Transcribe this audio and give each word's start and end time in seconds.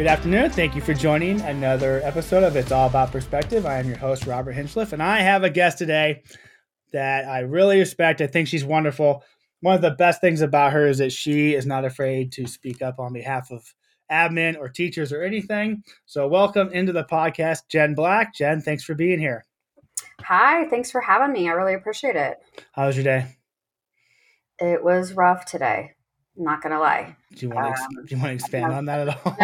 Good 0.00 0.06
afternoon. 0.06 0.48
Thank 0.48 0.74
you 0.74 0.80
for 0.80 0.94
joining 0.94 1.42
another 1.42 2.00
episode 2.02 2.42
of 2.42 2.56
It's 2.56 2.72
All 2.72 2.88
About 2.88 3.12
Perspective. 3.12 3.66
I 3.66 3.76
am 3.76 3.86
your 3.86 3.98
host, 3.98 4.26
Robert 4.26 4.54
Hinchliffe, 4.54 4.94
and 4.94 5.02
I 5.02 5.20
have 5.20 5.44
a 5.44 5.50
guest 5.50 5.76
today 5.76 6.22
that 6.94 7.26
I 7.26 7.40
really 7.40 7.78
respect. 7.78 8.22
I 8.22 8.26
think 8.26 8.48
she's 8.48 8.64
wonderful. 8.64 9.22
One 9.60 9.74
of 9.74 9.82
the 9.82 9.90
best 9.90 10.22
things 10.22 10.40
about 10.40 10.72
her 10.72 10.86
is 10.86 10.96
that 10.98 11.12
she 11.12 11.52
is 11.52 11.66
not 11.66 11.84
afraid 11.84 12.32
to 12.32 12.46
speak 12.46 12.80
up 12.80 12.98
on 12.98 13.12
behalf 13.12 13.50
of 13.50 13.74
admin 14.10 14.56
or 14.56 14.70
teachers 14.70 15.12
or 15.12 15.22
anything. 15.22 15.84
So, 16.06 16.26
welcome 16.26 16.70
into 16.72 16.94
the 16.94 17.04
podcast, 17.04 17.68
Jen 17.68 17.94
Black. 17.94 18.34
Jen, 18.34 18.62
thanks 18.62 18.82
for 18.82 18.94
being 18.94 19.18
here. 19.18 19.44
Hi, 20.22 20.66
thanks 20.70 20.90
for 20.90 21.02
having 21.02 21.34
me. 21.34 21.46
I 21.46 21.52
really 21.52 21.74
appreciate 21.74 22.16
it. 22.16 22.38
How 22.72 22.86
was 22.86 22.96
your 22.96 23.04
day? 23.04 23.36
It 24.60 24.82
was 24.82 25.12
rough 25.12 25.44
today. 25.44 25.92
I'm 26.40 26.46
not 26.46 26.62
gonna 26.62 26.80
lie. 26.80 27.14
Do 27.34 27.46
you 27.46 27.50
want 27.50 27.76
to, 27.76 27.82
um, 27.82 28.06
do 28.06 28.14
you 28.14 28.20
want 28.20 28.30
to 28.30 28.34
expand 28.34 28.72
on 28.72 28.86
that 28.86 29.08
at 29.08 29.26
all? 29.26 29.36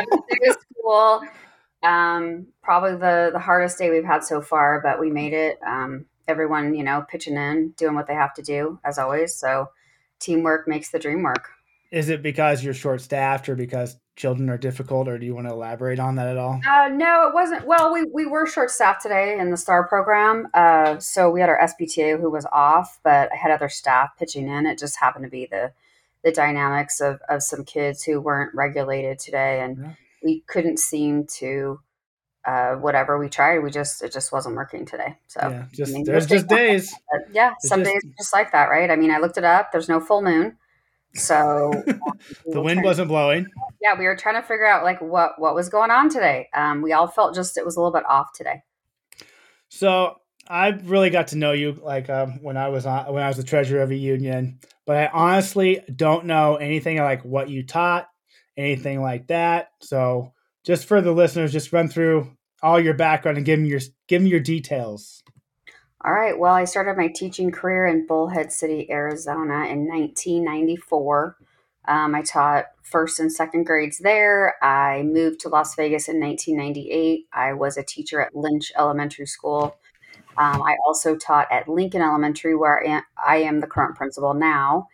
school. 0.86 1.20
Um, 1.82 2.46
probably 2.62 2.92
the 2.92 3.30
the 3.32 3.38
hardest 3.38 3.78
day 3.78 3.90
we've 3.90 4.04
had 4.04 4.24
so 4.24 4.40
far, 4.40 4.80
but 4.82 4.98
we 4.98 5.10
made 5.10 5.34
it. 5.34 5.58
Um, 5.64 6.06
everyone, 6.26 6.74
you 6.74 6.82
know, 6.82 7.04
pitching 7.06 7.36
in, 7.36 7.74
doing 7.76 7.94
what 7.94 8.06
they 8.06 8.14
have 8.14 8.32
to 8.34 8.42
do 8.42 8.80
as 8.82 8.98
always. 8.98 9.36
So 9.36 9.68
teamwork 10.18 10.66
makes 10.66 10.90
the 10.90 10.98
dream 10.98 11.22
work. 11.22 11.50
Is 11.92 12.08
it 12.08 12.22
because 12.22 12.64
you're 12.64 12.74
short 12.74 13.00
staffed 13.02 13.48
or 13.48 13.54
because 13.54 13.96
children 14.16 14.48
are 14.48 14.58
difficult, 14.58 15.06
or 15.06 15.18
do 15.18 15.26
you 15.26 15.34
want 15.34 15.46
to 15.46 15.52
elaborate 15.52 16.00
on 16.00 16.16
that 16.16 16.26
at 16.26 16.38
all? 16.38 16.60
Uh, 16.66 16.88
no, 16.88 17.28
it 17.28 17.34
wasn't. 17.34 17.66
Well, 17.66 17.92
we, 17.92 18.04
we 18.04 18.26
were 18.26 18.46
short 18.46 18.70
staffed 18.70 19.02
today 19.02 19.38
in 19.38 19.50
the 19.50 19.56
STAR 19.56 19.86
program. 19.86 20.48
Uh, 20.54 20.98
so 20.98 21.30
we 21.30 21.40
had 21.40 21.50
our 21.50 21.60
SPTA 21.60 22.18
who 22.18 22.30
was 22.30 22.46
off, 22.50 22.98
but 23.04 23.30
I 23.32 23.36
had 23.36 23.52
other 23.52 23.68
staff 23.68 24.16
pitching 24.18 24.48
in. 24.48 24.66
It 24.66 24.78
just 24.78 24.98
happened 24.98 25.26
to 25.26 25.30
be 25.30 25.46
the 25.46 25.72
the 26.26 26.32
dynamics 26.32 27.00
of, 27.00 27.20
of 27.28 27.40
some 27.40 27.64
kids 27.64 28.02
who 28.02 28.20
weren't 28.20 28.52
regulated 28.52 29.20
today, 29.20 29.60
and 29.60 29.78
yeah. 29.78 29.92
we 30.24 30.42
couldn't 30.48 30.80
seem 30.80 31.24
to 31.38 31.78
uh, 32.44 32.74
whatever 32.74 33.16
we 33.16 33.28
tried, 33.28 33.60
we 33.60 33.70
just 33.70 34.02
it 34.02 34.12
just 34.12 34.32
wasn't 34.32 34.56
working 34.56 34.84
today. 34.84 35.16
So 35.28 35.38
yeah, 35.40 35.64
just 35.72 35.92
I 35.92 35.94
mean, 35.94 36.04
there's 36.04 36.26
just 36.26 36.48
days. 36.48 36.92
yeah, 37.32 37.52
it's 37.52 37.68
some 37.68 37.84
just, 37.84 37.92
days 37.92 38.02
just 38.18 38.32
like 38.32 38.50
that, 38.50 38.70
right? 38.70 38.90
I 38.90 38.96
mean, 38.96 39.12
I 39.12 39.18
looked 39.18 39.38
it 39.38 39.44
up. 39.44 39.70
There's 39.70 39.88
no 39.88 40.00
full 40.00 40.20
moon, 40.20 40.56
so 41.14 41.70
the 42.46 42.60
wind 42.60 42.82
wasn't 42.82 43.06
blowing. 43.06 43.46
Yeah, 43.80 43.96
we 43.96 44.06
were 44.06 44.16
trying 44.16 44.34
to 44.34 44.42
figure 44.42 44.66
out 44.66 44.82
like 44.82 45.00
what 45.00 45.38
what 45.38 45.54
was 45.54 45.68
going 45.68 45.92
on 45.92 46.08
today. 46.08 46.48
Um, 46.52 46.82
we 46.82 46.92
all 46.92 47.06
felt 47.06 47.36
just 47.36 47.56
it 47.56 47.64
was 47.64 47.76
a 47.76 47.80
little 47.80 47.92
bit 47.92 48.04
off 48.08 48.32
today. 48.34 48.64
So 49.68 50.16
I 50.48 50.68
really 50.68 51.10
got 51.10 51.28
to 51.28 51.36
know 51.36 51.52
you 51.52 51.72
like 51.72 52.08
um, 52.08 52.42
when 52.42 52.56
I 52.56 52.68
was 52.68 52.86
on 52.86 53.12
when 53.12 53.22
I 53.22 53.28
was 53.28 53.36
the 53.36 53.44
treasurer 53.44 53.82
of 53.82 53.90
a 53.90 53.96
union, 53.96 54.60
but 54.86 54.96
I 54.96 55.06
honestly 55.12 55.80
don't 55.94 56.26
know 56.26 56.56
anything 56.56 56.98
like 56.98 57.24
what 57.24 57.48
you 57.50 57.64
taught, 57.64 58.08
anything 58.56 59.02
like 59.02 59.28
that. 59.28 59.70
So 59.80 60.32
just 60.64 60.86
for 60.86 61.00
the 61.00 61.12
listeners, 61.12 61.52
just 61.52 61.72
run 61.72 61.88
through 61.88 62.30
all 62.62 62.80
your 62.80 62.94
background 62.94 63.36
and 63.36 63.46
give 63.46 63.58
them 63.58 63.66
your 63.66 63.80
give 64.08 64.22
them 64.22 64.28
your 64.28 64.40
details. 64.40 65.22
All 66.04 66.12
right. 66.12 66.38
Well, 66.38 66.54
I 66.54 66.64
started 66.64 66.96
my 66.96 67.08
teaching 67.08 67.50
career 67.50 67.86
in 67.86 68.06
Bullhead 68.06 68.52
City, 68.52 68.90
Arizona 68.90 69.66
in 69.66 69.88
1994. 69.88 71.36
Um, 71.88 72.14
I 72.14 72.22
taught 72.22 72.66
first 72.82 73.18
and 73.18 73.32
second 73.32 73.64
grades 73.64 73.98
there. 73.98 74.54
I 74.62 75.02
moved 75.02 75.40
to 75.40 75.48
Las 75.48 75.74
Vegas 75.74 76.08
in 76.08 76.20
1998. 76.20 77.26
I 77.32 77.52
was 77.54 77.76
a 77.76 77.82
teacher 77.82 78.20
at 78.20 78.36
Lynch 78.36 78.70
Elementary 78.76 79.26
School. 79.26 79.76
Um, 80.38 80.62
I 80.62 80.76
also 80.86 81.16
taught 81.16 81.50
at 81.50 81.68
Lincoln 81.68 82.02
Elementary, 82.02 82.54
where 82.54 83.02
I 83.24 83.36
am 83.38 83.60
the 83.60 83.66
current 83.66 83.96
principal 83.96 84.34
now. 84.34 84.88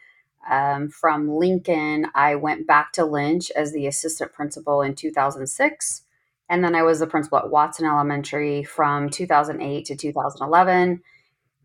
Um, 0.48 0.88
from 0.88 1.28
Lincoln, 1.28 2.06
I 2.14 2.34
went 2.34 2.66
back 2.66 2.92
to 2.94 3.04
Lynch 3.04 3.50
as 3.52 3.72
the 3.72 3.86
assistant 3.86 4.32
principal 4.32 4.82
in 4.82 4.94
2006. 4.94 6.02
And 6.48 6.62
then 6.62 6.74
I 6.74 6.82
was 6.82 6.98
the 6.98 7.06
principal 7.06 7.38
at 7.38 7.50
Watson 7.50 7.86
Elementary 7.86 8.62
from 8.62 9.08
2008 9.08 9.86
to 9.86 9.96
2011, 9.96 11.02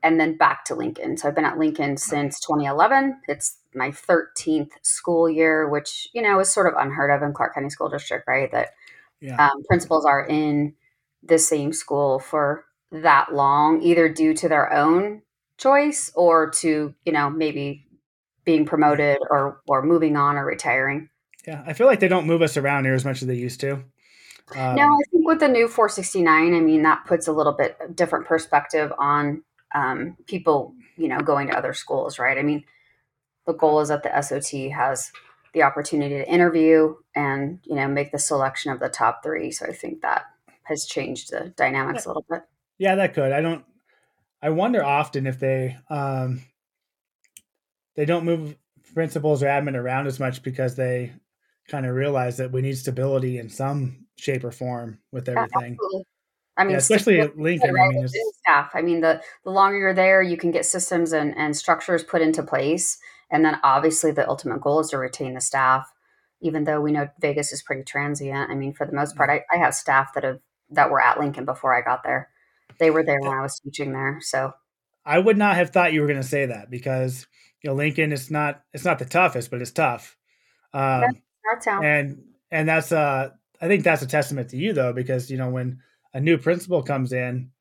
and 0.03 0.19
then 0.19 0.37
back 0.37 0.63
to 0.65 0.75
Lincoln. 0.75 1.17
So 1.17 1.27
I've 1.27 1.35
been 1.35 1.43
at 1.45 1.57
Lincoln 1.57 1.97
since 1.97 2.39
2011. 2.39 3.19
It's 3.27 3.57
my 3.75 3.89
13th 3.89 4.71
school 4.83 5.29
year, 5.29 5.67
which, 5.67 6.07
you 6.13 6.21
know, 6.21 6.39
is 6.39 6.53
sort 6.53 6.67
of 6.67 6.79
unheard 6.79 7.11
of 7.11 7.21
in 7.21 7.33
Clark 7.33 7.55
County 7.55 7.69
School 7.69 7.89
District, 7.89 8.25
right? 8.27 8.51
That 8.51 8.69
yeah. 9.19 9.35
um, 9.35 9.63
principals 9.67 10.05
are 10.05 10.25
in 10.25 10.73
the 11.23 11.39
same 11.39 11.73
school 11.73 12.19
for 12.19 12.63
that 12.91 13.33
long, 13.33 13.81
either 13.81 14.09
due 14.09 14.33
to 14.35 14.49
their 14.49 14.71
own 14.73 15.21
choice 15.57 16.11
or 16.15 16.49
to, 16.51 16.93
you 17.05 17.11
know, 17.11 17.29
maybe 17.29 17.85
being 18.45 18.65
promoted 18.65 19.17
or 19.29 19.61
or 19.67 19.83
moving 19.83 20.15
on 20.15 20.37
or 20.37 20.45
retiring. 20.45 21.09
Yeah, 21.45 21.63
I 21.65 21.73
feel 21.73 21.87
like 21.87 21.99
they 21.99 22.07
don't 22.07 22.27
move 22.27 22.41
us 22.41 22.57
around 22.57 22.85
here 22.85 22.93
as 22.93 23.05
much 23.05 23.21
as 23.21 23.27
they 23.27 23.35
used 23.35 23.59
to. 23.61 23.83
Um, 24.55 24.75
no, 24.75 24.83
I 24.83 24.99
think 25.11 25.27
with 25.27 25.39
the 25.39 25.47
new 25.47 25.67
469, 25.67 26.55
I 26.55 26.59
mean 26.59 26.83
that 26.83 27.05
puts 27.05 27.27
a 27.27 27.33
little 27.33 27.53
bit 27.53 27.77
different 27.95 28.25
perspective 28.25 28.93
on 28.97 29.43
um, 29.75 30.15
people, 30.25 30.73
you 30.95 31.09
know, 31.09 31.19
going 31.19 31.47
to 31.47 31.57
other 31.57 31.73
schools, 31.73 32.17
right? 32.17 32.37
I 32.37 32.43
mean, 32.43 32.63
the 33.45 33.53
goal 33.53 33.81
is 33.81 33.89
that 33.89 34.03
the 34.03 34.21
SOT 34.21 34.71
has 34.71 35.11
the 35.53 35.63
opportunity 35.63 36.15
to 36.15 36.29
interview 36.29 36.95
and 37.15 37.59
you 37.63 37.75
know 37.75 37.87
make 37.87 38.11
the 38.11 38.19
selection 38.19 38.71
of 38.71 38.79
the 38.79 38.89
top 38.89 39.23
three. 39.23 39.51
So 39.51 39.65
I 39.65 39.73
think 39.73 40.01
that 40.01 40.25
has 40.63 40.85
changed 40.85 41.31
the 41.31 41.53
dynamics 41.57 42.05
a 42.05 42.09
little 42.09 42.25
bit. 42.29 42.43
Yeah, 42.77 42.95
that 42.95 43.13
could. 43.13 43.31
I 43.31 43.41
don't. 43.41 43.65
I 44.41 44.49
wonder 44.49 44.83
often 44.83 45.25
if 45.25 45.39
they 45.39 45.77
um, 45.89 46.41
they 47.95 48.05
don't 48.05 48.25
move 48.25 48.55
principals 48.93 49.43
or 49.43 49.47
admin 49.47 49.75
around 49.75 50.07
as 50.07 50.19
much 50.19 50.43
because 50.43 50.75
they 50.75 51.13
kind 51.67 51.85
of 51.85 51.95
realize 51.95 52.37
that 52.37 52.51
we 52.51 52.61
need 52.61 52.77
stability 52.77 53.37
in 53.37 53.49
some 53.49 54.05
shape 54.17 54.43
or 54.43 54.51
form 54.51 54.99
with 55.11 55.27
everything. 55.27 55.77
Yeah, 55.93 56.01
I 56.57 56.63
mean, 56.63 56.71
yeah, 56.71 56.77
especially 56.77 57.19
at 57.19 57.37
Lincoln. 57.37 57.73
Right? 57.73 57.89
I 57.95 57.99
mean, 57.99 58.07
staff. 58.07 58.71
I 58.73 58.81
mean, 58.81 59.01
the 59.01 59.21
the 59.43 59.51
longer 59.51 59.77
you're 59.77 59.93
there, 59.93 60.21
you 60.21 60.37
can 60.37 60.51
get 60.51 60.65
systems 60.65 61.13
and, 61.13 61.35
and 61.37 61.55
structures 61.55 62.03
put 62.03 62.21
into 62.21 62.43
place, 62.43 62.97
and 63.31 63.43
then 63.43 63.57
obviously 63.63 64.11
the 64.11 64.27
ultimate 64.27 64.61
goal 64.61 64.79
is 64.79 64.89
to 64.89 64.97
retain 64.97 65.33
the 65.33 65.41
staff. 65.41 65.91
Even 66.41 66.65
though 66.65 66.79
we 66.79 66.91
know 66.91 67.09
Vegas 67.19 67.51
is 67.51 67.63
pretty 67.63 67.83
transient, 67.83 68.51
I 68.51 68.55
mean, 68.55 68.73
for 68.73 68.85
the 68.85 68.93
most 68.93 69.15
part, 69.15 69.29
I, 69.31 69.41
I 69.51 69.57
have 69.57 69.73
staff 69.73 70.13
that 70.13 70.23
have 70.23 70.39
that 70.69 70.91
were 70.91 71.01
at 71.01 71.19
Lincoln 71.19 71.45
before 71.45 71.75
I 71.75 71.81
got 71.81 72.03
there. 72.03 72.29
They 72.79 72.89
were 72.91 73.03
there 73.03 73.19
when 73.19 73.31
I 73.31 73.41
was 73.41 73.59
teaching 73.59 73.93
there, 73.93 74.19
so 74.21 74.53
I 75.05 75.19
would 75.19 75.37
not 75.37 75.55
have 75.55 75.71
thought 75.71 75.93
you 75.93 76.01
were 76.01 76.07
going 76.07 76.21
to 76.21 76.27
say 76.27 76.45
that 76.47 76.69
because 76.69 77.25
you 77.63 77.69
know 77.69 77.75
Lincoln 77.75 78.11
is 78.11 78.29
not 78.29 78.61
it's 78.73 78.85
not 78.85 78.99
the 78.99 79.05
toughest, 79.05 79.49
but 79.51 79.61
it's 79.61 79.71
tough. 79.71 80.17
Um, 80.73 81.03
that's 81.53 81.67
and 81.67 82.23
and 82.51 82.67
that's 82.67 82.91
uh 82.91 83.29
I 83.61 83.67
think 83.67 83.83
that's 83.83 84.01
a 84.01 84.07
testament 84.07 84.49
to 84.49 84.57
you 84.57 84.73
though 84.73 84.93
because 84.93 85.31
you 85.31 85.37
know 85.37 85.49
when 85.49 85.79
a 86.13 86.19
new 86.19 86.37
principal 86.37 86.83
comes 86.83 87.13
in, 87.13 87.51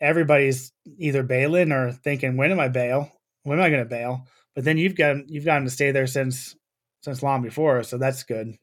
everybody's 0.00 0.72
either 0.98 1.22
bailing 1.22 1.72
or 1.72 1.92
thinking 1.92 2.36
when 2.36 2.50
am 2.50 2.60
I 2.60 2.68
bail? 2.68 3.10
When 3.44 3.58
am 3.58 3.64
I 3.64 3.70
going 3.70 3.82
to 3.82 3.88
bail? 3.88 4.26
But 4.54 4.64
then 4.64 4.78
you've 4.78 4.96
got 4.96 5.28
you've 5.28 5.44
gotten 5.44 5.64
to 5.64 5.70
stay 5.70 5.92
there 5.92 6.06
since 6.06 6.54
since 7.02 7.22
long 7.22 7.42
before, 7.42 7.82
so 7.82 7.98
that's 7.98 8.22
good. 8.22 8.56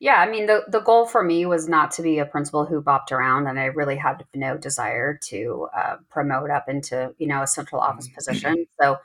Yeah, 0.00 0.16
I 0.16 0.30
mean 0.30 0.46
the 0.46 0.64
the 0.66 0.80
goal 0.80 1.06
for 1.06 1.22
me 1.22 1.44
was 1.44 1.68
not 1.68 1.90
to 1.92 2.02
be 2.02 2.18
a 2.18 2.24
principal 2.24 2.64
who 2.64 2.82
bopped 2.82 3.12
around, 3.12 3.46
and 3.46 3.60
I 3.60 3.66
really 3.66 3.96
had 3.96 4.24
no 4.34 4.56
desire 4.56 5.18
to 5.24 5.68
uh, 5.76 5.96
promote 6.08 6.50
up 6.50 6.68
into 6.68 7.14
you 7.18 7.26
know 7.26 7.42
a 7.42 7.46
central 7.46 7.82
office 7.82 8.06
mm-hmm. 8.06 8.14
position. 8.14 8.66
So 8.80 8.98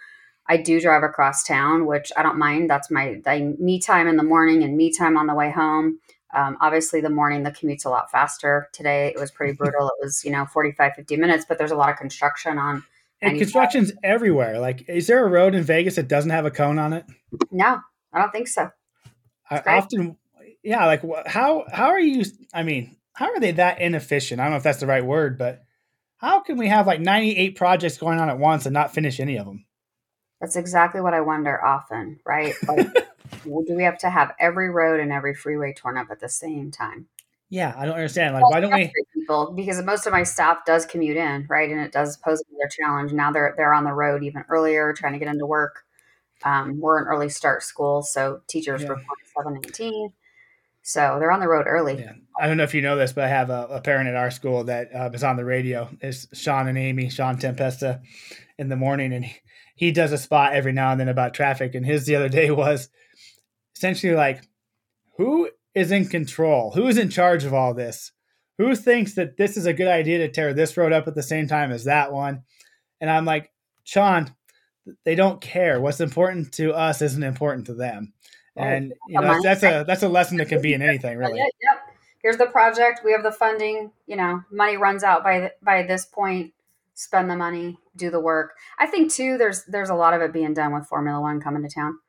I 0.47 0.57
do 0.57 0.79
drive 0.79 1.03
across 1.03 1.43
town, 1.43 1.85
which 1.85 2.11
I 2.15 2.23
don't 2.23 2.37
mind. 2.37 2.69
That's 2.69 2.91
my, 2.91 3.21
my 3.25 3.39
me 3.59 3.79
time 3.79 4.07
in 4.07 4.15
the 4.15 4.23
morning 4.23 4.63
and 4.63 4.77
me 4.77 4.91
time 4.91 5.17
on 5.17 5.27
the 5.27 5.33
way 5.33 5.51
home. 5.51 5.99
Um, 6.35 6.57
obviously, 6.61 7.01
the 7.01 7.09
morning, 7.09 7.43
the 7.43 7.51
commute's 7.51 7.85
a 7.85 7.89
lot 7.89 8.11
faster. 8.11 8.69
Today, 8.71 9.07
it 9.07 9.19
was 9.19 9.31
pretty 9.31 9.53
brutal. 9.57 9.87
It 9.87 10.03
was, 10.03 10.23
you 10.23 10.31
know, 10.31 10.45
45, 10.45 10.93
50 10.95 11.17
minutes, 11.17 11.45
but 11.47 11.57
there's 11.57 11.71
a 11.71 11.75
lot 11.75 11.89
of 11.89 11.97
construction 11.97 12.57
on. 12.57 12.83
And 13.21 13.37
construction's 13.39 13.89
side. 13.89 13.97
everywhere. 14.03 14.59
Like, 14.59 14.87
is 14.87 15.07
there 15.07 15.25
a 15.25 15.29
road 15.29 15.55
in 15.55 15.63
Vegas 15.63 15.95
that 15.95 16.07
doesn't 16.07 16.31
have 16.31 16.45
a 16.45 16.51
cone 16.51 16.77
on 16.77 16.93
it? 16.93 17.05
No, 17.49 17.79
I 18.13 18.19
don't 18.19 18.31
think 18.31 18.47
so. 18.47 18.69
I 19.49 19.61
often, 19.65 20.17
yeah, 20.65 20.85
like, 20.85 21.01
how, 21.27 21.65
how 21.71 21.87
are 21.87 21.99
you? 21.99 22.25
I 22.53 22.63
mean, 22.63 22.95
how 23.13 23.31
are 23.31 23.39
they 23.39 23.51
that 23.53 23.79
inefficient? 23.79 24.41
I 24.41 24.45
don't 24.45 24.51
know 24.51 24.57
if 24.57 24.63
that's 24.63 24.79
the 24.79 24.87
right 24.87 25.05
word, 25.05 25.37
but 25.37 25.63
how 26.17 26.41
can 26.41 26.57
we 26.57 26.67
have 26.67 26.87
like 26.87 26.99
98 26.99 27.55
projects 27.55 27.97
going 27.97 28.19
on 28.19 28.29
at 28.29 28.39
once 28.39 28.65
and 28.65 28.73
not 28.73 28.93
finish 28.93 29.19
any 29.19 29.37
of 29.37 29.45
them? 29.45 29.65
That's 30.41 30.55
exactly 30.55 31.01
what 31.01 31.13
I 31.13 31.21
wonder 31.21 31.63
often, 31.63 32.19
right? 32.25 32.55
Like, 33.45 33.65
do 33.67 33.75
we 33.75 33.83
have 33.83 33.97
to 33.99 34.09
have 34.09 34.33
every 34.39 34.69
road 34.69 34.99
and 34.99 35.11
every 35.11 35.33
freeway 35.33 35.73
torn 35.73 35.97
up 35.97 36.07
at 36.11 36.19
the 36.19 36.29
same 36.29 36.71
time? 36.71 37.07
Yeah, 37.49 37.73
I 37.77 37.85
don't 37.85 37.95
understand. 37.95 38.33
Like, 38.33 38.43
well, 38.43 38.51
why 38.51 38.59
don't 38.59 38.73
we? 38.73 38.91
People, 39.13 39.53
because 39.55 39.81
most 39.83 40.05
of 40.05 40.13
my 40.13 40.23
staff 40.23 40.65
does 40.65 40.85
commute 40.85 41.17
in, 41.17 41.45
right, 41.47 41.69
and 41.69 41.79
it 41.79 41.91
does 41.91 42.17
pose 42.17 42.43
another 42.49 42.69
challenge. 42.69 43.13
Now 43.13 43.31
they're 43.31 43.53
they're 43.55 43.73
on 43.73 43.83
the 43.83 43.93
road 43.93 44.23
even 44.23 44.43
earlier, 44.49 44.93
trying 44.93 45.13
to 45.13 45.19
get 45.19 45.27
into 45.27 45.45
work. 45.45 45.83
Um, 46.43 46.79
we're 46.79 46.99
an 46.99 47.07
early 47.07 47.29
start 47.29 47.63
school, 47.63 48.01
so 48.01 48.41
teachers 48.47 48.81
yeah. 48.81 48.89
report 48.89 49.19
seven 49.37 49.57
eighteen. 49.63 50.11
So 50.87 51.17
they're 51.19 51.31
on 51.31 51.39
the 51.39 51.47
road 51.47 51.65
early. 51.67 51.97
Yeah. 51.97 52.13
I 52.39 52.45
don't 52.45 52.57
know 52.57 52.63
if 52.63 52.75
you 52.75 52.81
know 52.83 52.95
this, 52.95 53.11
but 53.11 53.23
I 53.23 53.27
have 53.27 53.49
a, 53.49 53.65
a 53.71 53.81
parent 53.81 54.07
at 54.07 54.15
our 54.15 54.29
school 54.29 54.65
that 54.65 54.93
uh, 54.93 55.09
is 55.11 55.23
on 55.23 55.35
the 55.35 55.43
radio. 55.43 55.89
It's 55.99 56.27
Sean 56.39 56.67
and 56.67 56.77
Amy, 56.77 57.09
Sean 57.09 57.37
Tempesta, 57.37 58.01
in 58.59 58.69
the 58.69 58.75
morning, 58.75 59.11
and 59.11 59.25
he, 59.25 59.35
he 59.75 59.91
does 59.91 60.11
a 60.11 60.17
spot 60.19 60.53
every 60.53 60.73
now 60.73 60.91
and 60.91 60.99
then 60.99 61.09
about 61.09 61.33
traffic. 61.33 61.73
And 61.73 61.83
his 61.83 62.05
the 62.05 62.15
other 62.15 62.29
day 62.29 62.51
was 62.51 62.89
essentially 63.75 64.13
like, 64.13 64.47
who 65.17 65.49
is 65.73 65.91
in 65.91 66.05
control? 66.05 66.69
Who 66.75 66.87
is 66.87 66.99
in 66.99 67.09
charge 67.09 67.45
of 67.45 67.53
all 67.53 67.73
this? 67.73 68.11
Who 68.59 68.75
thinks 68.75 69.15
that 69.15 69.37
this 69.37 69.57
is 69.57 69.65
a 69.65 69.73
good 69.73 69.87
idea 69.87 70.19
to 70.19 70.31
tear 70.31 70.53
this 70.53 70.77
road 70.77 70.93
up 70.93 71.07
at 71.07 71.15
the 71.15 71.23
same 71.23 71.47
time 71.47 71.71
as 71.71 71.85
that 71.85 72.13
one? 72.13 72.43
And 73.01 73.09
I'm 73.09 73.25
like, 73.25 73.51
Sean, 73.85 74.35
they 75.03 75.15
don't 75.15 75.41
care. 75.41 75.81
What's 75.81 75.99
important 75.99 76.51
to 76.53 76.75
us 76.75 77.01
isn't 77.01 77.23
important 77.23 77.65
to 77.65 77.73
them. 77.73 78.13
And 78.55 78.93
you 79.07 79.19
know 79.19 79.41
that's 79.43 79.63
a 79.63 79.83
that's 79.85 80.03
a 80.03 80.09
lesson 80.09 80.37
that 80.37 80.47
can 80.47 80.61
be 80.61 80.73
in 80.73 80.81
anything, 80.81 81.17
really. 81.17 81.39
Yep. 81.39 81.49
Here's 82.21 82.37
the 82.37 82.45
project. 82.47 83.01
We 83.03 83.11
have 83.11 83.23
the 83.23 83.31
funding. 83.31 83.91
You 84.07 84.15
know, 84.15 84.43
money 84.51 84.77
runs 84.77 85.03
out 85.03 85.23
by 85.23 85.51
by 85.61 85.83
this 85.83 86.05
point. 86.05 86.53
Spend 86.97 87.29
the 87.29 87.35
money, 87.35 87.77
do 87.97 88.09
the 88.09 88.21
work. 88.21 88.55
I 88.79 88.87
think 88.87 89.11
too. 89.11 89.37
There's 89.37 89.65
there's 89.65 89.89
a 89.89 89.95
lot 89.95 90.13
of 90.13 90.21
it 90.21 90.31
being 90.31 90.53
done 90.53 90.73
with 90.73 90.87
Formula 90.87 91.19
One 91.19 91.41
coming 91.41 91.61
to 91.63 91.69
town. 91.69 91.99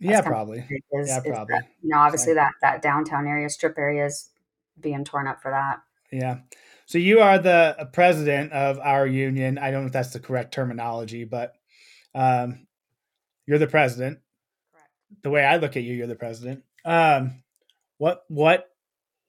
That's 0.00 0.12
yeah, 0.12 0.20
probably. 0.20 0.58
Is, 0.92 1.08
yeah, 1.08 1.20
probably. 1.20 1.54
That, 1.54 1.64
you 1.82 1.88
know, 1.88 1.98
obviously 1.98 2.34
that 2.34 2.52
that 2.62 2.80
downtown 2.80 3.26
area, 3.26 3.48
strip 3.48 3.76
area, 3.76 4.06
is 4.06 4.30
being 4.80 5.04
torn 5.04 5.26
up 5.26 5.42
for 5.42 5.50
that. 5.50 5.80
Yeah. 6.12 6.38
So 6.86 6.98
you 6.98 7.18
are 7.18 7.38
the 7.38 7.88
president 7.92 8.52
of 8.52 8.78
our 8.78 9.06
union. 9.06 9.58
I 9.58 9.72
don't 9.72 9.82
know 9.82 9.86
if 9.88 9.92
that's 9.92 10.12
the 10.12 10.20
correct 10.20 10.54
terminology, 10.54 11.24
but 11.24 11.54
um, 12.14 12.66
you're 13.44 13.58
the 13.58 13.66
president. 13.66 14.20
The 15.22 15.30
way 15.30 15.44
I 15.44 15.56
look 15.56 15.76
at 15.76 15.82
you, 15.82 15.94
you're 15.94 16.06
the 16.06 16.14
president. 16.14 16.64
Um, 16.84 17.42
what 17.98 18.24
what 18.28 18.70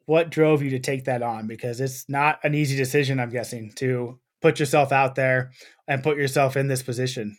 what 0.05 0.29
drove 0.29 0.63
you 0.63 0.71
to 0.71 0.79
take 0.79 1.05
that 1.05 1.21
on? 1.21 1.47
Because 1.47 1.79
it's 1.79 2.07
not 2.09 2.39
an 2.43 2.55
easy 2.55 2.75
decision, 2.75 3.19
I'm 3.19 3.29
guessing, 3.29 3.71
to 3.75 4.19
put 4.41 4.59
yourself 4.59 4.91
out 4.91 5.15
there 5.15 5.51
and 5.87 6.03
put 6.03 6.17
yourself 6.17 6.57
in 6.57 6.67
this 6.67 6.81
position. 6.81 7.37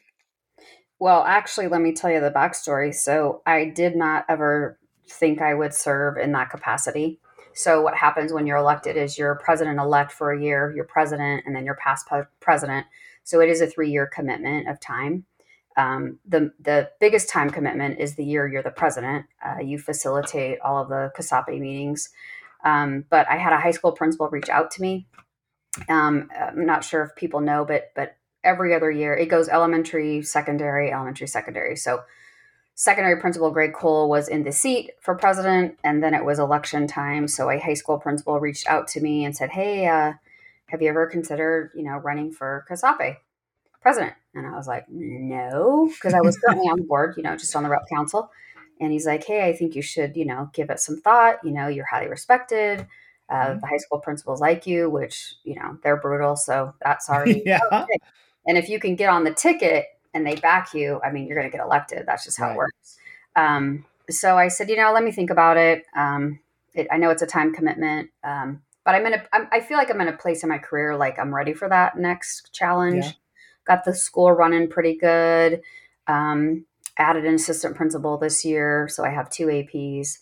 Well, 0.98 1.24
actually, 1.24 1.68
let 1.68 1.80
me 1.80 1.92
tell 1.92 2.10
you 2.10 2.20
the 2.20 2.30
backstory. 2.30 2.94
So 2.94 3.42
I 3.46 3.64
did 3.64 3.96
not 3.96 4.24
ever 4.28 4.78
think 5.08 5.40
I 5.40 5.54
would 5.54 5.74
serve 5.74 6.18
in 6.18 6.32
that 6.32 6.50
capacity. 6.50 7.18
So 7.54 7.82
what 7.82 7.96
happens 7.96 8.32
when 8.32 8.46
you're 8.46 8.58
elected 8.58 8.96
is 8.96 9.18
you're 9.18 9.34
president 9.34 9.80
elect 9.80 10.12
for 10.12 10.32
a 10.32 10.40
year, 10.40 10.72
you're 10.74 10.84
president, 10.84 11.44
and 11.46 11.56
then 11.56 11.64
you're 11.64 11.76
past 11.76 12.06
president. 12.38 12.86
So 13.24 13.40
it 13.40 13.48
is 13.48 13.60
a 13.60 13.66
three 13.66 13.90
year 13.90 14.06
commitment 14.06 14.68
of 14.68 14.78
time. 14.78 15.24
Um, 15.80 16.18
the 16.28 16.52
the 16.60 16.90
biggest 17.00 17.30
time 17.30 17.48
commitment 17.48 17.98
is 17.98 18.14
the 18.14 18.24
year 18.24 18.46
you're 18.46 18.62
the 18.62 18.70
president. 18.70 19.24
Uh, 19.44 19.60
you 19.60 19.78
facilitate 19.78 20.60
all 20.60 20.82
of 20.82 20.90
the 20.90 21.10
CASAPE 21.16 21.58
meetings. 21.58 22.10
Um, 22.64 23.06
but 23.08 23.26
I 23.30 23.38
had 23.38 23.54
a 23.54 23.60
high 23.60 23.70
school 23.70 23.92
principal 23.92 24.28
reach 24.28 24.50
out 24.50 24.70
to 24.72 24.82
me. 24.82 25.06
Um, 25.88 26.28
I'm 26.38 26.66
not 26.66 26.84
sure 26.84 27.02
if 27.02 27.16
people 27.16 27.40
know, 27.40 27.64
but 27.64 27.92
but 27.96 28.18
every 28.44 28.74
other 28.74 28.90
year 28.90 29.16
it 29.16 29.26
goes 29.26 29.48
elementary, 29.48 30.20
secondary, 30.20 30.92
elementary, 30.92 31.28
secondary. 31.28 31.76
So 31.76 32.02
secondary 32.74 33.18
principal 33.18 33.50
Greg 33.50 33.72
Cole 33.72 34.10
was 34.10 34.28
in 34.28 34.44
the 34.44 34.52
seat 34.52 34.90
for 35.00 35.14
president, 35.14 35.78
and 35.82 36.02
then 36.02 36.12
it 36.12 36.26
was 36.26 36.38
election 36.38 36.88
time. 36.88 37.26
So 37.26 37.48
a 37.48 37.58
high 37.58 37.74
school 37.74 37.98
principal 37.98 38.38
reached 38.38 38.66
out 38.66 38.86
to 38.88 39.00
me 39.00 39.24
and 39.24 39.34
said, 39.34 39.48
"Hey, 39.50 39.86
uh, 39.86 40.12
have 40.66 40.82
you 40.82 40.90
ever 40.90 41.06
considered, 41.06 41.70
you 41.74 41.84
know, 41.84 41.96
running 41.96 42.32
for 42.32 42.66
CASAPE 42.68 43.16
president?" 43.80 44.14
And 44.34 44.46
I 44.46 44.56
was 44.56 44.66
like, 44.66 44.88
"No," 44.88 45.90
because 45.92 46.14
I 46.14 46.20
was 46.20 46.38
currently 46.38 46.68
on 46.68 46.78
the 46.78 46.84
board, 46.84 47.14
you 47.16 47.22
know, 47.22 47.36
just 47.36 47.54
on 47.56 47.62
the 47.62 47.68
rep 47.68 47.88
council. 47.88 48.30
And 48.80 48.92
he's 48.92 49.06
like, 49.06 49.24
"Hey, 49.24 49.48
I 49.48 49.52
think 49.52 49.74
you 49.74 49.82
should, 49.82 50.16
you 50.16 50.24
know, 50.24 50.50
give 50.52 50.70
it 50.70 50.80
some 50.80 51.00
thought. 51.00 51.36
You 51.44 51.50
know, 51.50 51.68
you're 51.68 51.86
highly 51.86 52.08
respected." 52.08 52.86
Uh, 53.28 53.34
mm-hmm. 53.34 53.60
The 53.60 53.66
high 53.66 53.76
school 53.76 54.00
principals 54.00 54.40
like 54.40 54.66
you, 54.66 54.90
which 54.90 55.36
you 55.44 55.54
know 55.54 55.78
they're 55.82 55.96
brutal, 55.96 56.36
so 56.36 56.74
that's 56.82 57.08
already 57.10 57.42
yeah. 57.44 57.60
Okay. 57.72 57.98
And 58.46 58.56
if 58.56 58.68
you 58.68 58.80
can 58.80 58.96
get 58.96 59.10
on 59.10 59.24
the 59.24 59.34
ticket, 59.34 59.86
and 60.14 60.26
they 60.26 60.36
back 60.36 60.74
you, 60.74 61.00
I 61.04 61.10
mean, 61.10 61.26
you're 61.26 61.36
going 61.36 61.50
to 61.50 61.56
get 61.56 61.64
elected. 61.64 62.04
That's 62.06 62.24
just 62.24 62.38
how 62.38 62.46
right. 62.46 62.54
it 62.54 62.56
works. 62.56 62.98
Um, 63.36 63.84
so 64.08 64.36
I 64.36 64.48
said, 64.48 64.68
you 64.68 64.76
know, 64.76 64.92
let 64.92 65.04
me 65.04 65.12
think 65.12 65.30
about 65.30 65.56
it. 65.56 65.84
Um, 65.96 66.40
it 66.74 66.88
I 66.90 66.96
know 66.96 67.10
it's 67.10 67.22
a 67.22 67.26
time 67.26 67.52
commitment, 67.52 68.10
um, 68.24 68.62
but 68.84 68.94
I'm 68.94 69.06
in 69.06 69.14
a, 69.14 69.24
I'm, 69.32 69.48
I 69.52 69.60
feel 69.60 69.76
like 69.76 69.90
I'm 69.90 70.00
in 70.00 70.08
a 70.08 70.16
place 70.16 70.42
in 70.42 70.48
my 70.48 70.58
career 70.58 70.96
like 70.96 71.18
I'm 71.18 71.34
ready 71.34 71.52
for 71.52 71.68
that 71.68 71.96
next 71.96 72.52
challenge. 72.52 73.04
Yeah. 73.04 73.12
Got 73.66 73.84
the 73.84 73.94
school 73.94 74.32
running 74.32 74.68
pretty 74.68 74.96
good. 74.96 75.62
Um, 76.06 76.66
added 76.98 77.24
an 77.24 77.34
assistant 77.34 77.76
principal 77.76 78.18
this 78.18 78.44
year, 78.44 78.88
so 78.90 79.04
I 79.04 79.10
have 79.10 79.30
two 79.30 79.46
APs, 79.46 80.18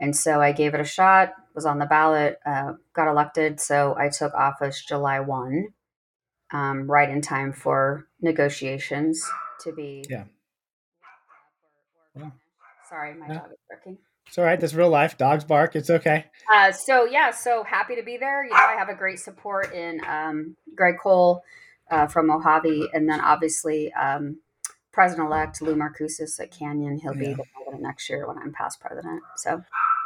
and 0.00 0.14
so 0.16 0.40
I 0.40 0.52
gave 0.52 0.74
it 0.74 0.80
a 0.80 0.84
shot. 0.84 1.34
Was 1.54 1.66
on 1.66 1.78
the 1.78 1.86
ballot, 1.86 2.38
uh, 2.44 2.72
got 2.94 3.08
elected, 3.08 3.60
so 3.60 3.94
I 3.96 4.08
took 4.08 4.34
office 4.34 4.84
July 4.84 5.20
one 5.20 5.68
um, 6.52 6.90
right 6.90 7.08
in 7.08 7.20
time 7.20 7.52
for 7.52 8.06
negotiations 8.20 9.28
to 9.60 9.72
be. 9.72 10.04
Yeah. 10.08 10.24
yeah. 12.16 12.30
Sorry, 12.88 13.14
my 13.14 13.26
yeah. 13.26 13.34
dog 13.34 13.52
is 13.52 13.58
barking. 13.68 13.98
It's 14.26 14.38
all 14.38 14.44
right. 14.44 14.58
That's 14.58 14.74
real 14.74 14.88
life. 14.88 15.18
Dogs 15.18 15.44
bark. 15.44 15.76
It's 15.76 15.90
okay. 15.90 16.26
Uh, 16.52 16.72
so 16.72 17.04
yeah, 17.04 17.30
so 17.30 17.62
happy 17.62 17.96
to 17.96 18.02
be 18.02 18.16
there. 18.16 18.44
You 18.44 18.50
know, 18.50 18.56
I 18.56 18.76
have 18.78 18.88
a 18.88 18.94
great 18.94 19.18
support 19.18 19.72
in 19.74 20.00
um, 20.06 20.56
Greg 20.74 20.96
Cole 21.02 21.42
uh, 21.90 22.06
from 22.06 22.26
Mojave, 22.28 22.88
and 22.92 23.08
then 23.08 23.20
obviously 23.20 23.92
um, 23.92 24.38
President-elect 24.92 25.60
Lou 25.60 25.74
Marcoussis 25.74 26.40
at 26.40 26.50
Canyon. 26.50 26.98
He'll 26.98 27.14
be 27.14 27.34
the 27.34 27.44
president 27.54 27.82
next 27.82 28.08
year 28.08 28.26
when 28.28 28.38
I'm 28.38 28.52
past 28.52 28.80
president. 28.80 29.22
So 29.36 29.62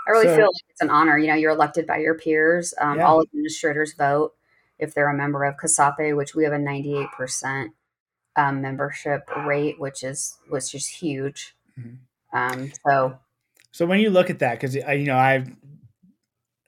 I 0.06 0.10
really 0.10 0.26
so, 0.26 0.36
feel 0.36 0.46
like 0.46 0.64
it's 0.70 0.80
an 0.80 0.90
honor. 0.90 1.18
You 1.18 1.28
know, 1.28 1.34
you're 1.34 1.52
elected 1.52 1.86
by 1.86 1.98
your 1.98 2.14
peers. 2.14 2.72
Um, 2.80 2.96
yeah. 2.96 3.06
All 3.06 3.20
administrators 3.20 3.92
vote 3.92 4.32
if 4.78 4.94
they're 4.94 5.10
a 5.10 5.16
member 5.16 5.44
of 5.44 5.56
CASAPE, 5.56 6.16
which 6.16 6.34
we 6.34 6.44
have 6.44 6.52
a 6.52 6.56
98% 6.56 7.68
um, 8.36 8.62
membership 8.62 9.28
rate, 9.44 9.78
which 9.78 10.02
is 10.02 10.38
which 10.48 10.74
is 10.74 10.86
huge. 10.86 11.54
Mm-hmm. 11.78 12.36
Um, 12.36 12.72
so, 12.86 13.18
so 13.72 13.86
when 13.86 14.00
you 14.00 14.10
look 14.10 14.30
at 14.30 14.38
that, 14.38 14.58
because 14.60 14.74
you 14.74 15.04
know 15.04 15.16
I, 15.16 15.44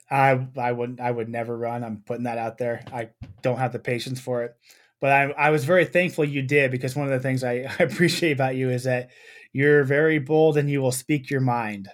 I 0.09 0.45
I 0.57 0.71
would 0.71 0.99
I 1.01 1.09
would 1.09 1.29
never 1.29 1.57
run. 1.57 1.83
I'm 1.83 2.03
putting 2.05 2.25
that 2.25 2.37
out 2.37 2.57
there. 2.57 2.83
I 2.93 3.09
don't 3.41 3.57
have 3.57 3.71
the 3.71 3.79
patience 3.79 4.19
for 4.19 4.43
it, 4.43 4.55
but 5.01 5.11
I 5.11 5.23
I 5.31 5.49
was 5.49 5.65
very 5.65 5.83
thankful 5.85 6.23
you 6.23 6.41
did 6.41 6.71
because 6.71 6.95
one 6.95 7.07
of 7.07 7.11
the 7.11 7.19
things 7.19 7.43
I, 7.43 7.53
I 7.79 7.83
appreciate 7.83 8.31
about 8.31 8.55
you 8.55 8.69
is 8.69 8.85
that 8.85 9.09
you're 9.51 9.83
very 9.83 10.19
bold 10.19 10.57
and 10.57 10.69
you 10.69 10.81
will 10.81 10.93
speak 10.93 11.29
your 11.29 11.41
mind. 11.41 11.89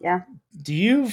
Yeah. 0.00 0.22
Do 0.60 0.74
you 0.74 1.10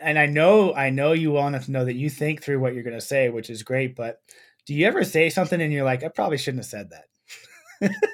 and 0.00 0.18
I 0.18 0.26
know 0.26 0.74
I 0.74 0.90
know 0.90 1.12
you 1.12 1.32
well 1.32 1.46
enough 1.46 1.66
to 1.66 1.72
know 1.72 1.84
that 1.84 1.94
you 1.94 2.10
think 2.10 2.42
through 2.42 2.58
what 2.58 2.74
you're 2.74 2.82
going 2.82 2.98
to 2.98 3.00
say, 3.00 3.28
which 3.28 3.50
is 3.50 3.62
great. 3.62 3.94
But 3.94 4.20
do 4.66 4.74
you 4.74 4.86
ever 4.86 5.04
say 5.04 5.30
something 5.30 5.60
and 5.60 5.72
you're 5.72 5.84
like, 5.84 6.02
I 6.02 6.08
probably 6.08 6.38
shouldn't 6.38 6.64
have 6.64 6.70
said 6.70 6.90
that? 6.90 7.04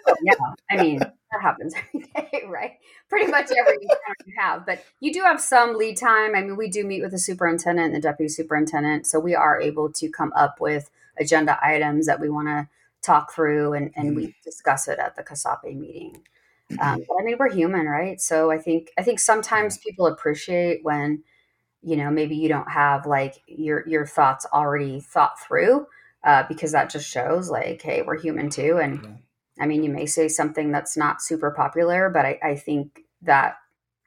oh, 0.08 0.14
yeah, 0.22 0.34
I 0.70 0.82
mean 0.82 0.98
that 0.98 1.40
happens 1.40 1.74
every 1.94 2.08
day, 2.14 2.42
right? 2.48 2.72
Pretty 3.08 3.30
much 3.30 3.50
every 3.56 3.78
you 3.80 4.34
have, 4.38 4.66
but 4.66 4.84
you 5.00 5.12
do 5.12 5.22
have 5.22 5.40
some 5.40 5.76
lead 5.76 5.96
time. 5.96 6.34
I 6.34 6.42
mean, 6.42 6.56
we 6.56 6.68
do 6.68 6.84
meet 6.84 7.02
with 7.02 7.12
the 7.12 7.18
superintendent 7.18 7.86
and 7.86 7.94
the 7.94 8.00
deputy 8.00 8.28
superintendent, 8.28 9.06
so 9.06 9.18
we 9.18 9.34
are 9.34 9.60
able 9.60 9.90
to 9.92 10.08
come 10.10 10.32
up 10.34 10.60
with 10.60 10.90
agenda 11.18 11.58
items 11.62 12.06
that 12.06 12.20
we 12.20 12.28
want 12.28 12.48
to 12.48 12.68
talk 13.02 13.32
through, 13.32 13.72
and 13.74 13.90
and 13.96 14.10
mm-hmm. 14.10 14.16
we 14.16 14.36
discuss 14.44 14.88
it 14.88 14.98
at 14.98 15.16
the 15.16 15.22
CASAPE 15.22 15.76
meeting. 15.76 16.22
Um, 16.80 17.04
but 17.06 17.16
I 17.20 17.24
mean, 17.24 17.36
we're 17.38 17.52
human, 17.52 17.86
right? 17.86 18.20
So 18.20 18.50
I 18.50 18.58
think 18.58 18.90
I 18.98 19.02
think 19.02 19.20
sometimes 19.20 19.78
people 19.78 20.06
appreciate 20.06 20.80
when 20.82 21.22
you 21.82 21.96
know 21.96 22.10
maybe 22.10 22.36
you 22.36 22.48
don't 22.48 22.70
have 22.70 23.06
like 23.06 23.34
your 23.46 23.86
your 23.88 24.06
thoughts 24.06 24.46
already 24.52 25.00
thought 25.00 25.38
through 25.40 25.86
uh, 26.24 26.44
because 26.48 26.72
that 26.72 26.90
just 26.90 27.08
shows 27.08 27.50
like 27.50 27.82
hey 27.82 28.02
we're 28.02 28.18
human 28.18 28.48
too 28.48 28.78
and 28.78 29.02
yeah. 29.02 29.64
i 29.64 29.66
mean 29.66 29.82
you 29.82 29.90
may 29.90 30.06
say 30.06 30.28
something 30.28 30.70
that's 30.70 30.96
not 30.96 31.20
super 31.20 31.50
popular 31.50 32.08
but 32.08 32.24
I, 32.24 32.38
I, 32.42 32.54
think 32.54 33.00
that 33.22 33.56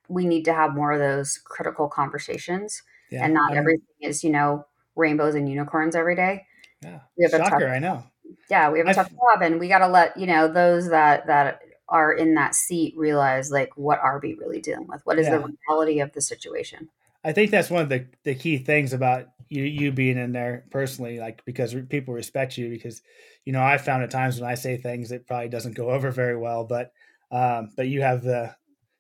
we 0.08 0.26
need 0.26 0.46
to 0.46 0.54
have 0.54 0.74
more 0.74 0.94
of 0.94 1.00
those 1.00 1.38
critical 1.44 1.88
conversations 1.88 2.82
yeah. 3.10 3.26
and 3.26 3.34
not 3.34 3.54
I 3.54 3.58
everything 3.58 3.86
is 4.02 4.24
you 4.24 4.30
know 4.30 4.66
rainbows 4.96 5.36
and 5.36 5.50
unicorns 5.50 5.96
every 5.96 6.16
day 6.16 6.46
yeah 6.82 7.00
we 7.18 7.24
have 7.24 7.32
Shocker, 7.32 7.58
a 7.58 7.60
tough, 7.60 7.72
i 7.72 7.80
know 7.80 8.04
yeah 8.50 8.70
we 8.70 8.80
have 8.80 8.88
a 8.88 8.94
tough 8.94 9.10
job 9.10 9.42
and 9.42 9.60
we 9.60 9.68
got 9.68 9.80
to 9.80 9.88
let 9.88 10.18
you 10.18 10.28
know 10.28 10.48
those 10.48 10.90
that 10.90 11.28
that 11.28 11.62
are 11.88 12.14
in 12.14 12.34
that 12.36 12.56
seat 12.56 12.96
realize 12.98 13.52
like 13.52 13.78
what 13.78 14.00
are 14.00 14.20
we 14.22 14.34
really 14.34 14.60
dealing 14.60 14.88
with 14.88 15.02
what 15.04 15.20
is 15.20 15.28
yeah. 15.28 15.38
the 15.38 15.56
reality 15.70 16.00
of 16.00 16.12
the 16.14 16.22
situation 16.22 16.90
I 17.26 17.34
think 17.34 17.50
that's 17.50 17.72
one 17.72 17.82
of 17.82 17.90
the, 17.90 18.06
the 18.24 18.36
key 18.36 18.60
things 18.60 18.94
about 18.94 19.26
you 19.50 19.64
you 19.64 19.92
being 19.92 20.20
in 20.20 20.32
there 20.32 20.66
personally, 20.70 21.20
like 21.20 21.44
because 21.44 21.76
people 21.90 22.14
respect 22.14 22.56
you. 22.56 22.70
Because 22.70 23.02
you 23.46 23.52
know, 23.52 23.64
I 23.64 23.80
found 23.80 24.04
at 24.04 24.12
times 24.12 24.40
when 24.40 24.50
I 24.50 24.54
say 24.54 24.78
things, 24.78 25.12
it 25.12 25.26
probably 25.26 25.50
doesn't 25.50 25.74
go 25.74 25.90
over 25.90 26.12
very 26.12 26.38
well, 26.38 26.66
but 26.66 26.92
um, 27.32 27.72
but 27.76 27.88
you 27.88 28.02
have 28.02 28.22
the 28.22 28.56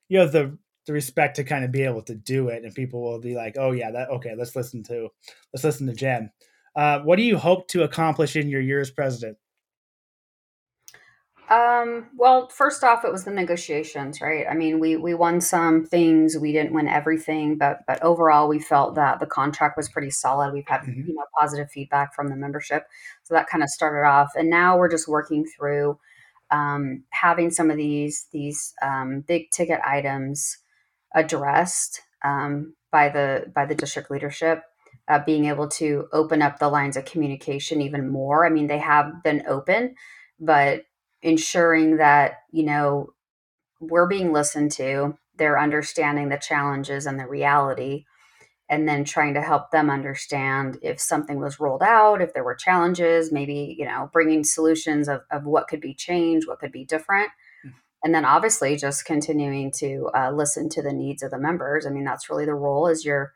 you 0.09 0.17
have 0.19 0.31
the 0.31 0.57
the 0.87 0.93
respect 0.93 1.35
to 1.35 1.43
kind 1.43 1.63
of 1.63 1.71
be 1.71 1.83
able 1.83 2.01
to 2.03 2.15
do 2.15 2.49
it, 2.49 2.63
and 2.63 2.73
people 2.73 3.03
will 3.03 3.19
be 3.19 3.35
like, 3.35 3.57
oh 3.59 3.71
yeah, 3.73 3.91
that 3.91 4.09
okay, 4.09 4.33
let's 4.35 4.55
listen 4.55 4.81
to 4.85 5.09
let's 5.53 5.63
listen 5.63 5.85
to 5.85 5.93
Jen. 5.93 6.31
Uh, 6.75 6.99
what 6.99 7.15
do 7.15 7.23
you 7.23 7.37
hope 7.37 7.67
to 7.69 7.83
accomplish 7.83 8.35
in 8.35 8.49
your 8.49 8.61
year 8.61 8.81
as 8.81 8.91
president? 8.91 9.37
Um, 11.49 12.07
well, 12.17 12.49
first 12.49 12.83
off, 12.83 13.05
it 13.05 13.11
was 13.11 13.23
the 13.23 13.31
negotiations, 13.31 14.19
right? 14.19 14.47
I 14.49 14.55
mean, 14.55 14.79
we 14.79 14.95
we 14.95 15.13
won 15.13 15.39
some 15.39 15.85
things, 15.85 16.35
we 16.35 16.51
didn't 16.51 16.73
win 16.73 16.87
everything, 16.87 17.57
but 17.57 17.81
but 17.87 18.01
overall, 18.01 18.47
we 18.47 18.59
felt 18.59 18.95
that 18.95 19.19
the 19.19 19.27
contract 19.27 19.77
was 19.77 19.87
pretty 19.87 20.09
solid. 20.09 20.53
We've 20.53 20.67
had 20.67 20.81
mm-hmm. 20.81 21.07
you 21.07 21.13
know 21.13 21.25
positive 21.39 21.69
feedback 21.69 22.15
from 22.15 22.29
the 22.29 22.35
membership, 22.35 22.87
so 23.23 23.35
that 23.35 23.47
kind 23.47 23.63
of 23.63 23.69
started 23.69 24.07
off, 24.07 24.31
and 24.35 24.49
now 24.49 24.75
we're 24.75 24.89
just 24.89 25.07
working 25.07 25.45
through 25.45 25.99
um, 26.49 27.03
having 27.11 27.51
some 27.51 27.69
of 27.69 27.77
these 27.77 28.25
these 28.31 28.73
um, 28.81 29.21
big 29.27 29.51
ticket 29.51 29.79
items 29.85 30.57
addressed 31.13 32.01
um, 32.23 32.73
by 32.91 33.09
the 33.09 33.51
by 33.53 33.65
the 33.67 33.75
district 33.75 34.09
leadership 34.09 34.63
uh, 35.07 35.19
being 35.25 35.45
able 35.45 35.67
to 35.67 36.07
open 36.11 36.41
up 36.41 36.59
the 36.59 36.69
lines 36.69 36.97
of 36.97 37.05
communication 37.05 37.81
even 37.81 38.09
more 38.09 38.45
i 38.45 38.49
mean 38.49 38.67
they 38.67 38.79
have 38.79 39.23
been 39.23 39.43
open 39.47 39.95
but 40.39 40.83
ensuring 41.21 41.97
that 41.97 42.39
you 42.51 42.63
know 42.63 43.09
we're 43.79 44.07
being 44.07 44.31
listened 44.31 44.71
to 44.71 45.17
they're 45.37 45.59
understanding 45.59 46.29
the 46.29 46.37
challenges 46.37 47.05
and 47.05 47.19
the 47.19 47.27
reality 47.27 48.05
and 48.67 48.87
then 48.87 49.03
trying 49.03 49.35
to 49.35 49.41
help 49.41 49.69
them 49.69 49.91
understand 49.91 50.79
if 50.81 50.99
something 50.99 51.39
was 51.39 51.59
rolled 51.59 51.83
out 51.83 52.21
if 52.21 52.33
there 52.33 52.43
were 52.43 52.55
challenges 52.55 53.31
maybe 53.31 53.75
you 53.77 53.85
know 53.85 54.09
bringing 54.11 54.43
solutions 54.43 55.07
of, 55.07 55.21
of 55.31 55.45
what 55.45 55.67
could 55.67 55.81
be 55.81 55.93
changed 55.93 56.47
what 56.47 56.59
could 56.59 56.71
be 56.71 56.85
different 56.85 57.29
mm. 57.65 57.71
and 58.03 58.13
then 58.13 58.25
obviously 58.25 58.75
just 58.75 59.05
continuing 59.05 59.71
to 59.71 60.09
uh, 60.15 60.31
listen 60.31 60.69
to 60.69 60.81
the 60.81 60.93
needs 60.93 61.21
of 61.21 61.31
the 61.31 61.39
members 61.39 61.85
i 61.85 61.89
mean 61.89 62.03
that's 62.03 62.29
really 62.29 62.45
the 62.45 62.53
role 62.53 62.87
is 62.87 63.05
you're 63.05 63.33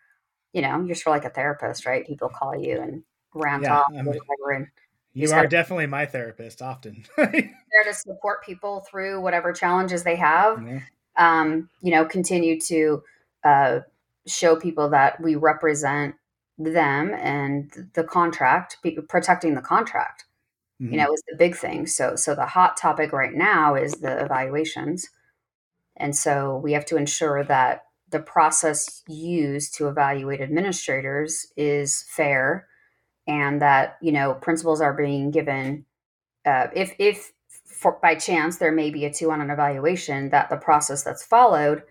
you 0.53 0.61
know 0.61 0.81
you're 0.83 0.95
sort 0.95 1.17
of 1.17 1.23
like 1.23 1.31
a 1.31 1.33
therapist 1.33 1.85
right 1.85 2.05
people 2.05 2.29
call 2.29 2.55
you 2.55 2.79
and 2.79 3.03
rant 3.33 3.63
yeah, 3.63 3.79
off 3.79 3.87
I 3.89 4.01
mean, 4.01 4.05
whatever 4.05 4.51
and 4.55 4.67
you 5.13 5.31
are 5.31 5.47
definitely 5.47 5.87
my 5.87 6.05
therapist 6.05 6.61
often 6.61 7.05
there 7.17 7.83
to 7.85 7.93
support 7.93 8.43
people 8.43 8.85
through 8.89 9.21
whatever 9.21 9.53
challenges 9.53 10.03
they 10.03 10.15
have 10.15 10.63
yeah. 10.65 10.79
um, 11.17 11.69
you 11.81 11.91
know 11.91 12.05
continue 12.05 12.59
to 12.61 13.03
uh, 13.43 13.79
show 14.27 14.55
people 14.55 14.89
that 14.89 15.21
we 15.21 15.35
represent 15.35 16.15
them 16.57 17.13
and 17.13 17.89
the 17.93 18.03
contract, 18.03 18.77
protecting 19.07 19.55
the 19.55 19.61
contract. 19.61 20.25
Mm-hmm. 20.81 20.93
You 20.93 20.99
know, 20.99 21.13
is 21.13 21.23
the 21.27 21.35
big 21.37 21.57
thing. 21.57 21.87
So, 21.87 22.15
so 22.15 22.35
the 22.35 22.45
hot 22.45 22.77
topic 22.77 23.11
right 23.11 23.33
now 23.33 23.75
is 23.75 23.95
the 23.95 24.23
evaluations, 24.23 25.09
and 25.97 26.15
so 26.15 26.55
we 26.55 26.71
have 26.71 26.85
to 26.85 26.95
ensure 26.95 27.43
that 27.43 27.83
the 28.11 28.19
process 28.19 29.03
used 29.07 29.73
to 29.75 29.87
evaluate 29.87 30.41
administrators 30.41 31.47
is 31.55 32.05
fair, 32.09 32.67
and 33.27 33.61
that 33.61 33.97
you 34.01 34.11
know 34.11 34.33
principals 34.35 34.81
are 34.81 34.93
being 34.93 35.31
given. 35.31 35.85
Uh, 36.45 36.67
if 36.75 36.93
if 36.99 37.31
for, 37.65 37.99
by 38.01 38.15
chance 38.15 38.57
there 38.57 38.71
may 38.71 38.89
be 38.89 39.05
a 39.05 39.13
two 39.13 39.31
on 39.31 39.41
an 39.41 39.49
evaluation, 39.49 40.29
that 40.29 40.49
the 40.49 40.57
process 40.57 41.03
that's 41.03 41.23
followed 41.23 41.83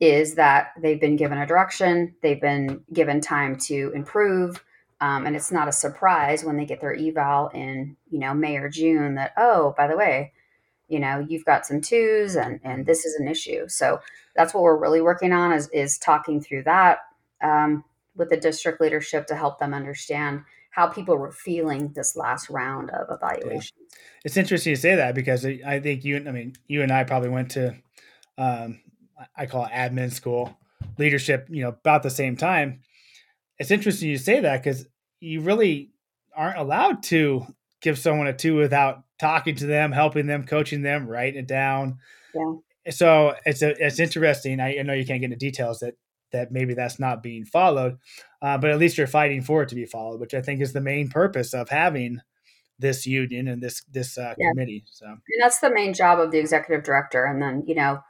is 0.00 0.34
that 0.34 0.72
they've 0.80 1.00
been 1.00 1.16
given 1.16 1.38
a 1.38 1.46
direction, 1.46 2.14
they've 2.22 2.40
been 2.40 2.82
given 2.92 3.20
time 3.20 3.56
to 3.56 3.92
improve, 3.94 4.62
um, 5.00 5.26
and 5.26 5.36
it's 5.36 5.52
not 5.52 5.68
a 5.68 5.72
surprise 5.72 6.44
when 6.44 6.56
they 6.56 6.64
get 6.64 6.80
their 6.80 6.94
eval 6.94 7.48
in 7.48 7.96
you 8.10 8.18
know 8.18 8.34
May 8.34 8.56
or 8.56 8.68
June 8.68 9.14
that 9.14 9.32
oh 9.36 9.74
by 9.76 9.86
the 9.86 9.96
way, 9.96 10.32
you 10.88 11.00
know 11.00 11.24
you've 11.28 11.44
got 11.44 11.66
some 11.66 11.80
twos 11.80 12.36
and 12.36 12.60
and 12.64 12.86
this 12.86 13.04
is 13.04 13.14
an 13.14 13.28
issue. 13.28 13.68
So 13.68 14.00
that's 14.36 14.54
what 14.54 14.62
we're 14.62 14.78
really 14.78 15.00
working 15.00 15.32
on 15.32 15.52
is 15.52 15.68
is 15.68 15.98
talking 15.98 16.40
through 16.40 16.64
that 16.64 16.98
um, 17.42 17.84
with 18.16 18.30
the 18.30 18.36
district 18.36 18.80
leadership 18.80 19.26
to 19.26 19.36
help 19.36 19.58
them 19.58 19.74
understand 19.74 20.42
how 20.70 20.88
people 20.88 21.16
were 21.16 21.30
feeling 21.30 21.92
this 21.94 22.16
last 22.16 22.50
round 22.50 22.90
of 22.90 23.06
evaluation 23.08 23.76
Yeah. 23.78 23.96
It's 24.24 24.36
interesting 24.36 24.74
to 24.74 24.80
say 24.80 24.96
that 24.96 25.14
because 25.14 25.44
I 25.44 25.78
think 25.80 26.04
you, 26.04 26.16
I 26.16 26.32
mean, 26.32 26.54
you 26.66 26.82
and 26.82 26.90
I 26.90 27.04
probably 27.04 27.28
went 27.28 27.52
to 27.52 27.76
um, 28.38 28.80
I 29.36 29.46
call 29.46 29.66
it 29.66 29.72
admin 29.72 30.12
school 30.12 30.56
leadership, 30.98 31.46
you 31.50 31.62
know, 31.62 31.68
about 31.68 32.02
the 32.02 32.10
same 32.10 32.36
time. 32.36 32.80
It's 33.58 33.70
interesting 33.70 34.08
you 34.08 34.18
say 34.18 34.40
that 34.40 34.62
because 34.62 34.86
you 35.20 35.40
really 35.40 35.90
aren't 36.36 36.58
allowed 36.58 37.02
to 37.04 37.46
give 37.80 37.98
someone 37.98 38.26
a 38.26 38.32
two 38.32 38.56
without 38.56 39.03
talking 39.18 39.54
to 39.56 39.66
them, 39.66 39.92
helping 39.92 40.26
them, 40.26 40.44
coaching 40.44 40.82
them, 40.82 41.06
writing 41.06 41.40
it 41.40 41.48
down. 41.48 41.98
Yeah. 42.34 42.54
So 42.90 43.34
it's 43.46 43.62
a, 43.62 43.70
it's 43.84 43.98
interesting. 43.98 44.60
I, 44.60 44.78
I 44.78 44.82
know 44.82 44.92
you 44.92 45.06
can't 45.06 45.20
get 45.20 45.32
into 45.32 45.36
details 45.36 45.80
that 45.80 45.94
that 46.32 46.50
maybe 46.50 46.74
that's 46.74 46.98
not 46.98 47.22
being 47.22 47.44
followed, 47.44 47.96
uh, 48.42 48.58
but 48.58 48.70
at 48.70 48.78
least 48.78 48.98
you're 48.98 49.06
fighting 49.06 49.40
for 49.40 49.62
it 49.62 49.68
to 49.68 49.76
be 49.76 49.86
followed, 49.86 50.20
which 50.20 50.34
I 50.34 50.42
think 50.42 50.60
is 50.60 50.72
the 50.72 50.80
main 50.80 51.08
purpose 51.08 51.54
of 51.54 51.68
having 51.68 52.20
this 52.78 53.06
union 53.06 53.46
and 53.48 53.62
this 53.62 53.82
this 53.90 54.18
uh, 54.18 54.34
yeah. 54.36 54.50
committee. 54.50 54.84
So 54.86 55.06
and 55.06 55.20
that's 55.40 55.60
the 55.60 55.72
main 55.72 55.94
job 55.94 56.18
of 56.18 56.30
the 56.30 56.38
executive 56.38 56.84
director. 56.84 57.24
And 57.24 57.40
then 57.40 57.62
you 57.66 57.74
know 57.74 58.00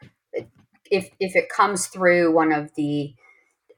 if 0.90 1.10
if 1.20 1.36
it 1.36 1.48
comes 1.48 1.86
through 1.86 2.32
one 2.32 2.52
of 2.52 2.74
the 2.76 3.14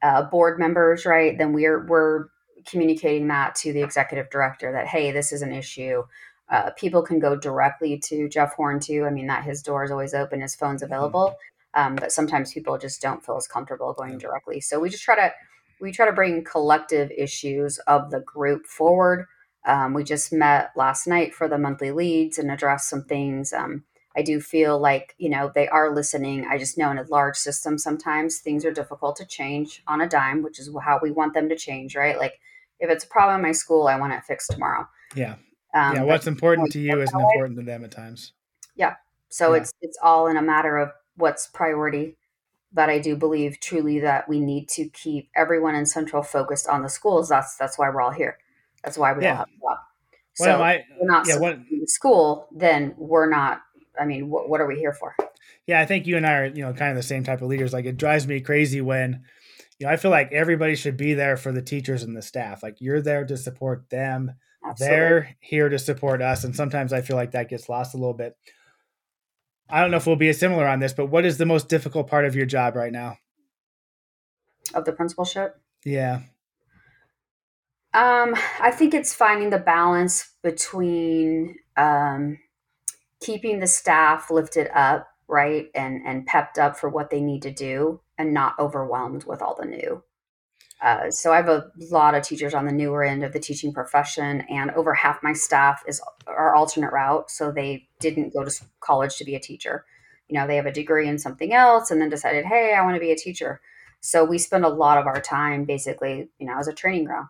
uh, 0.03 0.23
board 0.23 0.59
members, 0.59 1.05
right, 1.05 1.37
then 1.37 1.53
we're 1.53 1.87
we're 1.87 2.27
communicating 2.67 3.29
that 3.29 3.55
to 3.55 3.73
the 3.73 3.83
executive 3.83 4.31
director 4.31 4.73
that 4.73 4.87
hey, 4.87 5.13
this 5.13 5.33
is 5.33 5.43
an 5.43 5.53
issue. 5.53 6.03
Uh, 6.51 6.71
people 6.77 7.03
can 7.03 7.19
go 7.19 7.37
directly 7.37 7.99
to 8.07 8.29
Jeff 8.29 8.55
Horn 8.55 8.81
too. 8.81 9.05
I 9.05 9.11
mean, 9.11 9.27
that 9.27 9.45
his 9.45 9.63
door 9.63 9.85
is 9.85 9.91
always 9.91 10.15
open, 10.15 10.41
his 10.41 10.55
phone's 10.55 10.83
mm-hmm. 10.83 10.93
available. 10.93 11.37
Um, 11.75 11.97
but 11.97 12.11
sometimes 12.11 12.55
people 12.55 12.79
just 12.79 13.03
don't 13.03 13.25
feel 13.25 13.37
as 13.37 13.47
comfortable 13.47 13.93
going 13.93 14.17
directly. 14.17 14.61
So 14.61 14.81
we 14.81 14.89
just 14.89 15.05
try 15.05 15.17
to 15.17 15.33
we 15.81 15.93
try 15.93 16.07
to 16.07 16.13
bring 16.13 16.43
collective 16.43 17.11
issues 17.11 17.79
of 17.87 18.11
the 18.11 18.21
group 18.21 18.67
forward. 18.67 19.27
Um, 19.67 19.93
we 19.93 20.05
just 20.05 20.33
met 20.33 20.71
last 20.75 21.07
night 21.07 21.35
for 21.35 21.49
the 21.49 21.59
monthly 21.59 21.91
leads 21.91 22.39
and 22.39 22.51
addressed 22.51 22.89
some 22.89 23.05
things. 23.05 23.53
Um, 23.53 23.85
I 24.17 24.23
do 24.23 24.41
feel 24.41 24.79
like, 24.79 25.15
you 25.19 25.29
know, 25.29 25.53
they 25.55 25.69
are 25.69 25.95
listening. 25.95 26.47
I 26.51 26.57
just 26.57 26.79
know 26.79 26.91
in 26.91 26.99
a 26.99 27.05
large 27.11 27.37
system, 27.37 27.77
sometimes 27.77 28.39
things 28.39 28.65
are 28.65 28.73
difficult 28.73 29.17
to 29.17 29.27
change 29.27 29.83
on 29.87 30.01
a 30.01 30.09
dime, 30.09 30.43
which 30.43 30.59
is 30.59 30.71
how 30.83 30.99
we 31.03 31.11
want 31.11 31.35
them 31.35 31.51
to 31.51 31.57
change, 31.57 31.95
right? 31.95 32.17
Like 32.17 32.41
if 32.81 32.89
it's 32.89 33.05
a 33.05 33.09
problem 33.09 33.37
in 33.37 33.43
my 33.43 33.53
school, 33.53 33.87
I 33.87 33.99
want 33.99 34.15
it 34.15 34.25
fixed 34.25 34.51
tomorrow. 34.51 34.89
Yeah. 35.15 35.35
Um, 35.77 35.95
yeah. 35.95 36.03
What's 36.05 36.27
important 36.27 36.73
to 36.73 36.81
you 36.81 37.01
isn't 37.01 37.21
important 37.21 37.59
to 37.59 37.65
them 37.65 37.85
at 37.85 37.91
times. 37.91 38.33
Yeah. 38.75 38.95
So 39.29 39.53
yeah. 39.53 39.61
it's, 39.61 39.73
it's 39.81 39.99
all 40.03 40.27
in 40.27 40.37
a 40.37 40.43
matter 40.43 40.77
of 40.79 40.91
what's 41.17 41.47
priority. 41.47 42.17
But 42.73 42.91
I 42.91 42.99
do 42.99 43.17
believe 43.17 43.61
truly 43.61 44.01
that 44.01 44.29
we 44.29 44.41
need 44.41 44.69
to 44.71 44.89
keep 44.89 45.31
everyone 45.37 45.75
in 45.75 45.87
central 45.87 46.23
focused 46.23 46.69
on 46.69 46.83
the 46.83 46.89
schools. 46.89 47.29
That's, 47.29 47.57
that's 47.57 47.79
why 47.79 47.91
we're 47.91 48.01
all 48.01 48.11
here. 48.11 48.39
That's 48.83 48.99
why 48.99 49.13
we 49.13 49.23
yeah. 49.23 49.31
all 49.31 49.37
have 49.37 49.49
a 49.49 49.61
job. 49.61 49.79
So 50.35 50.63
I, 50.63 50.85
we're 51.01 51.09
not 51.09 51.27
yeah, 51.27 51.39
what, 51.39 51.59
the 51.71 51.87
school, 51.87 52.49
then 52.53 52.95
we're 52.99 53.29
not 53.29 53.63
I 53.99 54.05
mean, 54.05 54.31
what, 54.31 54.49
what 54.49 54.61
are 54.61 54.67
we 54.67 54.77
here 54.77 54.93
for? 54.93 55.15
Yeah, 55.67 55.81
I 55.81 55.87
think 55.87 56.07
you 56.07 56.17
and 56.17 56.27
I 56.27 56.35
are, 56.35 56.47
you 56.47 56.63
know, 56.63 56.73
kind 56.73 56.91
of 56.91 56.97
the 56.97 57.03
same 57.03 57.25
type 57.25 57.43
of 57.43 57.49
leaders. 57.49 57.73
Like 57.73 57.87
it 57.87 57.97
drives 57.97 58.27
me 58.27 58.41
crazy 58.41 58.81
when, 58.81 59.25
you 59.79 59.87
know, 59.87 59.93
I 59.93 59.97
feel 59.97 60.11
like 60.11 60.33
everybody 60.33 60.77
should 60.77 60.97
be 60.97 61.15
there 61.15 61.37
for 61.37 61.53
the 61.53 61.63
teachers 61.63 62.03
and 62.03 62.17
the 62.17 62.23
staff. 62.23 62.63
Like 62.63 62.81
you're 62.81 63.03
there 63.03 63.25
to 63.25 63.37
support 63.37 63.91
them. 63.91 64.33
Absolutely. 64.69 64.97
They're 64.97 65.37
here 65.41 65.69
to 65.69 65.79
support 65.79 66.21
us. 66.21 66.45
And 66.45 66.55
sometimes 66.55 66.93
I 66.93 67.01
feel 67.01 67.17
like 67.17 67.33
that 67.33 67.49
gets 67.49 67.69
lost 67.69 67.95
a 67.95 67.99
little 67.99 68.15
bit. 68.15 68.37
I 69.69 69.81
don't 69.81 69.91
know 69.91 69.97
if 69.97 70.07
we'll 70.07 70.17
be 70.17 70.33
similar 70.33 70.67
on 70.67 70.81
this, 70.81 70.93
but 70.93 71.07
what 71.07 71.25
is 71.25 71.39
the 71.39 71.47
most 71.47 71.69
difficult 71.69 72.09
part 72.09 72.25
of 72.25 72.37
your 72.37 72.47
job 72.47 72.77
right 72.77 72.93
now? 72.93 73.19
Of 74.75 74.85
the 74.85 74.93
principalship? 74.93 75.61
Yeah. 75.85 76.23
Um, 77.95 78.35
I 78.61 78.71
think 78.73 78.95
it's 78.95 79.15
finding 79.15 79.51
the 79.51 79.59
balance 79.59 80.33
between 80.43 81.57
um, 81.77 82.39
keeping 83.21 83.59
the 83.59 83.67
staff 83.67 84.31
lifted 84.31 84.69
up, 84.75 85.09
right, 85.29 85.69
and 85.75 86.03
and 86.05 86.27
pepped 86.27 86.59
up 86.59 86.77
for 86.77 86.91
what 86.91 87.11
they 87.11 87.21
need 87.21 87.43
to 87.43 87.51
do, 87.51 88.01
and 88.19 88.35
not 88.35 88.59
overwhelmed 88.59 89.25
with 89.25 89.41
all 89.41 89.57
the 89.59 89.67
new. 89.67 90.03
Uh, 90.83 91.11
so 91.11 91.33
I 91.33 91.37
have 91.37 91.49
a 91.49 91.71
lot 91.91 92.15
of 92.15 92.23
teachers 92.23 92.53
on 92.53 92.67
the 92.67 92.73
newer 92.73 93.03
end 93.03 93.25
of 93.25 93.33
the 93.33 93.41
teaching 93.41 93.73
profession, 93.73 94.43
and 94.51 94.71
over 94.73 94.93
half 94.95 95.23
my 95.23 95.33
staff 95.33 95.83
is 95.87 96.03
our 96.27 96.55
alternate 96.55 96.93
route. 96.93 97.31
So 97.31 97.51
they 97.51 97.89
didn't 98.01 98.33
go 98.33 98.45
to 98.45 98.51
college 98.81 99.17
to 99.17 99.25
be 99.25 99.35
a 99.35 99.41
teacher. 99.41 99.85
You 100.29 100.39
know, 100.39 100.47
they 100.47 100.57
have 100.57 100.67
a 100.67 100.73
degree 100.73 101.09
in 101.09 101.19
something 101.19 101.53
else, 101.53 101.91
and 101.91 102.01
then 102.01 102.11
decided, 102.11 102.45
hey, 102.45 102.75
I 102.75 102.83
want 102.83 102.97
to 102.97 103.01
be 103.01 103.13
a 103.13 103.17
teacher. 103.17 103.61
So 104.01 104.25
we 104.25 104.39
spend 104.39 104.65
a 104.65 104.69
lot 104.69 104.99
of 104.99 105.07
our 105.07 105.21
time 105.21 105.65
basically, 105.65 106.29
you 106.39 106.47
know, 106.47 106.59
as 106.59 106.69
a 106.69 106.73
training 106.73 107.05
ground. 107.05 107.29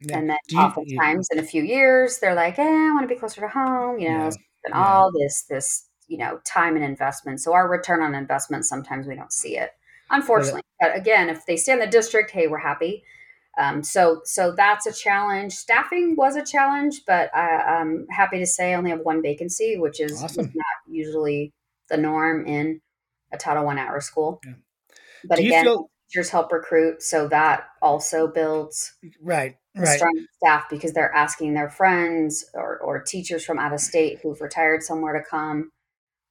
Yeah. 0.00 0.18
And 0.18 0.30
then 0.30 0.36
you, 0.48 0.58
oftentimes 0.58 1.28
you, 1.30 1.38
in 1.38 1.44
a 1.44 1.46
few 1.46 1.62
years, 1.62 2.18
they're 2.18 2.34
like, 2.34 2.58
eh, 2.58 2.62
I 2.62 2.92
want 2.92 3.08
to 3.08 3.14
be 3.14 3.18
closer 3.18 3.40
to 3.40 3.48
home, 3.48 3.98
you 3.98 4.10
know, 4.10 4.24
yeah 4.24 4.30
and 4.64 4.74
yeah. 4.74 4.84
all 4.84 5.12
this 5.12 5.44
this 5.48 5.88
you 6.08 6.18
know 6.18 6.40
time 6.44 6.76
and 6.76 6.84
investment 6.84 7.40
so 7.40 7.52
our 7.52 7.68
return 7.68 8.02
on 8.02 8.14
investment 8.14 8.64
sometimes 8.64 9.06
we 9.06 9.14
don't 9.14 9.32
see 9.32 9.56
it 9.56 9.70
unfortunately 10.10 10.62
yeah. 10.80 10.88
but 10.88 10.98
again 10.98 11.28
if 11.28 11.44
they 11.46 11.56
stay 11.56 11.72
in 11.72 11.78
the 11.78 11.86
district 11.86 12.30
hey 12.30 12.46
we're 12.46 12.58
happy 12.58 13.02
um, 13.56 13.84
so 13.84 14.20
so 14.24 14.52
that's 14.56 14.86
a 14.86 14.92
challenge 14.92 15.52
staffing 15.52 16.16
was 16.16 16.36
a 16.36 16.44
challenge 16.44 17.02
but 17.06 17.34
I, 17.34 17.80
am 17.80 18.06
happy 18.10 18.38
to 18.38 18.46
say 18.46 18.72
i 18.72 18.74
only 18.74 18.90
have 18.90 19.00
one 19.00 19.22
vacancy 19.22 19.76
which 19.78 20.00
is 20.00 20.22
awesome. 20.22 20.46
not 20.46 20.64
usually 20.88 21.52
the 21.88 21.96
norm 21.96 22.46
in 22.46 22.80
a 23.32 23.36
title 23.36 23.64
one 23.64 23.78
hour 23.78 24.00
school 24.00 24.40
yeah. 24.44 24.54
but 25.24 25.36
Do 25.36 25.44
again 25.44 25.64
feel- 25.64 25.90
teachers 26.10 26.30
help 26.30 26.52
recruit 26.52 27.02
so 27.02 27.28
that 27.28 27.68
also 27.80 28.26
builds 28.26 28.94
right 29.20 29.56
right. 29.76 29.96
strong 29.96 30.26
staff 30.36 30.64
because 30.70 30.92
they're 30.92 31.14
asking 31.14 31.54
their 31.54 31.70
friends 31.70 32.44
or, 32.54 32.78
or 32.78 33.02
teachers 33.02 33.44
from 33.44 33.58
out 33.58 33.72
of 33.72 33.80
state 33.80 34.20
who've 34.22 34.40
retired 34.40 34.82
somewhere 34.82 35.18
to 35.18 35.24
come. 35.28 35.70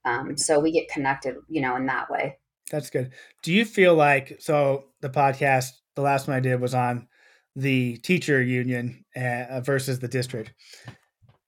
Um, 0.05 0.37
so 0.37 0.59
we 0.59 0.71
get 0.71 0.89
connected, 0.89 1.35
you 1.47 1.61
know, 1.61 1.75
in 1.75 1.85
that 1.87 2.09
way. 2.09 2.37
That's 2.71 2.89
good. 2.89 3.11
Do 3.43 3.53
you 3.53 3.65
feel 3.65 3.93
like 3.95 4.37
so 4.39 4.85
the 5.01 5.09
podcast, 5.09 5.71
the 5.95 6.01
last 6.01 6.27
one 6.27 6.37
I 6.37 6.39
did 6.39 6.59
was 6.59 6.73
on 6.73 7.07
the 7.55 7.97
teacher 7.97 8.41
union 8.41 9.05
uh, 9.15 9.61
versus 9.61 9.99
the 9.99 10.07
district. 10.07 10.53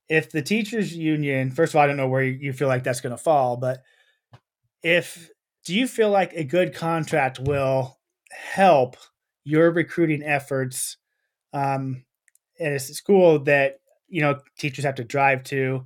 If 0.07 0.31
the 0.31 0.41
teachers 0.41 0.95
union, 0.95 1.51
first 1.51 1.74
of 1.74 1.77
all, 1.77 1.84
I 1.84 1.88
don't 1.88 1.98
know 1.98 2.07
where 2.07 2.24
you 2.24 2.53
feel 2.53 2.67
like 2.67 2.84
that's 2.84 3.01
going 3.01 3.15
to 3.15 3.22
fall, 3.22 3.57
but 3.57 3.81
if 4.84 5.29
do 5.65 5.74
you 5.74 5.88
feel 5.88 6.12
like 6.12 6.34
a 6.34 6.43
good 6.43 6.75
contract 6.75 7.39
will 7.39 7.98
help 8.31 8.98
your 9.43 9.72
recruiting 9.72 10.22
efforts 10.22 10.98
um, 11.53 12.05
at 12.60 12.74
a 12.74 12.79
school 12.79 13.39
that 13.39 13.79
you 14.07 14.22
know 14.22 14.39
teachers 14.60 14.86
have 14.86 14.95
to 14.95 15.03
drive 15.03 15.43
to 15.43 15.84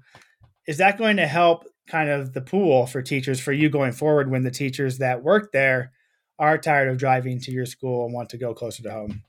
is 0.68 0.78
that 0.78 0.98
going 0.98 1.18
to 1.18 1.28
help 1.28 1.64
kind 1.90 2.10
of 2.10 2.34
the 2.34 2.42
pool 2.42 2.86
for 2.86 3.02
teachers 3.02 3.40
for 3.40 3.52
you 3.52 3.70
going 3.70 3.92
forward 3.92 4.30
when 4.30 4.44
the 4.44 4.52
teachers 4.52 5.00
that 5.00 5.24
work 5.24 5.52
there 5.52 5.92
are 6.38 6.58
tired 6.58 6.88
of 6.88 6.98
driving 6.98 7.40
to 7.40 7.52
your 7.52 7.66
school 7.66 8.06
and 8.06 8.14
want 8.14 8.30
to 8.30 8.38
go 8.38 8.54
closer 8.54 8.84
to 8.84 8.92
home 8.92 9.24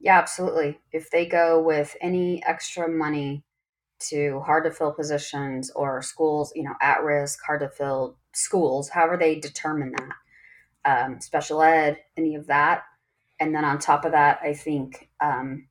yeah 0.00 0.18
absolutely 0.18 0.78
if 0.92 1.10
they 1.10 1.24
go 1.24 1.62
with 1.62 1.96
any 2.00 2.42
extra 2.44 2.88
money 2.88 3.44
to 4.00 4.40
hard 4.40 4.64
to 4.64 4.70
fill 4.70 4.92
positions 4.92 5.70
or 5.70 6.02
schools 6.02 6.52
you 6.54 6.64
know 6.64 6.74
at 6.82 7.02
risk 7.02 7.38
hard 7.46 7.60
to 7.60 7.68
fill 7.68 8.16
schools 8.32 8.88
however 8.88 9.16
they 9.16 9.38
determine 9.38 9.92
that 9.92 10.14
um, 10.86 11.20
special 11.20 11.62
ed 11.62 11.98
any 12.16 12.34
of 12.34 12.48
that 12.48 12.82
and 13.38 13.54
then 13.54 13.64
on 13.64 13.78
top 13.78 14.04
of 14.04 14.12
that 14.12 14.40
i 14.42 14.52
think 14.52 15.08
um, 15.20 15.66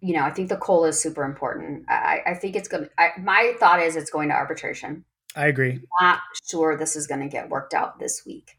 you 0.00 0.14
know, 0.14 0.22
I 0.22 0.30
think 0.30 0.48
the 0.48 0.56
COLA 0.56 0.88
is 0.88 1.00
super 1.00 1.24
important. 1.24 1.84
I, 1.88 2.20
I 2.26 2.34
think 2.34 2.56
it's 2.56 2.68
going 2.68 2.84
to, 2.84 3.20
my 3.20 3.54
thought 3.60 3.80
is 3.80 3.96
it's 3.96 4.10
going 4.10 4.30
to 4.30 4.34
arbitration. 4.34 5.04
I 5.36 5.46
agree. 5.46 5.72
I'm 5.72 5.82
not 6.00 6.20
sure 6.48 6.76
this 6.76 6.96
is 6.96 7.06
going 7.06 7.20
to 7.20 7.28
get 7.28 7.48
worked 7.48 7.74
out 7.74 7.98
this 7.98 8.22
week. 8.26 8.58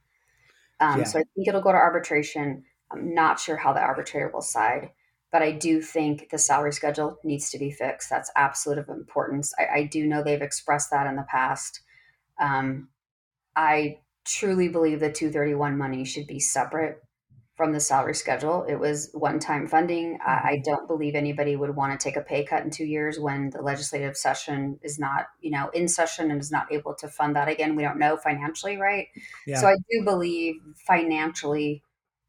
Um, 0.79 0.99
yeah. 0.99 1.05
So 1.05 1.19
I 1.19 1.23
think 1.35 1.47
it'll 1.47 1.61
go 1.61 1.71
to 1.71 1.77
arbitration. 1.77 2.63
I'm 2.91 3.13
not 3.13 3.39
sure 3.39 3.57
how 3.57 3.73
the 3.73 3.81
arbitrator 3.81 4.29
will 4.33 4.41
side, 4.41 4.91
but 5.31 5.41
I 5.41 5.51
do 5.51 5.81
think 5.81 6.29
the 6.29 6.37
salary 6.37 6.73
schedule 6.73 7.19
needs 7.23 7.49
to 7.51 7.59
be 7.59 7.71
fixed. 7.71 8.09
That's 8.09 8.31
absolute 8.35 8.77
of 8.77 8.89
importance. 8.89 9.53
I, 9.59 9.79
I 9.79 9.83
do 9.83 10.07
know 10.07 10.23
they've 10.23 10.41
expressed 10.41 10.91
that 10.91 11.07
in 11.07 11.15
the 11.15 11.27
past. 11.29 11.81
Um, 12.39 12.89
I 13.55 13.99
truly 14.25 14.69
believe 14.69 14.99
the 14.99 15.11
231 15.11 15.77
money 15.77 16.05
should 16.05 16.27
be 16.27 16.39
separate 16.39 17.01
from 17.55 17.73
the 17.73 17.79
salary 17.79 18.15
schedule. 18.15 18.65
It 18.67 18.75
was 18.75 19.09
one 19.13 19.39
time 19.39 19.67
funding. 19.67 20.17
I, 20.25 20.31
I, 20.31 20.35
mm-hmm. 20.35 20.63
don't 20.63 20.87
believe 20.87 21.15
anybody 21.15 21.55
would 21.55 21.75
want 21.75 21.97
to 21.97 22.03
take 22.03 22.15
a 22.15 22.21
pay 22.21 22.43
cut 22.43 22.63
in 22.63 22.71
two 22.71 22.85
years 22.85 23.19
when 23.19 23.49
the 23.49 23.61
legislative 23.61 24.15
session 24.15 24.79
is 24.81 24.97
not, 24.97 25.27
you 25.41 25.51
know, 25.51 25.69
in 25.73 25.87
session 25.87 26.31
and 26.31 26.39
is 26.39 26.51
not 26.51 26.71
able 26.71 26.95
to 26.95 27.07
fund 27.07 27.35
that 27.35 27.49
again. 27.49 27.75
We 27.75 27.83
don't 27.83 27.99
know 27.99 28.17
financially, 28.17 28.77
right? 28.77 29.07
Yeah. 29.45 29.59
So 29.59 29.67
I 29.67 29.75
do 29.91 30.03
believe 30.03 30.55
financially 30.87 31.83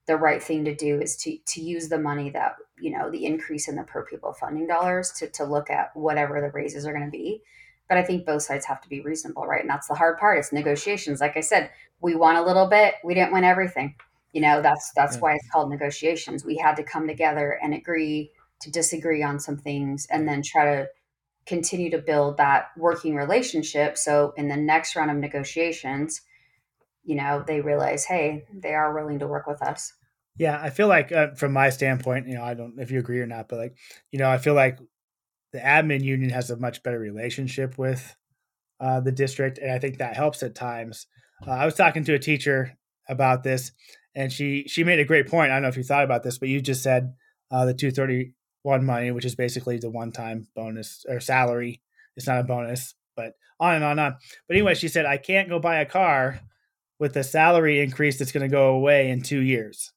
the 0.06 0.16
right 0.16 0.42
thing 0.42 0.64
to 0.64 0.74
do 0.74 1.00
is 1.00 1.16
to 1.18 1.38
to 1.46 1.62
use 1.62 1.88
the 1.88 1.98
money 1.98 2.30
that, 2.30 2.56
you 2.80 2.90
know, 2.90 3.08
the 3.10 3.24
increase 3.24 3.68
in 3.68 3.76
the 3.76 3.84
per 3.84 4.04
pupil 4.04 4.32
funding 4.32 4.66
dollars 4.66 5.12
to 5.12 5.28
to 5.28 5.44
look 5.44 5.70
at 5.70 5.96
whatever 5.96 6.40
the 6.40 6.50
raises 6.50 6.84
are 6.84 6.92
going 6.92 7.04
to 7.04 7.10
be. 7.10 7.40
But 7.88 7.98
I 7.98 8.02
think 8.02 8.26
both 8.26 8.42
sides 8.42 8.66
have 8.66 8.80
to 8.82 8.88
be 8.88 9.00
reasonable, 9.00 9.46
right? 9.46 9.60
And 9.60 9.70
that's 9.70 9.86
the 9.86 9.94
hard 9.94 10.18
part. 10.18 10.38
It's 10.38 10.52
negotiations. 10.52 11.20
Like 11.20 11.36
I 11.36 11.40
said, 11.40 11.70
we 12.00 12.16
won 12.16 12.36
a 12.36 12.44
little 12.44 12.66
bit. 12.66 12.94
We 13.04 13.14
didn't 13.14 13.32
win 13.32 13.44
everything 13.44 13.94
you 14.32 14.40
know 14.40 14.62
that's 14.62 14.92
that's 14.96 15.18
why 15.18 15.34
it's 15.34 15.48
called 15.50 15.70
negotiations. 15.70 16.44
We 16.44 16.56
had 16.56 16.76
to 16.76 16.82
come 16.82 17.06
together 17.06 17.58
and 17.62 17.74
agree 17.74 18.30
to 18.60 18.70
disagree 18.70 19.22
on 19.22 19.40
some 19.40 19.56
things 19.56 20.06
and 20.10 20.28
then 20.28 20.42
try 20.42 20.76
to 20.76 20.88
continue 21.46 21.90
to 21.90 21.98
build 21.98 22.36
that 22.36 22.68
working 22.76 23.16
relationship. 23.16 23.98
So 23.98 24.32
in 24.36 24.48
the 24.48 24.56
next 24.56 24.94
round 24.96 25.10
of 25.10 25.16
negotiations 25.16 26.20
you 27.04 27.14
know 27.14 27.44
they 27.46 27.60
realize 27.60 28.04
hey 28.04 28.44
they 28.52 28.74
are 28.74 28.94
willing 28.94 29.18
to 29.18 29.26
work 29.26 29.46
with 29.46 29.62
us. 29.62 29.92
Yeah 30.38 30.58
i 30.60 30.70
feel 30.70 30.88
like 30.88 31.12
uh, 31.12 31.34
from 31.34 31.52
my 31.52 31.70
standpoint 31.70 32.26
you 32.26 32.34
know 32.34 32.42
i 32.42 32.54
don't 32.54 32.76
know 32.76 32.82
if 32.82 32.90
you 32.90 32.98
agree 32.98 33.20
or 33.20 33.26
not 33.26 33.48
but 33.48 33.58
like 33.58 33.76
you 34.10 34.18
know 34.18 34.30
i 34.30 34.38
feel 34.38 34.54
like 34.54 34.78
the 35.52 35.58
admin 35.58 36.02
union 36.02 36.30
has 36.30 36.50
a 36.50 36.56
much 36.56 36.82
better 36.82 36.98
relationship 36.98 37.76
with 37.76 38.16
uh, 38.80 39.00
the 39.00 39.12
district 39.12 39.58
and 39.58 39.70
i 39.70 39.78
think 39.78 39.98
that 39.98 40.16
helps 40.16 40.42
at 40.42 40.54
times. 40.54 41.06
Uh, 41.46 41.50
i 41.50 41.64
was 41.64 41.74
talking 41.74 42.04
to 42.04 42.14
a 42.14 42.18
teacher 42.18 42.76
about 43.08 43.42
this 43.42 43.72
and 44.14 44.32
she 44.32 44.64
she 44.68 44.84
made 44.84 44.98
a 44.98 45.04
great 45.04 45.28
point. 45.28 45.50
I 45.50 45.56
don't 45.56 45.62
know 45.62 45.68
if 45.68 45.76
you 45.76 45.82
thought 45.82 46.04
about 46.04 46.22
this, 46.22 46.38
but 46.38 46.48
you 46.48 46.60
just 46.60 46.82
said 46.82 47.14
uh, 47.50 47.64
the 47.64 47.74
231 47.74 48.84
money, 48.84 49.10
which 49.10 49.24
is 49.24 49.34
basically 49.34 49.78
the 49.78 49.90
one 49.90 50.12
time 50.12 50.46
bonus 50.54 51.04
or 51.08 51.20
salary. 51.20 51.80
It's 52.16 52.26
not 52.26 52.40
a 52.40 52.44
bonus, 52.44 52.94
but 53.16 53.34
on 53.58 53.74
and 53.74 53.84
on 53.84 53.92
and 53.92 54.00
on. 54.00 54.16
But 54.46 54.56
anyway, 54.56 54.74
she 54.74 54.88
said 54.88 55.06
I 55.06 55.16
can't 55.16 55.48
go 55.48 55.58
buy 55.58 55.76
a 55.76 55.86
car 55.86 56.40
with 56.98 57.16
a 57.16 57.24
salary 57.24 57.80
increase 57.80 58.18
that's 58.18 58.32
going 58.32 58.48
to 58.48 58.54
go 58.54 58.74
away 58.74 59.10
in 59.10 59.22
two 59.22 59.40
years, 59.40 59.92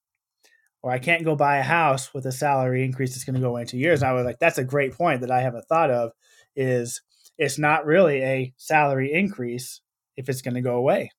or 0.81 0.91
I 0.91 0.99
can't 0.99 1.25
go 1.25 1.35
buy 1.35 1.57
a 1.57 1.63
house 1.63 2.13
with 2.13 2.25
a 2.25 2.31
salary 2.31 2.85
increase 2.85 3.13
that's 3.13 3.25
going 3.25 3.35
to 3.35 3.41
go 3.41 3.49
away 3.49 3.61
in 3.61 3.67
two 3.67 3.77
years. 3.77 4.01
And 4.01 4.09
I 4.09 4.13
was 4.13 4.25
like, 4.25 4.39
that's 4.39 4.57
a 4.57 4.63
great 4.63 4.93
point 4.93 5.21
that 5.21 5.31
I 5.31 5.41
haven't 5.41 5.67
thought 5.67 5.91
of. 5.91 6.11
Is 6.55 7.01
it's 7.37 7.59
not 7.59 7.85
really 7.85 8.23
a 8.23 8.53
salary 8.55 9.11
increase 9.11 9.81
if 10.15 10.29
it's 10.29 10.41
going 10.41 10.53
to 10.53 10.61
go 10.61 10.77
away. 10.77 11.11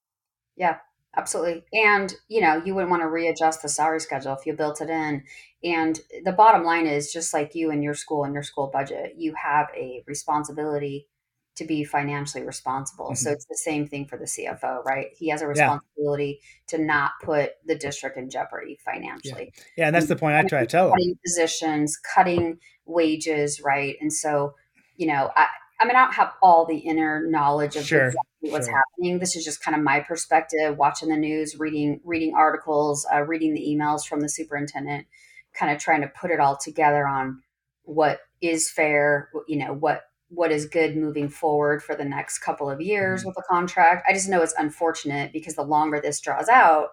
Yeah, 0.56 0.78
Absolutely. 1.16 1.64
And, 1.72 2.14
you 2.28 2.40
know, 2.40 2.62
you 2.64 2.74
wouldn't 2.74 2.90
want 2.90 3.02
to 3.02 3.08
readjust 3.08 3.62
the 3.62 3.68
salary 3.68 4.00
schedule 4.00 4.34
if 4.34 4.44
you 4.44 4.52
built 4.52 4.80
it 4.80 4.90
in. 4.90 5.24
And 5.64 5.98
the 6.24 6.32
bottom 6.32 6.64
line 6.64 6.86
is 6.86 7.12
just 7.12 7.32
like 7.32 7.54
you 7.54 7.70
and 7.70 7.82
your 7.82 7.94
school 7.94 8.24
and 8.24 8.34
your 8.34 8.42
school 8.42 8.70
budget, 8.72 9.14
you 9.16 9.34
have 9.34 9.68
a 9.74 10.04
responsibility 10.06 11.08
to 11.56 11.64
be 11.64 11.84
financially 11.84 12.44
responsible. 12.44 13.06
Mm-hmm. 13.06 13.14
So 13.14 13.30
it's 13.30 13.46
the 13.46 13.56
same 13.56 13.86
thing 13.86 14.06
for 14.06 14.18
the 14.18 14.26
CFO, 14.26 14.84
right? 14.84 15.06
He 15.16 15.28
has 15.30 15.40
a 15.40 15.46
responsibility 15.46 16.40
yeah. 16.40 16.76
to 16.76 16.84
not 16.84 17.12
put 17.22 17.52
the 17.64 17.74
district 17.74 18.18
in 18.18 18.28
jeopardy 18.28 18.78
financially. 18.84 19.52
Yeah, 19.54 19.62
yeah 19.76 19.86
and 19.86 19.96
that's 19.96 20.06
the 20.06 20.16
point 20.16 20.36
I 20.36 20.42
try 20.42 20.60
to 20.60 20.66
tell 20.66 20.90
cutting 20.90 21.08
them. 21.08 21.18
Positions, 21.24 21.98
cutting 22.14 22.58
wages, 22.84 23.62
right? 23.62 23.96
And 24.02 24.12
so, 24.12 24.54
you 24.96 25.06
know, 25.06 25.30
I, 25.34 25.46
I 25.80 25.86
mean, 25.86 25.96
I 25.96 26.04
don't 26.04 26.14
have 26.14 26.34
all 26.42 26.66
the 26.66 26.76
inner 26.76 27.26
knowledge 27.26 27.76
of 27.76 27.86
sure 27.86 28.12
what's 28.50 28.66
sure. 28.66 28.76
happening. 28.76 29.18
This 29.18 29.36
is 29.36 29.44
just 29.44 29.62
kind 29.62 29.76
of 29.76 29.82
my 29.82 30.00
perspective, 30.00 30.76
watching 30.76 31.08
the 31.08 31.16
news, 31.16 31.58
reading 31.58 32.00
reading 32.04 32.34
articles, 32.34 33.06
uh, 33.12 33.22
reading 33.22 33.54
the 33.54 33.60
emails 33.60 34.06
from 34.06 34.20
the 34.20 34.28
superintendent, 34.28 35.06
kind 35.54 35.72
of 35.72 35.78
trying 35.80 36.02
to 36.02 36.08
put 36.08 36.30
it 36.30 36.40
all 36.40 36.56
together 36.56 37.06
on 37.06 37.42
what 37.82 38.20
is 38.40 38.70
fair, 38.70 39.30
you 39.46 39.56
know, 39.56 39.72
what 39.72 40.02
what 40.28 40.50
is 40.50 40.66
good 40.66 40.96
moving 40.96 41.28
forward 41.28 41.82
for 41.82 41.94
the 41.94 42.04
next 42.04 42.38
couple 42.38 42.68
of 42.68 42.80
years 42.80 43.20
mm-hmm. 43.20 43.28
with 43.28 43.36
the 43.36 43.44
contract. 43.48 44.04
I 44.08 44.12
just 44.12 44.28
know 44.28 44.42
it's 44.42 44.54
unfortunate 44.58 45.32
because 45.32 45.54
the 45.54 45.62
longer 45.62 46.00
this 46.00 46.20
draws 46.20 46.48
out, 46.48 46.88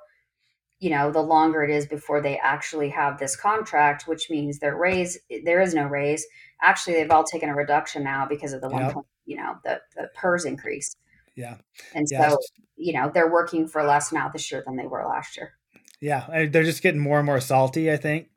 you 0.79 0.89
know, 0.89 1.11
the 1.11 1.21
longer 1.21 1.63
it 1.63 1.71
is 1.71 1.87
before 1.87 2.21
they 2.21 2.37
actually 2.37 2.89
have 2.89 3.17
this 3.17 3.35
contract, 3.35 4.07
which 4.07 4.29
means 4.29 4.59
their 4.59 4.75
raise 4.75 5.17
there 5.45 5.61
is 5.61 5.73
no 5.73 5.85
raise. 5.85 6.25
Actually, 6.61 6.95
they've 6.95 7.11
all 7.11 7.23
taken 7.23 7.49
a 7.49 7.55
reduction 7.55 8.03
now 8.03 8.25
because 8.27 8.53
of 8.53 8.61
the 8.61 8.69
yep. 8.69 8.95
one, 8.95 9.03
you 9.25 9.37
know, 9.37 9.55
the 9.63 9.81
the 9.95 10.09
PERS 10.13 10.45
increase. 10.45 10.95
Yeah. 11.35 11.57
And 11.95 12.07
yeah. 12.09 12.29
so, 12.29 12.37
you 12.75 12.93
know, 12.93 13.11
they're 13.13 13.31
working 13.31 13.67
for 13.67 13.83
less 13.83 14.11
now 14.11 14.29
this 14.29 14.51
year 14.51 14.63
than 14.65 14.75
they 14.75 14.87
were 14.87 15.05
last 15.07 15.37
year. 15.37 15.53
Yeah. 16.01 16.47
They're 16.47 16.63
just 16.63 16.83
getting 16.83 16.99
more 17.01 17.17
and 17.17 17.25
more 17.25 17.39
salty, 17.39 17.91
I 17.91 17.97
think, 17.97 18.27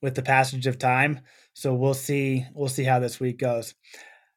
with 0.00 0.14
the 0.14 0.22
passage 0.22 0.66
of 0.66 0.78
time. 0.78 1.20
So 1.54 1.74
we'll 1.74 1.94
see. 1.94 2.46
We'll 2.54 2.68
see 2.68 2.84
how 2.84 2.98
this 2.98 3.18
week 3.18 3.38
goes. 3.38 3.74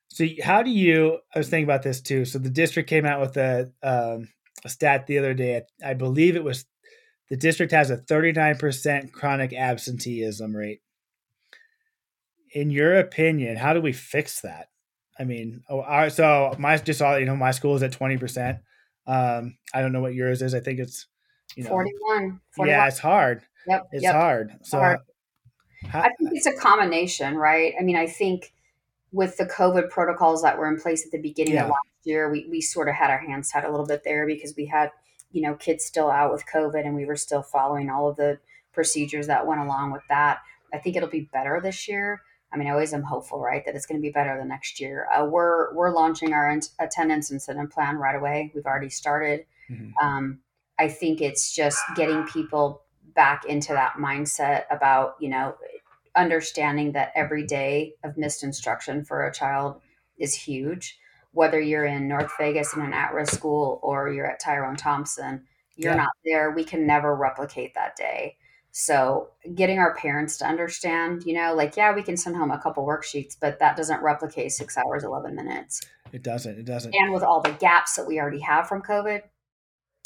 So 0.07 0.25
how 0.43 0.63
do 0.63 0.71
you? 0.71 1.19
I 1.33 1.39
was 1.39 1.49
thinking 1.49 1.65
about 1.65 1.83
this 1.83 2.01
too. 2.01 2.25
So 2.25 2.39
the 2.39 2.49
district 2.49 2.89
came 2.89 3.05
out 3.05 3.21
with 3.21 3.37
a, 3.37 3.71
um, 3.83 4.29
a 4.65 4.69
stat 4.69 5.05
the 5.05 5.19
other 5.19 5.33
day. 5.33 5.63
I 5.85 5.93
believe 5.93 6.35
it 6.35 6.43
was 6.43 6.65
the 7.29 7.37
district 7.37 7.71
has 7.73 7.91
a 7.91 7.97
39% 7.97 9.11
chronic 9.11 9.53
absenteeism 9.53 10.55
rate. 10.55 10.81
In 12.53 12.71
your 12.71 12.97
opinion, 12.97 13.57
how 13.57 13.73
do 13.73 13.81
we 13.81 13.93
fix 13.93 14.41
that? 14.41 14.69
I 15.19 15.25
mean, 15.25 15.63
oh, 15.69 16.09
so 16.09 16.55
my 16.57 16.77
just 16.77 17.01
all 17.01 17.19
you 17.19 17.25
know, 17.25 17.35
my 17.35 17.51
school 17.51 17.75
is 17.75 17.83
at 17.83 17.91
twenty 17.91 18.17
percent. 18.17 18.59
Um, 19.05 19.57
I 19.73 19.81
don't 19.81 19.91
know 19.91 20.01
what 20.01 20.13
yours 20.13 20.41
is. 20.41 20.53
I 20.53 20.59
think 20.59 20.79
it's 20.79 21.07
you 21.55 21.63
know, 21.63 21.69
41, 21.69 22.39
41. 22.55 22.67
Yeah, 22.67 22.87
it's 22.87 22.99
hard. 22.99 23.41
Yep, 23.67 23.87
it's 23.91 24.03
yep. 24.03 24.13
hard. 24.13 24.51
So 24.63 24.77
hard. 24.77 24.99
How, 25.87 26.01
I 26.01 26.09
think 26.17 26.31
it's 26.33 26.45
a 26.45 26.53
combination, 26.53 27.35
right? 27.35 27.73
I 27.79 27.83
mean, 27.83 27.95
I 27.95 28.07
think 28.07 28.53
with 29.11 29.37
the 29.37 29.45
COVID 29.45 29.89
protocols 29.89 30.41
that 30.43 30.57
were 30.57 30.67
in 30.67 30.79
place 30.79 31.05
at 31.05 31.11
the 31.11 31.21
beginning 31.21 31.55
yeah. 31.55 31.63
of 31.63 31.69
last 31.69 32.05
year, 32.05 32.31
we 32.31 32.47
we 32.49 32.61
sort 32.61 32.87
of 32.87 32.95
had 32.95 33.09
our 33.09 33.17
hands 33.17 33.49
tied 33.49 33.65
a 33.65 33.71
little 33.71 33.85
bit 33.85 34.03
there 34.03 34.25
because 34.25 34.53
we 34.55 34.65
had 34.65 34.91
you 35.31 35.41
know 35.41 35.55
kids 35.55 35.85
still 35.85 36.09
out 36.09 36.31
with 36.31 36.45
COVID 36.53 36.85
and 36.85 36.95
we 36.95 37.05
were 37.05 37.15
still 37.15 37.41
following 37.41 37.89
all 37.89 38.09
of 38.09 38.17
the 38.17 38.39
procedures 38.73 39.27
that 39.27 39.47
went 39.47 39.61
along 39.61 39.91
with 39.91 40.03
that. 40.09 40.39
I 40.73 40.77
think 40.77 40.95
it'll 40.95 41.09
be 41.09 41.29
better 41.33 41.59
this 41.61 41.87
year. 41.87 42.21
I 42.51 42.57
mean, 42.57 42.67
I 42.67 42.71
always 42.71 42.93
am 42.93 43.03
hopeful, 43.03 43.39
right, 43.39 43.63
that 43.65 43.75
it's 43.75 43.85
going 43.85 43.99
to 43.99 44.01
be 44.01 44.11
better 44.11 44.37
the 44.37 44.45
next 44.45 44.79
year. 44.79 45.07
Uh, 45.13 45.25
we're 45.25 45.73
we're 45.73 45.93
launching 45.93 46.33
our 46.33 46.59
attendance 46.79 47.31
incentive 47.31 47.69
plan 47.69 47.97
right 47.97 48.15
away. 48.15 48.51
We've 48.55 48.65
already 48.65 48.89
started. 48.89 49.45
Mm-hmm. 49.69 49.91
Um, 50.05 50.39
I 50.79 50.87
think 50.87 51.21
it's 51.21 51.53
just 51.53 51.79
getting 51.95 52.25
people 52.25 52.83
back 53.13 53.45
into 53.45 53.73
that 53.73 53.95
mindset 53.99 54.63
about 54.71 55.15
you 55.19 55.29
know 55.29 55.55
understanding 56.15 56.93
that 56.93 57.11
every 57.15 57.45
day 57.45 57.93
of 58.03 58.17
missed 58.17 58.43
instruction 58.43 59.05
for 59.05 59.25
a 59.25 59.33
child 59.33 59.81
is 60.17 60.33
huge. 60.33 60.97
Whether 61.31 61.61
you're 61.61 61.85
in 61.85 62.07
North 62.07 62.31
Vegas 62.39 62.73
in 62.75 62.81
an 62.81 62.93
at-risk 62.93 63.33
school 63.33 63.79
or 63.83 64.11
you're 64.11 64.25
at 64.25 64.39
Tyrone 64.39 64.75
Thompson, 64.75 65.43
you're 65.75 65.93
yeah. 65.93 65.97
not 65.97 66.11
there. 66.25 66.51
We 66.51 66.63
can 66.63 66.87
never 66.87 67.15
replicate 67.15 67.75
that 67.75 67.95
day. 67.95 68.37
So 68.81 69.27
getting 69.55 69.77
our 69.77 69.93
parents 69.93 70.37
to 70.37 70.45
understand, 70.45 71.23
you 71.25 71.33
know, 71.33 71.53
like, 71.53 71.75
yeah, 71.75 71.93
we 71.93 72.01
can 72.01 72.15
send 72.15 72.37
home 72.37 72.49
a 72.49 72.57
couple 72.57 72.85
worksheets, 72.85 73.35
but 73.37 73.59
that 73.59 73.75
doesn't 73.75 74.01
replicate 74.01 74.53
six 74.53 74.77
hours, 74.77 75.03
11 75.03 75.35
minutes. 75.35 75.81
It 76.13 76.23
doesn't. 76.23 76.57
It 76.57 76.63
doesn't. 76.63 76.95
And 76.95 77.13
with 77.13 77.21
all 77.21 77.41
the 77.41 77.51
gaps 77.51 77.97
that 77.97 78.07
we 78.07 78.21
already 78.21 78.39
have 78.39 78.69
from 78.69 78.81
COVID, 78.81 79.23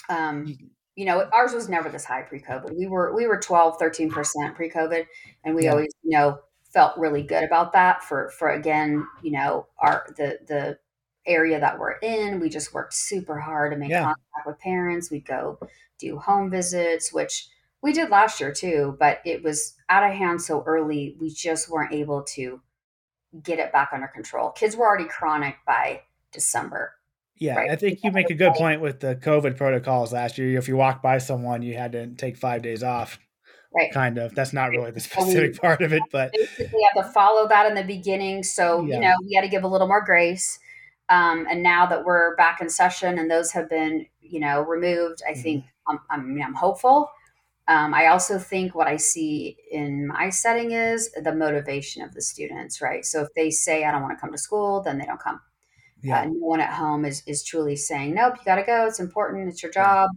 um, 0.09 0.57
you 0.95 1.05
know, 1.05 1.29
ours 1.31 1.53
was 1.53 1.69
never 1.69 1.88
this 1.88 2.03
high 2.03 2.23
pre-COVID. 2.23 2.75
We 2.75 2.88
were 2.88 3.15
we 3.15 3.27
were 3.27 3.38
12, 3.38 3.77
13% 3.77 4.55
pre-COVID. 4.55 5.05
And 5.43 5.53
we 5.53 5.65
yeah. 5.65 5.71
always, 5.71 5.91
you 6.01 6.17
know, 6.17 6.39
felt 6.73 6.97
really 6.97 7.21
good 7.21 7.43
about 7.43 7.73
that 7.73 8.03
for 8.03 8.31
for 8.31 8.49
again, 8.49 9.05
you 9.21 9.33
know, 9.33 9.67
our 9.77 10.07
the 10.17 10.39
the 10.47 10.79
area 11.27 11.59
that 11.59 11.77
we're 11.77 11.99
in. 11.99 12.39
We 12.39 12.49
just 12.49 12.73
worked 12.73 12.95
super 12.95 13.38
hard 13.38 13.71
to 13.71 13.77
make 13.77 13.91
yeah. 13.91 14.01
contact 14.01 14.47
with 14.47 14.57
parents. 14.57 15.12
We'd 15.12 15.27
go 15.27 15.59
do 15.99 16.17
home 16.17 16.49
visits, 16.49 17.13
which 17.13 17.49
we 17.83 17.91
did 17.91 18.09
last 18.09 18.39
year 18.39 18.51
too, 18.51 18.95
but 18.97 19.19
it 19.25 19.43
was 19.43 19.75
out 19.89 20.09
of 20.09 20.15
hand 20.15 20.41
so 20.41 20.63
early, 20.65 21.17
we 21.19 21.29
just 21.29 21.69
weren't 21.69 21.93
able 21.93 22.23
to 22.23 22.61
get 23.43 23.59
it 23.59 23.73
back 23.73 23.89
under 23.93 24.07
control. 24.07 24.51
Kids 24.51 24.75
were 24.75 24.87
already 24.87 25.07
chronic 25.07 25.57
by 25.67 26.01
December. 26.31 26.93
Yeah, 27.35 27.55
right? 27.55 27.71
I 27.71 27.75
think 27.75 27.99
you 28.03 28.11
make 28.11 28.29
a 28.29 28.35
good 28.35 28.53
point 28.53 28.79
with 28.79 29.01
the 29.01 29.15
COVID 29.15 29.57
protocols 29.57 30.13
last 30.13 30.37
year. 30.37 30.57
If 30.57 30.67
you 30.69 30.77
walk 30.77 31.01
by 31.01 31.17
someone, 31.17 31.61
you 31.61 31.75
had 31.75 31.91
to 31.91 32.07
take 32.07 32.37
five 32.37 32.61
days 32.61 32.83
off. 32.83 33.19
Right. 33.75 33.91
Kind 33.91 34.17
of. 34.17 34.33
That's 34.33 34.53
not 34.53 34.69
really 34.69 34.91
the 34.91 34.99
specific 35.01 35.59
part 35.59 35.81
of 35.81 35.91
it, 35.91 36.03
but 36.11 36.31
basically 36.31 36.79
have 36.93 37.05
to 37.05 37.11
follow 37.11 37.47
that 37.49 37.67
in 37.67 37.73
the 37.75 37.83
beginning. 37.83 38.43
So, 38.43 38.85
yeah. 38.85 38.95
you 38.95 39.01
know, 39.01 39.15
we 39.27 39.33
had 39.33 39.41
to 39.41 39.49
give 39.49 39.63
a 39.63 39.67
little 39.67 39.87
more 39.87 40.03
grace. 40.03 40.59
Um, 41.09 41.47
and 41.49 41.61
now 41.61 41.85
that 41.87 42.05
we're 42.05 42.35
back 42.37 42.61
in 42.61 42.69
session 42.69 43.19
and 43.19 43.29
those 43.29 43.51
have 43.51 43.69
been, 43.69 44.05
you 44.21 44.39
know, 44.39 44.61
removed, 44.61 45.21
I 45.27 45.33
mm-hmm. 45.33 45.41
think 45.41 45.65
I'm, 45.87 45.99
I'm, 46.09 46.41
I'm 46.41 46.53
hopeful. 46.53 47.09
Um, 47.67 47.93
I 47.93 48.08
also 48.08 48.38
think 48.39 48.76
what 48.76 48.88
I 48.88 48.97
see 48.97 49.58
in 49.71 50.08
my 50.08 50.30
setting 50.30 50.71
is 50.71 51.12
the 51.12 51.34
motivation 51.34 52.02
of 52.02 52.13
the 52.13 52.21
students, 52.21 52.82
right? 52.82 53.06
So 53.06 53.21
if 53.21 53.30
they 53.36 53.52
say, 53.52 53.86
I 53.86 53.91
don't 53.91 54.02
want 54.02 54.17
to 54.17 54.21
come 54.21 54.32
to 54.34 54.38
school, 54.38 54.82
then 54.82 54.97
they 54.97 55.06
don't 55.06 55.19
come. 55.19 55.39
Yeah. 56.02 56.21
Uh, 56.21 56.26
no 56.26 56.34
one 56.34 56.60
at 56.60 56.73
home 56.73 57.06
is, 57.06 57.23
is 57.26 57.43
truly 57.43 57.78
saying, 57.78 58.15
nope, 58.15 58.36
you 58.38 58.43
got 58.43 58.56
to 58.56 58.63
go. 58.63 58.86
It's 58.86 58.99
important. 58.99 59.47
It's 59.47 59.63
your 59.63 59.71
job. 59.71 60.10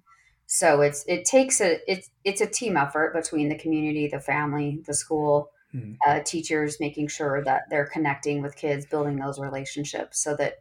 So 0.46 0.80
it's, 0.80 1.04
it 1.06 1.24
takes 1.24 1.60
a, 1.60 1.78
it's, 1.90 2.10
it's 2.24 2.40
a 2.40 2.46
team 2.46 2.76
effort 2.76 3.14
between 3.14 3.48
the 3.48 3.58
community, 3.58 4.08
the 4.08 4.18
family, 4.18 4.82
the 4.84 4.94
school, 4.94 5.50
mm-hmm. 5.72 5.92
uh, 6.06 6.20
teachers, 6.24 6.78
making 6.80 7.08
sure 7.08 7.44
that 7.44 7.62
they're 7.70 7.86
connecting 7.86 8.42
with 8.42 8.56
kids, 8.56 8.86
building 8.86 9.16
those 9.16 9.38
relationships 9.38 10.20
so 10.20 10.34
that. 10.36 10.54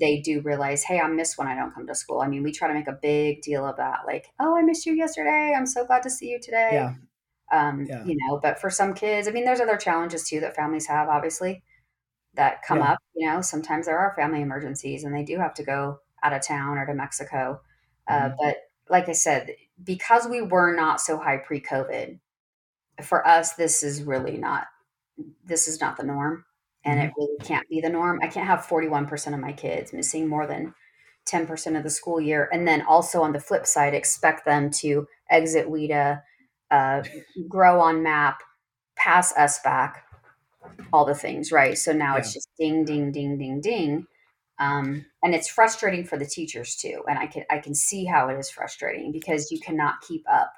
They 0.00 0.20
do 0.20 0.40
realize, 0.40 0.82
hey, 0.82 0.98
I 0.98 1.06
miss 1.08 1.36
when 1.36 1.46
I 1.46 1.54
don't 1.54 1.74
come 1.74 1.86
to 1.86 1.94
school. 1.94 2.20
I 2.20 2.28
mean, 2.28 2.42
we 2.42 2.52
try 2.52 2.68
to 2.68 2.74
make 2.74 2.88
a 2.88 2.98
big 3.00 3.42
deal 3.42 3.66
of 3.66 3.76
that, 3.76 4.00
like, 4.06 4.26
oh, 4.40 4.56
I 4.56 4.62
missed 4.62 4.86
you 4.86 4.94
yesterday. 4.94 5.54
I'm 5.56 5.66
so 5.66 5.84
glad 5.84 6.02
to 6.04 6.10
see 6.10 6.28
you 6.30 6.40
today. 6.40 6.70
Yeah. 6.72 6.94
Um, 7.52 7.84
yeah. 7.88 8.04
You 8.04 8.16
know, 8.16 8.38
but 8.42 8.60
for 8.60 8.70
some 8.70 8.94
kids, 8.94 9.28
I 9.28 9.32
mean, 9.32 9.44
there's 9.44 9.60
other 9.60 9.76
challenges 9.76 10.24
too 10.24 10.40
that 10.40 10.56
families 10.56 10.86
have, 10.86 11.08
obviously, 11.08 11.62
that 12.34 12.62
come 12.62 12.78
yeah. 12.78 12.92
up. 12.92 12.98
You 13.14 13.28
know, 13.28 13.40
sometimes 13.42 13.86
there 13.86 13.98
are 13.98 14.14
family 14.16 14.40
emergencies 14.40 15.04
and 15.04 15.14
they 15.14 15.24
do 15.24 15.38
have 15.38 15.54
to 15.54 15.64
go 15.64 15.98
out 16.22 16.32
of 16.32 16.42
town 16.42 16.78
or 16.78 16.86
to 16.86 16.94
Mexico. 16.94 17.60
Uh, 18.08 18.12
mm-hmm. 18.12 18.34
but 18.40 18.56
like 18.88 19.08
I 19.08 19.12
said, 19.12 19.50
because 19.82 20.26
we 20.28 20.40
were 20.40 20.74
not 20.74 21.00
so 21.00 21.18
high 21.18 21.38
pre 21.38 21.60
COVID, 21.60 22.20
for 23.02 23.26
us, 23.26 23.54
this 23.54 23.82
is 23.82 24.02
really 24.02 24.36
not, 24.36 24.66
this 25.44 25.68
is 25.68 25.80
not 25.80 25.96
the 25.96 26.04
norm 26.04 26.44
and 26.84 26.98
mm-hmm. 26.98 27.08
it 27.08 27.14
really 27.16 27.38
can't 27.44 27.68
be 27.68 27.80
the 27.80 27.88
norm. 27.88 28.20
I 28.22 28.28
can't 28.28 28.46
have 28.46 28.66
41% 28.66 29.34
of 29.34 29.40
my 29.40 29.52
kids 29.52 29.92
missing 29.92 30.28
more 30.28 30.46
than 30.46 30.74
10% 31.28 31.76
of 31.76 31.82
the 31.82 31.90
school 31.90 32.20
year. 32.20 32.48
And 32.52 32.66
then 32.66 32.82
also 32.82 33.22
on 33.22 33.32
the 33.32 33.40
flip 33.40 33.66
side, 33.66 33.94
expect 33.94 34.44
them 34.44 34.70
to 34.72 35.06
exit 35.28 35.68
WIDA, 35.68 36.22
uh, 36.70 37.02
grow 37.48 37.80
on 37.80 38.02
MAP, 38.02 38.42
pass 38.96 39.32
SBAC, 39.34 39.94
all 40.92 41.04
the 41.04 41.14
things, 41.14 41.52
right? 41.52 41.76
So 41.76 41.92
now 41.92 42.14
yeah. 42.14 42.20
it's 42.20 42.32
just 42.32 42.48
ding, 42.58 42.84
ding, 42.84 43.12
ding, 43.12 43.38
ding, 43.38 43.60
ding. 43.60 44.06
Um, 44.58 45.06
and 45.22 45.34
it's 45.34 45.48
frustrating 45.48 46.04
for 46.04 46.18
the 46.18 46.26
teachers 46.26 46.76
too. 46.76 47.02
And 47.08 47.18
I 47.18 47.26
can 47.26 47.44
I 47.50 47.58
can 47.58 47.74
see 47.74 48.04
how 48.04 48.28
it 48.28 48.38
is 48.38 48.50
frustrating 48.50 49.10
because 49.10 49.50
you 49.50 49.58
cannot 49.58 49.94
keep 50.06 50.22
up. 50.30 50.52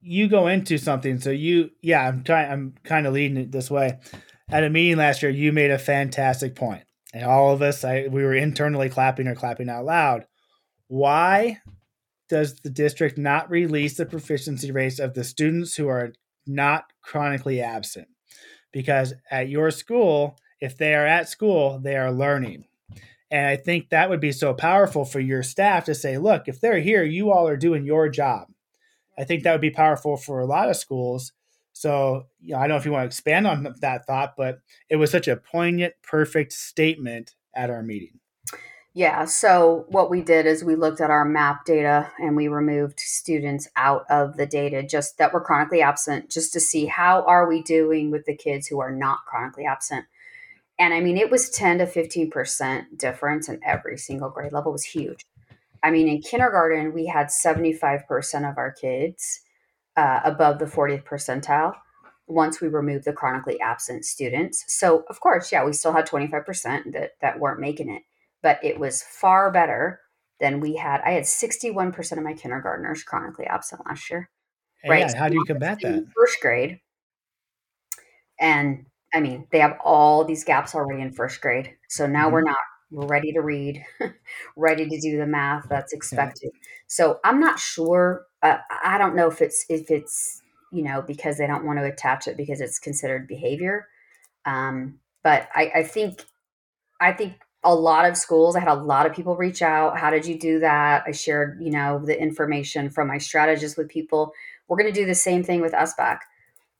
You 0.00 0.26
go 0.26 0.46
into 0.46 0.78
something, 0.78 1.20
so 1.20 1.28
you 1.28 1.70
yeah, 1.82 2.08
I'm 2.08 2.24
trying 2.24 2.50
I'm 2.50 2.74
kind 2.82 3.06
of 3.06 3.12
leading 3.12 3.36
it 3.36 3.52
this 3.52 3.70
way 3.70 3.98
at 4.48 4.64
a 4.64 4.70
meeting 4.70 4.96
last 4.96 5.22
year, 5.22 5.30
you 5.30 5.52
made 5.52 5.70
a 5.70 5.78
fantastic 5.78 6.54
point, 6.54 6.84
and 7.12 7.24
all 7.24 7.52
of 7.52 7.62
us, 7.62 7.84
I 7.84 8.08
we 8.08 8.22
were 8.22 8.34
internally 8.34 8.88
clapping 8.88 9.26
or 9.26 9.34
clapping 9.34 9.68
out 9.68 9.84
loud. 9.84 10.26
Why 10.88 11.58
does 12.28 12.60
the 12.60 12.70
district 12.70 13.18
not 13.18 13.50
release 13.50 13.96
the 13.96 14.06
proficiency 14.06 14.70
rates 14.70 14.98
of 14.98 15.14
the 15.14 15.24
students 15.24 15.76
who 15.76 15.88
are 15.88 16.12
not 16.46 16.84
chronically 17.02 17.60
absent? 17.60 18.08
Because 18.72 19.14
at 19.30 19.48
your 19.48 19.70
school, 19.70 20.38
if 20.60 20.76
they 20.76 20.94
are 20.94 21.06
at 21.06 21.28
school, 21.28 21.78
they 21.78 21.96
are 21.96 22.12
learning. 22.12 22.64
And 23.30 23.46
I 23.46 23.56
think 23.56 23.88
that 23.88 24.08
would 24.08 24.20
be 24.20 24.32
so 24.32 24.54
powerful 24.54 25.04
for 25.04 25.18
your 25.18 25.42
staff 25.42 25.84
to 25.86 25.94
say, 25.94 26.18
look, 26.18 26.46
if 26.46 26.60
they're 26.60 26.80
here, 26.80 27.02
you 27.02 27.32
all 27.32 27.48
are 27.48 27.56
doing 27.56 27.84
your 27.84 28.08
job. 28.08 28.48
I 29.18 29.24
think 29.24 29.42
that 29.42 29.52
would 29.52 29.60
be 29.60 29.70
powerful 29.70 30.16
for 30.16 30.40
a 30.40 30.46
lot 30.46 30.68
of 30.68 30.76
schools 30.76 31.32
so, 31.76 32.24
you 32.40 32.54
know, 32.54 32.58
I 32.58 32.62
don't 32.62 32.70
know 32.70 32.76
if 32.76 32.86
you 32.86 32.92
want 32.92 33.02
to 33.02 33.06
expand 33.08 33.46
on 33.46 33.74
that 33.82 34.06
thought, 34.06 34.32
but 34.34 34.60
it 34.88 34.96
was 34.96 35.10
such 35.10 35.28
a 35.28 35.36
poignant, 35.36 35.92
perfect 36.02 36.54
statement 36.54 37.34
at 37.54 37.68
our 37.68 37.82
meeting. 37.82 38.18
Yeah. 38.94 39.26
So, 39.26 39.84
what 39.88 40.08
we 40.08 40.22
did 40.22 40.46
is 40.46 40.64
we 40.64 40.74
looked 40.74 41.02
at 41.02 41.10
our 41.10 41.26
MAP 41.26 41.66
data 41.66 42.10
and 42.18 42.34
we 42.34 42.48
removed 42.48 42.98
students 42.98 43.68
out 43.76 44.06
of 44.08 44.38
the 44.38 44.46
data 44.46 44.82
just 44.82 45.18
that 45.18 45.34
were 45.34 45.40
chronically 45.42 45.82
absent, 45.82 46.30
just 46.30 46.50
to 46.54 46.60
see 46.60 46.86
how 46.86 47.22
are 47.24 47.46
we 47.46 47.60
doing 47.62 48.10
with 48.10 48.24
the 48.24 48.34
kids 48.34 48.66
who 48.66 48.80
are 48.80 48.90
not 48.90 49.26
chronically 49.26 49.66
absent. 49.66 50.06
And 50.78 50.94
I 50.94 51.00
mean, 51.00 51.18
it 51.18 51.30
was 51.30 51.50
10 51.50 51.76
to 51.78 51.86
15% 51.86 52.96
difference 52.96 53.50
in 53.50 53.60
every 53.62 53.98
single 53.98 54.30
grade 54.30 54.52
level, 54.54 54.72
it 54.72 54.72
was 54.72 54.84
huge. 54.84 55.26
I 55.82 55.90
mean, 55.90 56.08
in 56.08 56.22
kindergarten, 56.22 56.94
we 56.94 57.04
had 57.04 57.26
75% 57.26 58.50
of 58.50 58.56
our 58.56 58.72
kids 58.72 59.42
uh, 59.96 60.20
above 60.24 60.58
the 60.58 60.66
40th 60.66 61.04
percentile 61.04 61.74
once 62.26 62.60
we 62.60 62.68
removed 62.68 63.04
the 63.04 63.12
chronically 63.12 63.60
absent 63.60 64.04
students. 64.04 64.64
So, 64.66 65.04
of 65.08 65.20
course, 65.20 65.52
yeah, 65.52 65.64
we 65.64 65.72
still 65.72 65.92
had 65.92 66.08
25% 66.08 66.92
that, 66.92 67.12
that 67.20 67.38
weren't 67.38 67.60
making 67.60 67.88
it, 67.88 68.02
but 68.42 68.58
it 68.62 68.80
was 68.80 69.02
far 69.02 69.50
better 69.50 70.00
than 70.40 70.60
we 70.60 70.76
had. 70.76 71.00
I 71.02 71.12
had 71.12 71.24
61% 71.24 72.12
of 72.12 72.24
my 72.24 72.34
kindergartners 72.34 73.02
chronically 73.04 73.46
absent 73.46 73.82
last 73.86 74.10
year. 74.10 74.28
right. 74.86 75.12
How 75.14 75.28
do 75.28 75.34
you 75.34 75.44
combat 75.44 75.78
that? 75.82 76.06
First 76.14 76.40
grade. 76.40 76.80
And 78.38 78.86
I 79.14 79.20
mean, 79.20 79.46
they 79.50 79.60
have 79.60 79.78
all 79.82 80.24
these 80.24 80.44
gaps 80.44 80.74
already 80.74 81.00
in 81.00 81.12
first 81.12 81.40
grade. 81.40 81.74
So 81.88 82.06
now 82.06 82.24
mm-hmm. 82.24 82.34
we're 82.34 82.42
not 82.42 82.58
we're 82.90 83.06
ready 83.06 83.32
to 83.32 83.40
read, 83.40 83.84
ready 84.56 84.88
to 84.88 85.00
do 85.00 85.18
the 85.18 85.26
math 85.26 85.66
that's 85.68 85.92
expected. 85.92 86.50
Yeah. 86.54 86.60
So 86.86 87.18
I'm 87.24 87.40
not 87.40 87.58
sure. 87.58 88.26
Uh, 88.50 88.58
I 88.84 88.98
don't 88.98 89.16
know 89.16 89.28
if 89.28 89.40
it's 89.40 89.64
if 89.68 89.90
it's 89.90 90.42
you 90.72 90.82
know 90.82 91.02
because 91.02 91.38
they 91.38 91.46
don't 91.46 91.64
want 91.64 91.78
to 91.78 91.84
attach 91.84 92.28
it 92.28 92.36
because 92.36 92.60
it's 92.60 92.78
considered 92.78 93.28
behavior. 93.28 93.88
Um, 94.44 94.98
but 95.22 95.48
I, 95.54 95.72
I 95.76 95.82
think 95.82 96.24
I 97.00 97.12
think 97.12 97.34
a 97.64 97.74
lot 97.74 98.08
of 98.08 98.16
schools. 98.16 98.56
I 98.56 98.60
had 98.60 98.68
a 98.68 98.74
lot 98.74 99.06
of 99.06 99.12
people 99.12 99.36
reach 99.36 99.62
out. 99.62 99.98
How 99.98 100.10
did 100.10 100.24
you 100.24 100.38
do 100.38 100.60
that? 100.60 101.04
I 101.06 101.12
shared 101.12 101.58
you 101.60 101.70
know 101.70 102.00
the 102.04 102.20
information 102.20 102.90
from 102.90 103.08
my 103.08 103.18
strategist 103.18 103.76
with 103.76 103.88
people. 103.88 104.32
We're 104.68 104.76
going 104.76 104.92
to 104.92 105.00
do 105.00 105.06
the 105.06 105.14
same 105.14 105.42
thing 105.42 105.60
with 105.60 105.72
SBAC. 105.72 106.18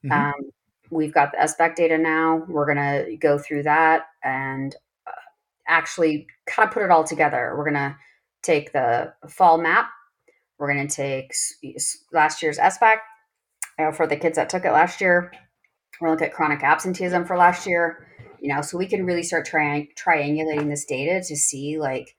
Mm-hmm. 0.05 0.11
Um, 0.11 0.51
we've 0.89 1.13
got 1.13 1.31
the 1.31 1.37
SBAC 1.37 1.75
data 1.75 1.97
now. 1.97 2.43
We're 2.47 2.65
going 2.65 2.77
to 3.05 3.15
go 3.17 3.37
through 3.37 3.63
that 3.63 4.07
and 4.23 4.75
actually 5.67 6.27
kind 6.45 6.67
of 6.67 6.73
put 6.73 6.83
it 6.83 6.91
all 6.91 7.03
together. 7.03 7.53
We're 7.57 7.69
going 7.69 7.73
to 7.75 7.95
take 8.41 8.71
the 8.71 9.13
fall 9.27 9.57
map. 9.57 9.89
We're 10.57 10.73
going 10.73 10.87
to 10.87 10.95
take 10.95 11.33
last 12.11 12.41
year's 12.41 12.57
SBAC 12.57 12.97
uh, 13.79 13.91
for 13.91 14.07
the 14.07 14.15
kids 14.15 14.37
that 14.37 14.49
took 14.49 14.65
it 14.65 14.71
last 14.71 15.01
year. 15.01 15.31
We're 16.01 16.09
looking 16.09 16.27
at 16.27 16.33
chronic 16.33 16.63
absenteeism 16.63 17.25
for 17.25 17.37
last 17.37 17.67
year. 17.67 18.07
You 18.39 18.53
know, 18.53 18.61
so 18.61 18.77
we 18.77 18.87
can 18.87 19.05
really 19.05 19.23
start 19.23 19.45
tri- 19.45 19.89
triangulating 19.95 20.69
this 20.69 20.85
data 20.85 21.25
to 21.27 21.35
see 21.35 21.79
like 21.79 22.15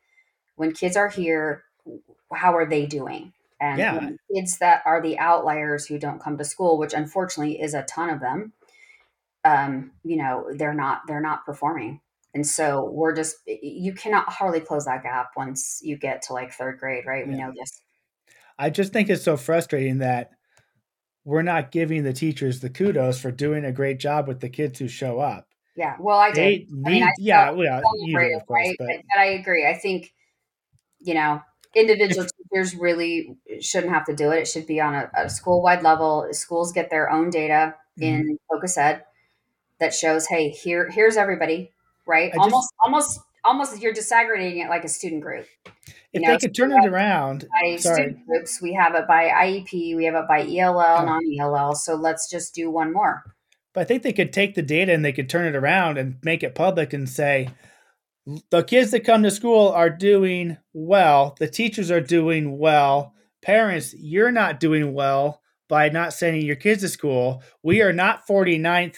when 0.56 0.72
kids 0.72 0.96
are 0.96 1.08
here, 1.08 1.64
how 2.32 2.56
are 2.56 2.66
they 2.66 2.86
doing? 2.86 3.32
And 3.60 3.78
yeah. 3.78 4.10
kids 4.34 4.58
that 4.58 4.82
are 4.84 5.02
the 5.02 5.18
outliers 5.18 5.86
who 5.86 5.98
don't 5.98 6.20
come 6.20 6.38
to 6.38 6.44
school, 6.44 6.78
which 6.78 6.92
unfortunately 6.92 7.60
is 7.60 7.74
a 7.74 7.82
ton 7.84 8.10
of 8.10 8.20
them, 8.20 8.52
um, 9.44 9.92
you 10.04 10.16
know, 10.16 10.48
they're 10.54 10.74
not 10.74 11.02
they're 11.06 11.20
not 11.20 11.44
performing. 11.44 12.00
And 12.34 12.46
so 12.46 12.84
we're 12.84 13.14
just, 13.14 13.36
you 13.46 13.94
cannot 13.94 14.28
hardly 14.28 14.60
close 14.60 14.84
that 14.84 15.02
gap 15.02 15.30
once 15.36 15.80
you 15.82 15.96
get 15.96 16.22
to 16.22 16.34
like 16.34 16.52
third 16.52 16.78
grade, 16.78 17.06
right? 17.06 17.26
We 17.26 17.34
know 17.34 17.52
this. 17.58 17.80
I 18.58 18.70
just 18.70 18.92
think 18.92 19.08
it's 19.08 19.24
so 19.24 19.36
frustrating 19.36 19.98
that 19.98 20.30
we're 21.24 21.42
not 21.42 21.70
giving 21.70 22.02
the 22.02 22.12
teachers 22.12 22.60
the 22.60 22.70
kudos 22.70 23.20
for 23.20 23.30
doing 23.30 23.64
a 23.64 23.72
great 23.72 23.98
job 23.98 24.26
with 24.26 24.40
the 24.40 24.48
kids 24.48 24.78
who 24.78 24.88
show 24.88 25.20
up. 25.20 25.46
Yeah, 25.76 25.94
well, 26.00 26.18
I 26.18 26.32
did. 26.32 26.70
Need, 26.70 26.86
I 26.86 26.90
mean, 26.90 27.02
I 27.04 27.12
yeah, 27.18 27.50
you 27.52 28.18
did, 28.18 28.34
of 28.34 28.46
course, 28.46 28.66
right? 28.66 28.76
but, 28.78 28.88
but 28.88 29.20
I 29.20 29.26
agree. 29.26 29.66
I 29.66 29.74
think, 29.74 30.12
you 30.98 31.14
know, 31.14 31.40
individual 31.76 32.26
teachers 32.26 32.74
really 32.74 33.36
shouldn't 33.60 33.92
have 33.92 34.04
to 34.06 34.16
do 34.16 34.32
it. 34.32 34.40
It 34.40 34.48
should 34.48 34.66
be 34.66 34.80
on 34.80 34.94
a, 34.94 35.10
a 35.16 35.30
school 35.30 35.62
wide 35.62 35.82
level. 35.82 36.26
Schools 36.32 36.72
get 36.72 36.90
their 36.90 37.10
own 37.10 37.30
data 37.30 37.76
mm-hmm. 38.00 38.02
in 38.02 38.38
Focus 38.50 38.76
Ed 38.76 39.04
that 39.78 39.94
shows, 39.94 40.26
hey, 40.26 40.48
here, 40.48 40.90
here's 40.90 41.16
everybody 41.16 41.72
right? 42.08 42.32
I 42.32 42.38
almost, 42.38 42.64
just, 42.64 42.74
almost, 42.82 43.20
almost 43.44 43.80
you're 43.80 43.94
disaggregating 43.94 44.64
it 44.64 44.68
like 44.68 44.82
a 44.82 44.88
student 44.88 45.22
group. 45.22 45.46
If 46.12 46.22
you 46.22 46.28
they 46.28 46.38
could 46.38 46.54
turn 46.54 46.72
it 46.72 46.86
around, 46.86 47.46
by 47.60 47.76
sorry. 47.76 48.16
groups, 48.26 48.62
we 48.62 48.72
have 48.72 48.94
it 48.94 49.06
by 49.06 49.28
IEP, 49.28 49.94
we 49.94 50.04
have 50.06 50.14
it 50.14 50.26
by 50.26 50.40
ELL, 50.40 50.78
oh. 50.78 51.04
non 51.04 51.22
ELL. 51.38 51.74
So 51.74 51.94
let's 51.94 52.30
just 52.30 52.54
do 52.54 52.70
one 52.70 52.92
more. 52.92 53.22
But 53.74 53.82
I 53.82 53.84
think 53.84 54.02
they 54.02 54.14
could 54.14 54.32
take 54.32 54.54
the 54.54 54.62
data 54.62 54.92
and 54.92 55.04
they 55.04 55.12
could 55.12 55.28
turn 55.28 55.46
it 55.46 55.54
around 55.54 55.98
and 55.98 56.16
make 56.22 56.42
it 56.42 56.54
public 56.54 56.92
and 56.94 57.08
say, 57.08 57.50
the 58.50 58.62
kids 58.62 58.90
that 58.90 59.04
come 59.04 59.22
to 59.22 59.30
school 59.30 59.68
are 59.68 59.90
doing 59.90 60.56
well, 60.72 61.36
the 61.38 61.48
teachers 61.48 61.90
are 61.90 62.00
doing 62.00 62.58
well, 62.58 63.14
parents, 63.42 63.94
you're 63.94 64.32
not 64.32 64.60
doing 64.60 64.94
well 64.94 65.42
by 65.68 65.88
not 65.90 66.12
sending 66.12 66.44
your 66.44 66.56
kids 66.56 66.82
to 66.82 66.88
school. 66.88 67.42
We 67.62 67.82
are 67.82 67.92
not 67.92 68.26
49th 68.26 68.96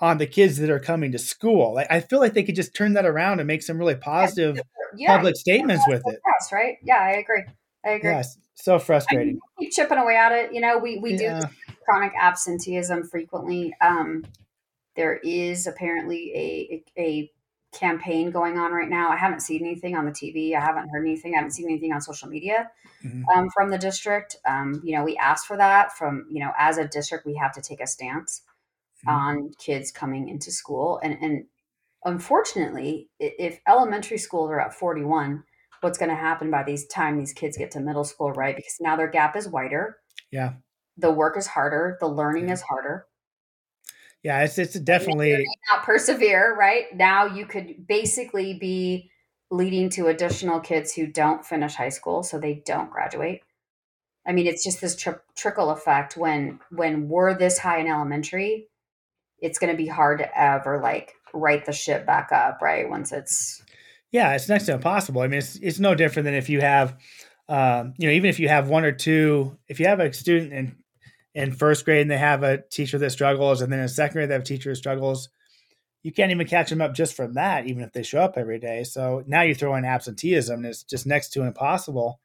on 0.00 0.18
the 0.18 0.26
kids 0.26 0.58
that 0.58 0.70
are 0.70 0.78
coming 0.78 1.12
to 1.12 1.18
school. 1.18 1.74
Like, 1.74 1.88
I 1.90 2.00
feel 2.00 2.20
like 2.20 2.34
they 2.34 2.42
could 2.42 2.54
just 2.54 2.74
turn 2.74 2.94
that 2.94 3.04
around 3.04 3.40
and 3.40 3.46
make 3.46 3.62
some 3.62 3.78
really 3.78 3.96
positive 3.96 4.60
yeah, 4.96 5.16
public 5.16 5.34
yeah, 5.34 5.40
statements 5.40 5.84
with 5.88 6.02
it. 6.06 6.20
Yes, 6.26 6.52
right? 6.52 6.76
Yeah, 6.82 6.98
I 6.98 7.12
agree. 7.12 7.44
I 7.84 7.90
agree. 7.90 8.10
Yes, 8.10 8.38
so 8.54 8.78
frustrating. 8.78 9.38
I 9.58 9.62
keep 9.62 9.72
chipping 9.72 9.98
away 9.98 10.16
at 10.16 10.32
it. 10.32 10.52
You 10.52 10.60
know, 10.60 10.78
we 10.78 10.98
we 10.98 11.14
yeah. 11.14 11.40
do 11.40 11.46
chronic 11.84 12.12
absenteeism 12.20 13.04
frequently. 13.04 13.74
Um, 13.80 14.24
there 14.96 15.16
is 15.16 15.66
apparently 15.66 16.32
a, 16.34 16.84
a, 16.98 17.02
a 17.02 17.32
campaign 17.72 18.30
going 18.30 18.58
on 18.58 18.72
right 18.72 18.88
now. 18.88 19.10
I 19.10 19.16
haven't 19.16 19.40
seen 19.40 19.64
anything 19.64 19.96
on 19.96 20.04
the 20.04 20.10
TV. 20.10 20.56
I 20.56 20.60
haven't 20.60 20.88
heard 20.88 21.04
anything. 21.04 21.34
I 21.34 21.38
haven't 21.38 21.52
seen 21.52 21.68
anything 21.68 21.92
on 21.92 22.00
social 22.00 22.28
media 22.28 22.70
mm-hmm. 23.04 23.22
um, 23.28 23.48
from 23.50 23.70
the 23.70 23.78
district. 23.78 24.36
Um, 24.46 24.80
you 24.84 24.96
know, 24.96 25.04
we 25.04 25.16
asked 25.16 25.46
for 25.46 25.56
that 25.56 25.96
from 25.96 26.26
you 26.30 26.40
know 26.40 26.52
as 26.58 26.78
a 26.78 26.86
district 26.86 27.26
we 27.26 27.36
have 27.36 27.52
to 27.52 27.62
take 27.62 27.80
a 27.80 27.86
stance 27.86 28.42
mm-hmm. 29.06 29.10
on 29.10 29.50
kids 29.58 29.90
coming 29.90 30.28
into 30.28 30.50
school 30.50 31.00
and 31.02 31.18
and 31.20 31.44
unfortunately 32.04 33.08
if 33.18 33.60
elementary 33.66 34.18
schools 34.18 34.50
are 34.50 34.60
at 34.60 34.74
41 34.74 35.42
what's 35.80 35.98
going 35.98 36.10
to 36.10 36.16
happen 36.16 36.50
by 36.50 36.62
these 36.62 36.86
time 36.86 37.18
these 37.18 37.32
kids 37.32 37.56
get 37.56 37.70
to 37.72 37.80
middle 37.80 38.04
school 38.04 38.32
right? 38.32 38.56
Because 38.56 38.76
now 38.80 38.96
their 38.96 39.08
gap 39.08 39.36
is 39.36 39.48
wider. 39.48 39.98
Yeah. 40.30 40.54
The 40.96 41.12
work 41.12 41.36
is 41.36 41.46
harder. 41.46 41.96
The 42.00 42.08
learning 42.08 42.48
is 42.48 42.62
harder. 42.62 43.06
Yeah 44.22 44.42
it's 44.42 44.58
it's 44.58 44.78
definitely 44.80 45.46
not 45.72 45.84
persevere 45.84 46.56
right 46.56 46.86
now 46.94 47.26
you 47.26 47.46
could 47.46 47.86
basically 47.86 48.54
be 48.54 49.10
leading 49.50 49.88
to 49.90 50.08
additional 50.08 50.60
kids 50.60 50.92
who 50.92 51.06
don't 51.06 51.46
finish 51.46 51.74
high 51.74 51.88
school 51.88 52.22
so 52.22 52.38
they 52.38 52.62
don't 52.66 52.90
graduate. 52.90 53.42
I 54.26 54.32
mean 54.32 54.46
it's 54.46 54.64
just 54.64 54.80
this 54.80 54.96
tri- 54.96 55.14
trickle 55.36 55.70
effect 55.70 56.16
when 56.16 56.58
when 56.70 57.08
we're 57.08 57.38
this 57.38 57.58
high 57.58 57.78
in 57.78 57.86
elementary 57.86 58.66
it's 59.40 59.58
going 59.58 59.72
to 59.72 59.76
be 59.76 59.86
hard 59.86 60.18
to 60.18 60.40
ever 60.40 60.80
like 60.82 61.14
write 61.32 61.66
the 61.66 61.72
ship 61.72 62.06
back 62.06 62.32
up, 62.32 62.60
right? 62.62 62.88
Once 62.88 63.12
it's 63.12 63.62
yeah, 64.10 64.34
it's 64.34 64.48
next 64.48 64.66
to 64.66 64.74
impossible. 64.74 65.20
I 65.20 65.28
mean, 65.28 65.38
it's 65.38 65.56
it's 65.56 65.78
no 65.78 65.94
different 65.94 66.24
than 66.24 66.34
if 66.34 66.48
you 66.48 66.60
have, 66.60 66.96
um, 67.48 67.94
you 67.98 68.08
know, 68.08 68.14
even 68.14 68.30
if 68.30 68.40
you 68.40 68.48
have 68.48 68.68
one 68.68 68.84
or 68.84 68.92
two, 68.92 69.58
if 69.68 69.80
you 69.80 69.86
have 69.86 70.00
a 70.00 70.12
student 70.12 70.52
in 70.52 70.76
in 71.34 71.52
first 71.52 71.84
grade 71.84 72.02
and 72.02 72.10
they 72.10 72.18
have 72.18 72.42
a 72.42 72.62
teacher 72.70 72.98
that 72.98 73.10
struggles, 73.10 73.60
and 73.60 73.72
then 73.72 73.80
in 73.80 73.88
second 73.88 74.14
grade 74.14 74.30
they 74.30 74.34
have 74.34 74.42
a 74.42 74.46
teacher 74.46 74.70
who 74.70 74.74
struggles, 74.74 75.28
you 76.02 76.12
can't 76.12 76.30
even 76.30 76.46
catch 76.46 76.70
them 76.70 76.80
up 76.80 76.94
just 76.94 77.14
from 77.14 77.34
that, 77.34 77.66
even 77.66 77.82
if 77.82 77.92
they 77.92 78.02
show 78.02 78.20
up 78.20 78.34
every 78.36 78.58
day. 78.58 78.82
So 78.84 79.22
now 79.26 79.42
you 79.42 79.54
throw 79.54 79.74
in 79.76 79.84
absenteeism, 79.84 80.56
and 80.56 80.66
it's 80.66 80.82
just 80.82 81.06
next 81.06 81.30
to 81.30 81.42
impossible 81.42 82.20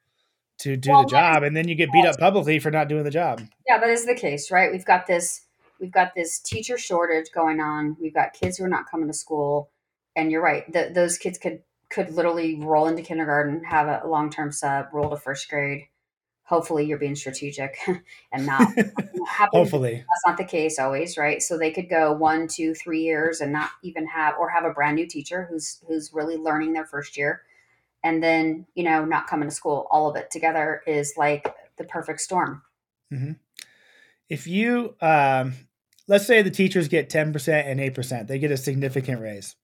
to 0.60 0.76
do 0.76 0.90
well, 0.90 1.02
the 1.02 1.08
job, 1.08 1.42
and 1.42 1.56
then 1.56 1.68
you 1.68 1.74
get 1.74 1.92
beat 1.92 2.06
up 2.06 2.18
publicly 2.18 2.58
for 2.60 2.70
not 2.70 2.88
doing 2.88 3.04
the 3.04 3.10
job. 3.10 3.42
Yeah, 3.68 3.78
that 3.78 3.90
is 3.90 4.06
the 4.06 4.14
case, 4.14 4.50
right? 4.50 4.72
We've 4.72 4.84
got 4.84 5.06
this 5.06 5.43
we've 5.84 5.92
got 5.92 6.14
this 6.14 6.38
teacher 6.38 6.78
shortage 6.78 7.30
going 7.30 7.60
on. 7.60 7.94
We've 8.00 8.14
got 8.14 8.32
kids 8.32 8.56
who 8.56 8.64
are 8.64 8.68
not 8.68 8.90
coming 8.90 9.06
to 9.06 9.12
school, 9.12 9.70
and 10.16 10.32
you're 10.32 10.42
right. 10.42 10.70
The, 10.72 10.90
those 10.94 11.18
kids 11.18 11.36
could 11.36 11.60
could 11.90 12.10
literally 12.10 12.56
roll 12.56 12.88
into 12.88 13.02
kindergarten, 13.02 13.62
have 13.64 13.86
a 13.86 14.08
long 14.08 14.30
term 14.30 14.50
sub, 14.50 14.86
roll 14.94 15.10
to 15.10 15.16
first 15.18 15.48
grade. 15.50 15.82
Hopefully, 16.44 16.86
you're 16.86 16.98
being 16.98 17.16
strategic 17.16 17.76
and 18.32 18.46
not. 18.46 18.66
Hopefully, 19.52 19.96
that's 19.96 20.26
not 20.26 20.38
the 20.38 20.44
case 20.44 20.78
always, 20.78 21.18
right? 21.18 21.42
So 21.42 21.58
they 21.58 21.70
could 21.70 21.90
go 21.90 22.14
one, 22.14 22.48
two, 22.48 22.72
three 22.72 23.02
years 23.02 23.42
and 23.42 23.52
not 23.52 23.70
even 23.82 24.06
have, 24.06 24.36
or 24.40 24.48
have 24.48 24.64
a 24.64 24.72
brand 24.72 24.96
new 24.96 25.06
teacher 25.06 25.46
who's 25.50 25.82
who's 25.86 26.12
really 26.14 26.38
learning 26.38 26.72
their 26.72 26.86
first 26.86 27.18
year, 27.18 27.42
and 28.02 28.22
then 28.22 28.64
you 28.74 28.84
know 28.84 29.04
not 29.04 29.26
coming 29.26 29.50
to 29.50 29.54
school. 29.54 29.86
All 29.90 30.08
of 30.08 30.16
it 30.16 30.30
together 30.30 30.80
is 30.86 31.12
like 31.18 31.54
the 31.76 31.84
perfect 31.84 32.22
storm. 32.22 32.62
Mm-hmm. 33.12 33.32
If 34.30 34.46
you 34.46 34.94
um, 35.02 35.54
let's 36.08 36.26
say 36.26 36.42
the 36.42 36.50
teachers 36.50 36.88
get 36.88 37.10
10% 37.10 37.48
and 37.48 37.80
8%, 37.80 38.26
they 38.26 38.38
get 38.38 38.50
a 38.50 38.56
significant 38.56 39.20
raise. 39.20 39.56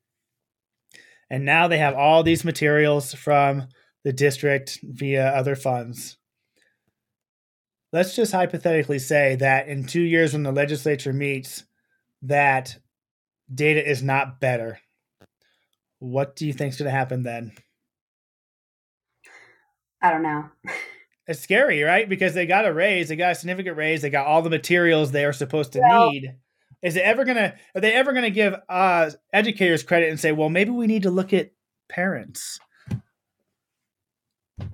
And 1.28 1.44
now 1.44 1.68
they 1.68 1.78
have 1.78 1.94
all 1.94 2.22
these 2.22 2.44
materials 2.44 3.14
from 3.14 3.68
the 4.04 4.12
district 4.12 4.80
via 4.82 5.28
other 5.28 5.54
funds. 5.54 6.16
Let's 7.92 8.14
just 8.16 8.32
hypothetically 8.32 8.98
say 8.98 9.36
that 9.36 9.68
in 9.68 9.84
two 9.84 10.02
years, 10.02 10.32
when 10.32 10.42
the 10.42 10.52
legislature 10.52 11.12
meets, 11.12 11.64
that 12.22 12.78
data 13.52 13.88
is 13.88 14.02
not 14.02 14.40
better. 14.40 14.80
What 15.98 16.36
do 16.36 16.46
you 16.46 16.52
think 16.52 16.72
is 16.72 16.78
going 16.78 16.90
to 16.90 16.96
happen 16.96 17.22
then? 17.22 17.52
I 20.02 20.10
don't 20.10 20.22
know. 20.22 20.44
It's 21.30 21.38
scary, 21.38 21.84
right? 21.84 22.08
Because 22.08 22.34
they 22.34 22.44
got 22.44 22.66
a 22.66 22.72
raise, 22.72 23.08
they 23.08 23.14
got 23.14 23.30
a 23.30 23.34
significant 23.36 23.76
raise, 23.76 24.02
they 24.02 24.10
got 24.10 24.26
all 24.26 24.42
the 24.42 24.50
materials 24.50 25.12
they 25.12 25.24
are 25.24 25.32
supposed 25.32 25.72
to 25.74 25.78
well, 25.78 26.10
need. 26.10 26.34
Is 26.82 26.96
it 26.96 27.02
ever 27.02 27.24
gonna? 27.24 27.54
Are 27.72 27.80
they 27.80 27.92
ever 27.92 28.12
gonna 28.12 28.30
give 28.30 28.56
uh, 28.68 29.10
educators 29.32 29.84
credit 29.84 30.10
and 30.10 30.18
say, 30.18 30.32
"Well, 30.32 30.48
maybe 30.48 30.72
we 30.72 30.88
need 30.88 31.04
to 31.04 31.10
look 31.12 31.32
at 31.32 31.52
parents"? 31.88 32.58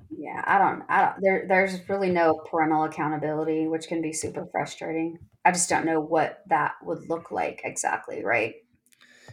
Yeah, 0.08 0.42
I 0.46 0.56
don't. 0.56 0.82
I 0.88 1.02
don't. 1.02 1.16
There, 1.20 1.44
there's 1.46 1.86
really 1.90 2.10
no 2.10 2.42
parental 2.50 2.84
accountability, 2.84 3.66
which 3.66 3.86
can 3.86 4.00
be 4.00 4.14
super 4.14 4.48
frustrating. 4.50 5.18
I 5.44 5.52
just 5.52 5.68
don't 5.68 5.84
know 5.84 6.00
what 6.00 6.38
that 6.48 6.76
would 6.82 7.06
look 7.06 7.30
like 7.30 7.60
exactly, 7.64 8.24
right? 8.24 8.54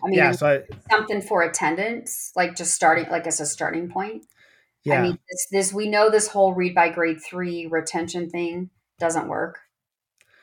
I 0.03 0.07
mean, 0.07 0.19
yeah, 0.19 0.33
so 0.33 0.47
I, 0.47 0.61
something 0.91 1.21
for 1.21 1.41
attendance, 1.41 2.33
like 2.35 2.57
just 2.57 2.73
starting, 2.73 3.05
like 3.09 3.27
as 3.27 3.39
a 3.39 3.45
starting 3.45 3.89
point. 3.89 4.25
Yeah. 4.85 4.99
I 4.99 5.01
mean, 5.01 5.19
this, 5.29 5.47
this 5.51 5.73
we 5.73 5.87
know 5.87 6.09
this 6.09 6.27
whole 6.27 6.53
read 6.53 6.75
by 6.75 6.89
grade 6.89 7.21
three 7.21 7.67
retention 7.67 8.29
thing 8.29 8.69
doesn't 8.99 9.27
work. 9.27 9.59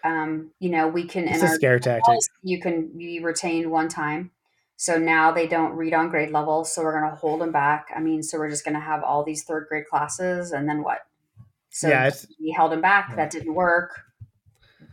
Um, 0.02 0.52
you 0.60 0.70
know, 0.70 0.88
we 0.88 1.04
can 1.04 1.28
it's 1.28 1.42
a 1.42 1.48
scare 1.48 1.78
tactic. 1.78 2.18
You 2.42 2.60
can 2.60 2.96
be 2.96 3.20
retained 3.20 3.70
one 3.70 3.88
time. 3.88 4.30
So 4.76 4.96
now 4.96 5.30
they 5.30 5.46
don't 5.46 5.72
read 5.72 5.92
on 5.92 6.08
grade 6.08 6.30
level. 6.30 6.64
So 6.64 6.82
we're 6.82 6.98
going 6.98 7.10
to 7.10 7.16
hold 7.16 7.42
them 7.42 7.52
back. 7.52 7.88
I 7.94 8.00
mean, 8.00 8.22
so 8.22 8.38
we're 8.38 8.48
just 8.48 8.64
going 8.64 8.74
to 8.74 8.80
have 8.80 9.02
all 9.04 9.22
these 9.22 9.44
third 9.44 9.66
grade 9.68 9.84
classes, 9.86 10.52
and 10.52 10.66
then 10.66 10.82
what? 10.82 11.00
So 11.68 11.88
yeah, 11.88 12.10
we 12.40 12.50
held 12.50 12.72
them 12.72 12.80
back. 12.80 13.08
Yeah. 13.10 13.16
That 13.16 13.30
didn't 13.30 13.54
work. 13.54 14.00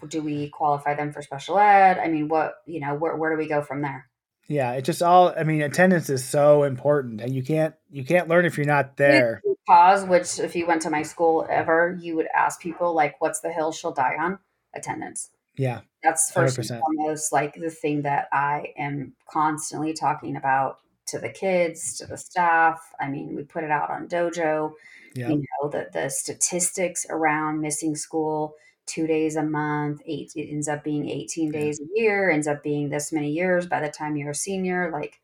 Do 0.09 0.21
we 0.21 0.49
qualify 0.49 0.93
them 0.93 1.13
for 1.13 1.21
special 1.21 1.57
ed? 1.57 1.99
I 1.99 2.09
mean, 2.09 2.27
what 2.27 2.55
you 2.65 2.81
know, 2.81 2.95
where 2.95 3.15
where 3.15 3.31
do 3.31 3.37
we 3.37 3.47
go 3.47 3.61
from 3.61 3.81
there? 3.81 4.06
Yeah, 4.47 4.73
it 4.73 4.83
just 4.83 5.03
all. 5.03 5.33
I 5.37 5.43
mean, 5.43 5.61
attendance 5.61 6.09
is 6.09 6.23
so 6.23 6.63
important, 6.63 7.19
and 7.19 7.35
you 7.35 7.43
can't 7.43 7.75
you 7.91 8.05
can't 8.05 8.29
learn 8.29 8.45
if 8.45 8.57
you're 8.57 8.65
not 8.65 8.95
there. 8.95 9.41
Pause. 9.67 10.05
Which, 10.05 10.39
if 10.39 10.55
you 10.55 10.65
went 10.65 10.81
to 10.83 10.89
my 10.89 11.03
school 11.03 11.45
ever, 11.49 11.97
you 11.99 12.15
would 12.15 12.27
ask 12.33 12.61
people 12.61 12.93
like, 12.93 13.19
"What's 13.19 13.41
the 13.41 13.51
hill 13.51 13.73
she'll 13.73 13.91
die 13.91 14.15
on?" 14.17 14.39
Attendance. 14.73 15.31
Yeah, 15.57 15.81
that's 16.01 16.31
1st 16.31 16.71
and 16.71 16.81
foremost 16.81 17.33
like 17.33 17.55
the 17.55 17.69
thing 17.69 18.03
that 18.03 18.29
I 18.31 18.73
am 18.77 19.15
constantly 19.29 19.93
talking 19.93 20.37
about 20.37 20.77
to 21.07 21.19
the 21.19 21.29
kids, 21.29 21.97
to 21.97 22.05
the 22.05 22.17
staff. 22.17 22.79
I 23.01 23.09
mean, 23.09 23.35
we 23.35 23.43
put 23.43 23.65
it 23.65 23.71
out 23.71 23.89
on 23.89 24.07
Dojo. 24.07 24.73
Yep. 25.15 25.29
You 25.29 25.35
know, 25.37 25.69
the 25.69 25.89
the 25.91 26.09
statistics 26.09 27.05
around 27.09 27.59
missing 27.59 27.95
school 27.95 28.55
two 28.87 29.05
days 29.05 29.35
a 29.35 29.43
month, 29.43 30.01
eight, 30.05 30.31
it 30.35 30.49
ends 30.49 30.67
up 30.67 30.83
being 30.83 31.07
18 31.07 31.51
days 31.51 31.79
a 31.79 31.85
year, 31.93 32.31
ends 32.31 32.47
up 32.47 32.63
being 32.63 32.89
this 32.89 33.11
many 33.11 33.31
years 33.31 33.67
by 33.67 33.79
the 33.79 33.89
time 33.89 34.15
you're 34.15 34.31
a 34.31 34.35
senior. 34.35 34.89
Like, 34.91 35.19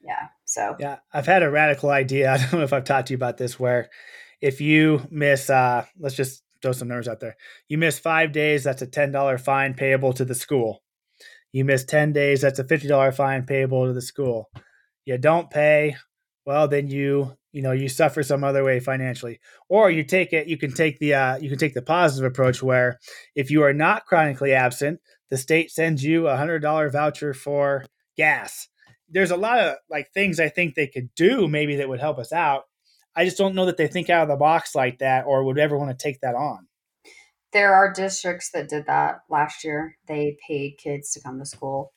yeah. 0.00 0.28
So, 0.44 0.76
yeah, 0.78 0.98
I've 1.12 1.26
had 1.26 1.42
a 1.42 1.50
radical 1.50 1.90
idea. 1.90 2.32
I 2.32 2.38
don't 2.38 2.52
know 2.54 2.62
if 2.62 2.72
I've 2.72 2.84
talked 2.84 3.08
to 3.08 3.12
you 3.12 3.16
about 3.16 3.36
this, 3.36 3.60
where 3.60 3.90
if 4.40 4.60
you 4.60 5.06
miss, 5.10 5.50
uh, 5.50 5.84
let's 5.98 6.14
just 6.14 6.42
throw 6.62 6.72
some 6.72 6.88
numbers 6.88 7.08
out 7.08 7.20
there. 7.20 7.36
You 7.68 7.78
miss 7.78 7.98
five 7.98 8.32
days, 8.32 8.64
that's 8.64 8.82
a 8.82 8.86
$10 8.86 9.40
fine 9.40 9.74
payable 9.74 10.12
to 10.14 10.24
the 10.24 10.34
school. 10.34 10.82
You 11.52 11.64
miss 11.64 11.84
10 11.84 12.12
days, 12.12 12.40
that's 12.40 12.58
a 12.58 12.64
$50 12.64 13.14
fine 13.14 13.44
payable 13.44 13.86
to 13.86 13.92
the 13.92 14.02
school. 14.02 14.50
You 15.04 15.18
don't 15.18 15.50
pay, 15.50 15.96
well, 16.50 16.66
then 16.66 16.88
you 16.88 17.36
you 17.52 17.62
know 17.62 17.70
you 17.70 17.88
suffer 17.88 18.24
some 18.24 18.42
other 18.42 18.64
way 18.64 18.80
financially. 18.80 19.38
Or 19.68 19.88
you 19.88 20.02
take 20.02 20.32
it 20.32 20.48
you 20.48 20.58
can 20.58 20.72
take 20.72 20.98
the 20.98 21.14
uh, 21.14 21.36
you 21.36 21.48
can 21.48 21.58
take 21.58 21.74
the 21.74 21.80
positive 21.82 22.28
approach 22.28 22.60
where 22.60 22.98
if 23.36 23.52
you 23.52 23.62
are 23.62 23.72
not 23.72 24.04
chronically 24.04 24.52
absent 24.52 24.98
the 25.28 25.38
state 25.38 25.70
sends 25.70 26.02
you 26.02 26.26
a 26.26 26.36
hundred 26.36 26.58
dollar 26.58 26.90
voucher 26.90 27.34
for 27.34 27.84
gas. 28.16 28.66
There's 29.08 29.30
a 29.30 29.36
lot 29.36 29.60
of 29.60 29.76
like 29.88 30.10
things 30.12 30.40
i 30.40 30.48
think 30.48 30.74
they 30.74 30.88
could 30.88 31.14
do 31.14 31.46
maybe 31.46 31.76
that 31.76 31.88
would 31.88 32.00
help 32.00 32.18
us 32.18 32.32
out. 32.32 32.64
I 33.14 33.24
just 33.24 33.38
don't 33.38 33.54
know 33.54 33.66
that 33.66 33.76
they 33.76 33.86
think 33.86 34.10
out 34.10 34.24
of 34.24 34.28
the 34.28 34.36
box 34.36 34.74
like 34.74 34.98
that 34.98 35.26
or 35.26 35.44
would 35.44 35.58
ever 35.58 35.78
want 35.78 35.96
to 35.96 36.02
take 36.02 36.20
that 36.22 36.34
on. 36.34 36.66
There 37.52 37.74
are 37.74 37.92
districts 37.92 38.50
that 38.54 38.68
did 38.68 38.86
that 38.86 39.20
last 39.28 39.62
year. 39.62 39.98
They 40.08 40.36
paid 40.48 40.78
kids 40.78 41.12
to 41.12 41.20
come 41.20 41.38
to 41.38 41.46
school 41.46 41.92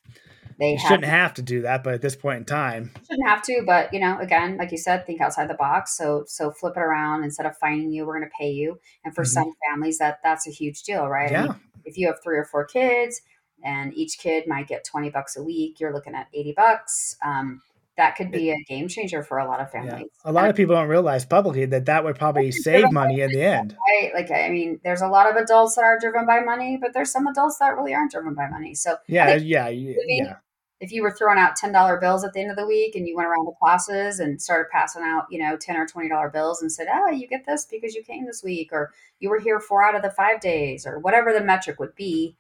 they 0.60 0.78
shouldn't 0.78 1.06
have 1.06 1.34
to 1.36 1.42
do 1.42 1.62
that, 1.64 1.84
but 1.84 1.94
at 1.94 2.02
this 2.02 2.16
point 2.16 2.40
in 2.40 2.46
time, 2.46 2.92
shouldn't 3.10 3.28
have 3.28 3.42
to. 3.44 3.64
But 3.66 3.94
you 3.94 4.00
know, 4.00 4.20
again, 4.20 4.58
like 4.58 4.72
you 4.72 4.78
said, 4.78 5.06
think 5.06 5.22
outside 5.22 5.50
the 5.50 5.56
box. 5.56 5.98
So 5.98 6.24
so 6.28 6.52
flip 6.52 6.74
it 6.76 6.82
around. 6.82 7.24
Instead 7.24 7.46
of 7.46 7.58
finding 7.58 7.92
you, 7.92 8.06
we're 8.06 8.18
going 8.18 8.30
to 8.30 8.36
pay 8.38 8.52
you. 8.52 8.80
And 9.04 9.14
for 9.14 9.24
mm-hmm. 9.24 9.34
some 9.34 9.54
families, 9.70 9.98
that 10.00 10.20
that's 10.24 10.48
a 10.48 10.52
huge 10.52 10.84
deal, 10.84 11.08
right? 11.08 11.32
Yeah. 11.32 11.44
I 11.44 11.48
mean, 11.48 11.56
if 11.86 11.98
you 11.98 12.08
have 12.08 12.18
three 12.24 12.38
or 12.38 12.46
four 12.46 12.66
kids, 12.66 13.22
and 13.64 13.94
each 13.94 14.20
kid 14.20 14.48
might 14.48 14.68
get 14.68 14.84
twenty 14.84 15.10
bucks 15.10 15.36
a 15.36 15.44
week, 15.44 15.80
you're 15.80 15.94
looking 15.94 16.16
at 16.16 16.28
eighty 16.34 16.54
bucks. 16.56 17.18
Um, 17.24 17.62
that 17.98 18.16
could 18.16 18.32
be 18.32 18.50
a 18.50 18.64
game 18.68 18.88
changer 18.88 19.22
for 19.22 19.38
a 19.38 19.46
lot 19.48 19.60
of 19.60 19.70
families. 19.70 20.08
Yeah. 20.26 20.32
A 20.32 20.34
lot 20.34 20.50
of 20.50 20.56
people 20.56 20.76
don't 20.76 20.88
realize 20.88 21.26
publicly 21.26 21.66
that 21.66 21.86
that 21.86 22.04
would 22.04 22.16
probably 22.16 22.52
save 22.52 22.92
money 22.92 23.22
in 23.22 23.32
the 23.32 23.44
end. 23.44 23.76
Right? 23.94 24.12
Like, 24.14 24.32
I 24.32 24.50
mean, 24.50 24.80
there's 24.84 25.02
a 25.02 25.08
lot 25.08 25.30
of 25.30 25.36
adults 25.36 25.76
that 25.76 25.84
are 25.84 26.00
driven 26.00 26.26
by 26.26 26.40
money, 26.40 26.78
but 26.82 26.94
there's 26.94 27.12
some 27.12 27.28
adults 27.28 27.58
that 27.60 27.76
really 27.76 27.94
aren't 27.94 28.12
driven 28.12 28.34
by 28.34 28.48
money. 28.48 28.74
So 28.74 28.98
yeah, 29.08 29.36
yeah, 29.36 29.70
yeah. 29.70 30.38
If 30.80 30.92
you 30.92 31.04
were 31.04 31.12
throwing 31.12 31.38
out 31.38 31.56
ten 31.56 31.72
dollar 31.72 32.00
bills 32.00 32.24
at 32.24 32.34
the 32.34 32.42
end 32.42 32.50
of 32.50 32.58
the 32.58 32.66
week 32.66 32.96
and 32.96 33.08
you 33.08 33.16
went 33.16 33.28
around 33.28 33.46
the 33.46 33.54
classes 33.60 34.20
and 34.20 34.42
started 34.42 34.70
passing 34.72 35.04
out, 35.04 35.26
you 35.30 35.38
know, 35.38 35.58
ten 35.58 35.78
or 35.78 35.86
twenty 35.86 36.10
dollar 36.10 36.30
bills 36.30 36.62
and 36.62 36.72
said, 36.72 36.88
"Oh, 36.92 37.12
you 37.12 37.28
get 37.28 37.46
this 37.46 37.66
because 37.66 37.94
you 37.94 38.04
came 38.04 38.26
this 38.26 38.42
week," 38.44 38.70
or 38.72 38.92
"You 39.20 39.30
were 39.30 39.40
here 39.40 39.60
four 39.60 39.84
out 39.84 39.96
of 39.96 40.02
the 40.02 40.12
five 40.12 40.40
days," 40.42 40.88
or 40.88 41.00
whatever 41.00 41.34
the 41.34 41.44
metric 41.44 41.80
would 41.80 41.96
be, 41.96 42.36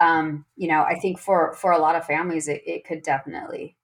um, 0.00 0.44
you 0.56 0.68
know, 0.68 0.82
I 0.82 0.98
think 1.00 1.18
for 1.18 1.54
for 1.54 1.72
a 1.72 1.78
lot 1.78 1.96
of 1.96 2.04
families, 2.04 2.48
it, 2.48 2.62
it 2.66 2.84
could 2.84 3.02
definitely 3.02 3.77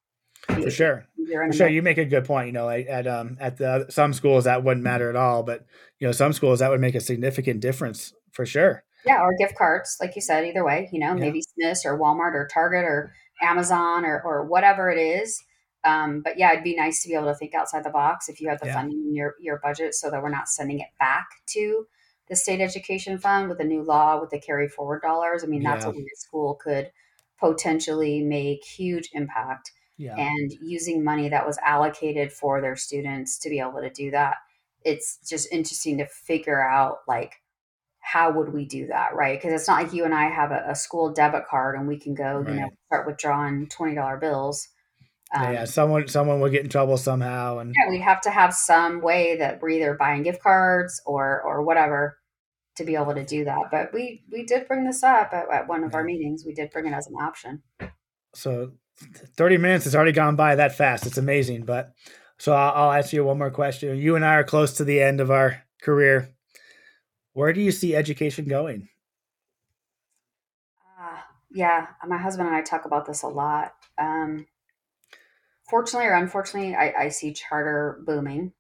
for 0.47 0.71
sure. 0.71 1.07
For 1.17 1.53
sure, 1.53 1.69
you 1.69 1.83
make 1.83 1.99
a 1.99 2.05
good 2.05 2.25
point. 2.25 2.49
You 2.49 2.53
know, 2.53 2.67
like 2.67 2.87
at 2.89 3.07
um 3.07 3.37
at 3.41 3.57
the 3.57 3.87
some 3.89 4.13
schools 4.13 4.45
that 4.45 4.63
wouldn't 4.63 4.85
matter 4.85 5.09
at 5.09 5.17
all, 5.17 5.43
but 5.43 5.67
you 5.99 6.07
know, 6.07 6.13
some 6.13 6.33
schools 6.33 6.59
that 6.59 6.71
would 6.71 6.81
make 6.81 6.95
a 6.95 7.01
significant 7.01 7.61
difference 7.61 8.13
for 8.33 8.45
sure. 8.45 8.85
Yeah, 9.07 9.21
or 9.21 9.35
gift 9.39 9.57
cards, 9.57 9.97
like 10.01 10.15
you 10.17 10.23
said. 10.23 10.45
Either 10.47 10.65
way, 10.65 10.89
you 10.93 11.01
know, 11.01 11.09
yeah. 11.09 11.21
maybe 11.21 11.43
Smith's 11.43 11.85
or 11.85 11.99
Walmart 11.99 12.35
or 12.35 12.49
Target 12.53 12.85
or 12.85 13.13
Amazon 13.43 14.05
or 14.05 14.21
or 14.23 14.45
whatever 14.45 14.91
it 14.91 14.99
is. 14.99 15.43
Um, 15.85 16.23
but 16.23 16.39
yeah, 16.39 16.53
it'd 16.53 16.65
be 16.65 16.75
nice 16.75 17.03
to 17.03 17.09
be 17.09 17.15
able 17.15 17.27
to 17.27 17.35
think 17.35 17.55
outside 17.55 17.85
the 17.85 17.91
box 17.91 18.29
if 18.29 18.41
you 18.41 18.49
have 18.49 18.61
the 18.61 18.67
yeah. 18.67 18.75
funding 18.75 19.05
in 19.07 19.15
your 19.15 19.35
your 19.41 19.61
budget, 19.63 19.95
so 19.95 20.11
that 20.11 20.23
we're 20.23 20.31
not 20.31 20.49
sending 20.49 20.81
it 20.81 20.89
back 20.99 21.27
to 21.49 21.87
the 22.29 22.37
state 22.37 22.61
education 22.61 23.19
fund 23.19 23.49
with 23.49 23.61
a 23.61 23.65
new 23.65 23.83
law 23.83 24.19
with 24.21 24.31
the 24.31 24.41
carry 24.41 24.69
forward 24.69 25.03
dollars. 25.03 25.45
I 25.45 25.47
mean, 25.47 25.63
that's 25.63 25.85
yeah. 25.85 25.91
a 25.91 25.95
way 25.95 25.99
a 26.01 26.17
school 26.17 26.55
could 26.55 26.91
potentially 27.39 28.23
make 28.23 28.65
huge 28.65 29.11
impact 29.13 29.73
yeah. 29.97 30.17
and 30.17 30.53
using 30.63 31.05
money 31.05 31.29
that 31.29 31.47
was 31.47 31.59
allocated 31.65 32.33
for 32.33 32.61
their 32.61 32.77
students 32.77 33.39
to 33.39 33.49
be 33.49 33.61
able 33.61 33.81
to 33.81 33.91
do 33.91 34.11
that 34.11 34.37
it's 34.85 35.19
just 35.29 35.51
interesting 35.51 35.99
to 35.99 36.07
figure 36.07 36.63
out 36.63 36.99
like 37.09 37.37
how 38.01 38.31
would 38.31 38.53
we 38.53 38.67
do 38.67 38.87
that 38.87 39.15
right 39.15 39.41
because 39.41 39.59
it's 39.59 39.67
not 39.67 39.83
like 39.83 39.93
you 39.93 40.05
and 40.05 40.15
i 40.15 40.29
have 40.29 40.51
a, 40.51 40.65
a, 40.69 40.75
school 40.75 41.13
debit 41.13 41.47
card 41.49 41.75
and 41.75 41.89
we 41.89 41.99
can 41.99 42.15
go 42.15 42.39
right. 42.39 42.55
you 42.55 42.61
know 42.61 42.69
start 42.87 43.07
withdrawing 43.07 43.67
$20 43.67 44.21
bills 44.21 44.69
um, 45.35 45.53
yeah 45.53 45.65
someone 45.65 46.07
someone 46.07 46.39
will 46.39 46.51
get 46.51 46.63
in 46.63 46.69
trouble 46.69 46.99
somehow 46.99 47.59
and 47.59 47.75
yeah 47.77 47.91
we'd 47.91 48.01
have 48.01 48.21
to 48.21 48.31
have 48.31 48.53
some 48.53 49.01
way 49.01 49.37
that 49.37 49.61
we're 49.61 49.71
either 49.71 49.95
buying 49.95 50.23
gift 50.23 50.43
cards 50.43 51.01
or 51.07 51.43
or 51.43 51.63
whatever 51.63 52.19
to 52.77 52.85
be 52.85 52.95
able 52.95 53.15
to 53.15 53.25
do 53.25 53.45
that 53.45 53.63
but 53.71 53.93
we 53.95 54.23
we 54.31 54.45
did 54.45 54.69
bring 54.69 54.85
this 54.85 55.03
up 55.03 55.33
at, 55.33 55.47
at 55.51 55.67
one 55.67 55.83
of 55.83 55.93
yeah. 55.93 55.99
our 55.99 56.05
meetings 56.05 56.45
we 56.47 56.53
did 56.53 56.71
bring 56.71 56.87
it 56.87 56.93
as 56.93 57.07
an 57.07 57.15
option 57.15 57.63
so 58.35 58.73
30 58.97 59.59
minutes 59.59 59.85
has 59.85 59.95
already 59.95 60.13
gone 60.13 60.37
by 60.37 60.57
that 60.57 60.77
fast. 60.77 61.07
It's 61.07 61.19
amazing. 61.19 61.65
But 61.65 61.93
so 62.39 62.53
I'll, 62.53 62.75
I'll 62.75 62.93
ask 62.93 63.13
you 63.13 63.25
one 63.25 63.39
more 63.39 63.51
question. 63.51 63.97
You 63.99 64.17
and 64.17 64.25
I 64.25 64.35
are 64.35 64.45
close 64.45 64.75
to 64.75 64.85
the 64.85 65.01
end 65.01 65.21
of 65.21 65.31
our 65.31 65.63
career. 65.83 66.31
Where 67.33 67.53
do 67.53 67.61
you 67.61 67.73
see 67.73 67.97
education 67.97 68.47
going? 68.47 68.89
Uh, 71.01 71.19
yeah, 71.53 71.89
my 72.07 72.19
husband 72.19 72.49
and 72.49 72.57
I 72.57 72.63
talk 72.63 72.85
about 72.85 73.07
this 73.07 73.23
a 73.23 73.29
lot. 73.29 73.75
Um, 73.99 74.47
fortunately 75.69 76.09
or 76.09 76.15
unfortunately, 76.15 76.75
I, 76.75 76.93
I 76.97 77.09
see 77.09 77.33
charter 77.33 78.01
booming 78.07 78.53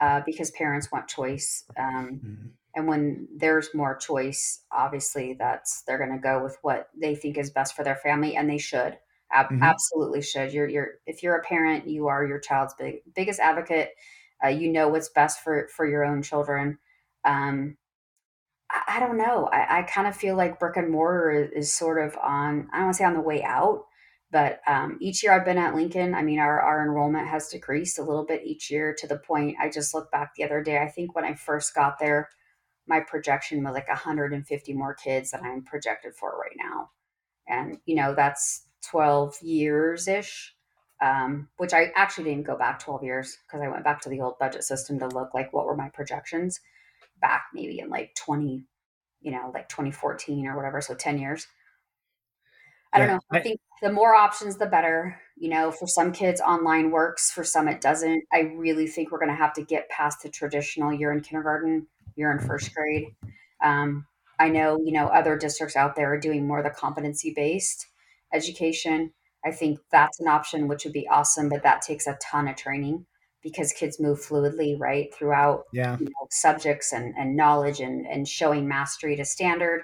uh, 0.00 0.22
because 0.26 0.50
parents 0.50 0.90
want 0.90 1.08
choice. 1.08 1.64
Um, 1.78 2.20
mm-hmm. 2.24 2.46
And 2.74 2.86
when 2.86 3.28
there's 3.36 3.74
more 3.74 3.96
choice, 3.96 4.62
obviously 4.72 5.34
that's 5.38 5.82
they're 5.82 5.98
going 5.98 6.12
to 6.12 6.18
go 6.18 6.42
with 6.42 6.56
what 6.62 6.88
they 7.00 7.14
think 7.16 7.36
is 7.36 7.50
best 7.50 7.74
for 7.74 7.82
their 7.82 7.96
family, 7.96 8.36
and 8.36 8.48
they 8.48 8.58
should. 8.58 8.96
Ab- 9.32 9.46
mm-hmm. 9.46 9.62
Absolutely 9.62 10.22
should. 10.22 10.52
You're 10.52 10.68
you're 10.68 10.88
if 11.06 11.22
you're 11.22 11.36
a 11.36 11.42
parent, 11.42 11.86
you 11.88 12.08
are 12.08 12.26
your 12.26 12.40
child's 12.40 12.74
big 12.74 12.96
biggest 13.14 13.40
advocate. 13.40 13.90
Uh, 14.44 14.48
you 14.48 14.72
know 14.72 14.88
what's 14.88 15.10
best 15.10 15.40
for 15.42 15.68
for 15.74 15.86
your 15.86 16.04
own 16.04 16.22
children. 16.22 16.78
Um, 17.24 17.76
I, 18.70 18.96
I 18.96 19.00
don't 19.00 19.18
know. 19.18 19.48
I, 19.52 19.80
I 19.80 19.82
kind 19.82 20.06
of 20.06 20.16
feel 20.16 20.36
like 20.36 20.58
brick 20.58 20.76
and 20.76 20.90
mortar 20.90 21.30
is, 21.30 21.50
is 21.52 21.72
sort 21.72 22.04
of 22.04 22.16
on. 22.18 22.68
I 22.72 22.78
don't 22.78 22.86
want 22.86 22.94
to 22.94 22.98
say 22.98 23.04
on 23.04 23.14
the 23.14 23.20
way 23.20 23.42
out, 23.42 23.84
but 24.30 24.60
um, 24.66 24.96
each 25.00 25.22
year 25.22 25.32
I've 25.32 25.44
been 25.44 25.58
at 25.58 25.74
Lincoln, 25.74 26.14
I 26.14 26.22
mean, 26.22 26.38
our, 26.38 26.60
our 26.60 26.82
enrollment 26.82 27.26
has 27.28 27.48
decreased 27.48 27.98
a 27.98 28.04
little 28.04 28.24
bit 28.24 28.42
each 28.44 28.70
year 28.70 28.94
to 28.98 29.06
the 29.06 29.18
point 29.18 29.56
I 29.60 29.68
just 29.68 29.92
looked 29.92 30.12
back 30.12 30.34
the 30.34 30.44
other 30.44 30.62
day. 30.62 30.78
I 30.78 30.88
think 30.88 31.14
when 31.14 31.24
I 31.24 31.34
first 31.34 31.74
got 31.74 31.98
there, 31.98 32.28
my 32.86 33.00
projection 33.00 33.62
was 33.64 33.74
like 33.74 33.88
150 33.88 34.72
more 34.74 34.94
kids 34.94 35.32
than 35.32 35.44
I'm 35.44 35.64
projected 35.64 36.14
for 36.14 36.38
right 36.38 36.56
now. 36.56 36.90
And, 37.48 37.78
you 37.86 37.96
know, 37.96 38.14
that's 38.14 38.66
12 38.88 39.36
years 39.42 40.08
ish, 40.08 40.54
um, 41.00 41.48
which 41.56 41.72
I 41.72 41.90
actually 41.94 42.24
didn't 42.24 42.46
go 42.46 42.56
back 42.56 42.78
12 42.78 43.02
years 43.02 43.38
because 43.46 43.62
I 43.62 43.68
went 43.68 43.84
back 43.84 44.00
to 44.02 44.08
the 44.08 44.20
old 44.20 44.38
budget 44.38 44.64
system 44.64 44.98
to 44.98 45.08
look 45.08 45.34
like 45.34 45.52
what 45.52 45.66
were 45.66 45.76
my 45.76 45.88
projections 45.88 46.60
back 47.20 47.46
maybe 47.54 47.78
in 47.78 47.88
like 47.90 48.14
20, 48.14 48.64
you 49.20 49.30
know, 49.30 49.50
like 49.52 49.68
2014 49.68 50.46
or 50.46 50.56
whatever. 50.56 50.80
So 50.80 50.94
10 50.94 51.18
years. 51.18 51.46
I 52.92 52.98
yeah, 52.98 53.06
don't 53.06 53.14
know. 53.14 53.20
I, 53.30 53.38
I 53.38 53.42
think 53.42 53.60
the 53.82 53.92
more 53.92 54.14
options, 54.14 54.56
the 54.56 54.66
better. 54.66 55.20
You 55.36 55.48
know, 55.48 55.70
for 55.70 55.86
some 55.86 56.12
kids, 56.12 56.40
online 56.40 56.90
works. 56.90 57.30
For 57.30 57.44
some, 57.44 57.68
it 57.68 57.80
doesn't. 57.80 58.24
I 58.32 58.40
really 58.40 58.86
think 58.86 59.10
we're 59.10 59.20
going 59.20 59.30
to 59.30 59.36
have 59.36 59.54
to 59.54 59.62
get 59.62 59.88
past 59.88 60.22
the 60.22 60.28
traditional 60.28 60.92
you're 60.92 61.12
in 61.12 61.20
kindergarten, 61.20 61.86
you're 62.16 62.32
in 62.32 62.40
first 62.40 62.74
grade. 62.74 63.14
Um, 63.62 64.06
I 64.38 64.48
know, 64.48 64.78
you 64.82 64.92
know, 64.92 65.06
other 65.06 65.36
districts 65.36 65.76
out 65.76 65.96
there 65.96 66.12
are 66.12 66.18
doing 66.18 66.46
more 66.46 66.62
the 66.62 66.70
competency 66.70 67.32
based 67.34 67.86
education. 68.32 69.12
I 69.44 69.50
think 69.50 69.78
that's 69.90 70.20
an 70.20 70.28
option, 70.28 70.68
which 70.68 70.84
would 70.84 70.92
be 70.92 71.08
awesome, 71.08 71.48
but 71.48 71.62
that 71.62 71.82
takes 71.82 72.06
a 72.06 72.18
ton 72.22 72.48
of 72.48 72.56
training 72.56 73.06
because 73.42 73.72
kids 73.72 73.98
move 73.98 74.20
fluidly, 74.20 74.78
right, 74.78 75.12
throughout 75.14 75.64
yeah. 75.72 75.96
you 75.98 76.04
know, 76.04 76.26
subjects 76.30 76.92
and, 76.92 77.14
and 77.16 77.36
knowledge 77.36 77.80
and, 77.80 78.06
and 78.06 78.28
showing 78.28 78.68
mastery 78.68 79.16
to 79.16 79.24
standard. 79.24 79.82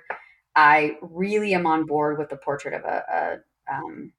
I 0.55 0.97
really 1.01 1.55
am 1.55 1.67
on 1.67 1.87
board 1.87 2.19
with 2.19 2.29
the 2.29 2.37
portrait 2.37 2.75
of 2.75 2.85
a, 2.85 3.41
a 3.69 3.75
um, 3.75 4.13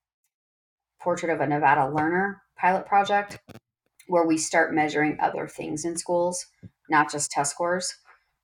portrait 1.00 1.32
of 1.32 1.40
a 1.40 1.48
Nevada 1.48 1.90
learner 1.94 2.42
pilot 2.58 2.86
project 2.86 3.40
where 4.08 4.26
we 4.26 4.38
start 4.38 4.74
measuring 4.74 5.18
other 5.20 5.48
things 5.48 5.86
in 5.86 5.98
schools, 5.98 6.48
not 6.90 7.12
just 7.12 7.30
test 7.30 7.52
scores. 7.52 7.94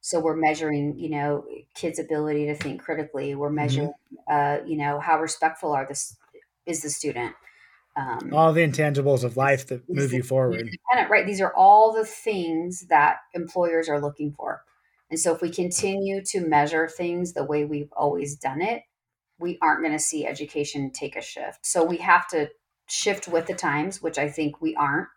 So 0.04 0.20
we're 0.20 0.36
measuring, 0.36 1.00
you 1.00 1.10
know, 1.10 1.46
kids' 1.76 1.98
ability 1.98 2.48
to 2.48 2.56
think 2.56 2.84
critically. 2.84 3.36
We're 3.36 3.48
mm-hmm. 3.48 3.56
measuring, 3.56 3.88
mm-hmm. 3.88 4.64
uh, 4.64 4.68
you 4.68 4.78
know, 4.78 5.00
how 5.00 5.22
respectful 5.22 5.72
are 5.72 5.86
this 5.88 6.18
is 6.66 6.82
the 6.82 6.90
student. 6.90 7.34
Um, 7.96 8.34
all 8.34 8.52
the 8.52 8.68
intangibles 8.68 9.24
of 9.24 9.38
life 9.38 9.68
that 9.68 9.88
move 9.88 10.12
you 10.12 10.22
forward. 10.22 10.70
Right. 11.10 11.26
These 11.26 11.40
are 11.40 11.54
all 11.56 11.94
the 11.94 12.06
things 12.06 12.88
that 12.90 13.18
employers 13.34 13.88
are 13.88 14.02
looking 14.02 14.34
for. 14.34 14.64
And 15.10 15.18
so 15.18 15.34
if 15.34 15.42
we 15.42 15.50
continue 15.50 16.22
to 16.26 16.42
measure 16.42 16.90
things 16.90 17.32
the 17.32 17.46
way 17.46 17.64
we've 17.64 17.94
always 17.96 18.36
done 18.36 18.62
it, 18.62 18.82
we 19.40 19.58
aren't 19.62 19.84
going 19.84 19.94
to 19.94 20.00
see 20.00 20.28
education 20.28 20.92
take 20.92 21.16
a 21.16 21.22
shift. 21.22 21.66
So 21.66 21.82
we 21.82 21.98
have 21.98 22.28
to 22.30 22.50
shift 22.90 23.30
with 23.30 23.46
the 23.46 23.54
times, 23.54 24.02
which 24.02 24.18
I 24.18 24.30
think 24.30 24.60
we 24.60 24.76
aren't 24.76 25.08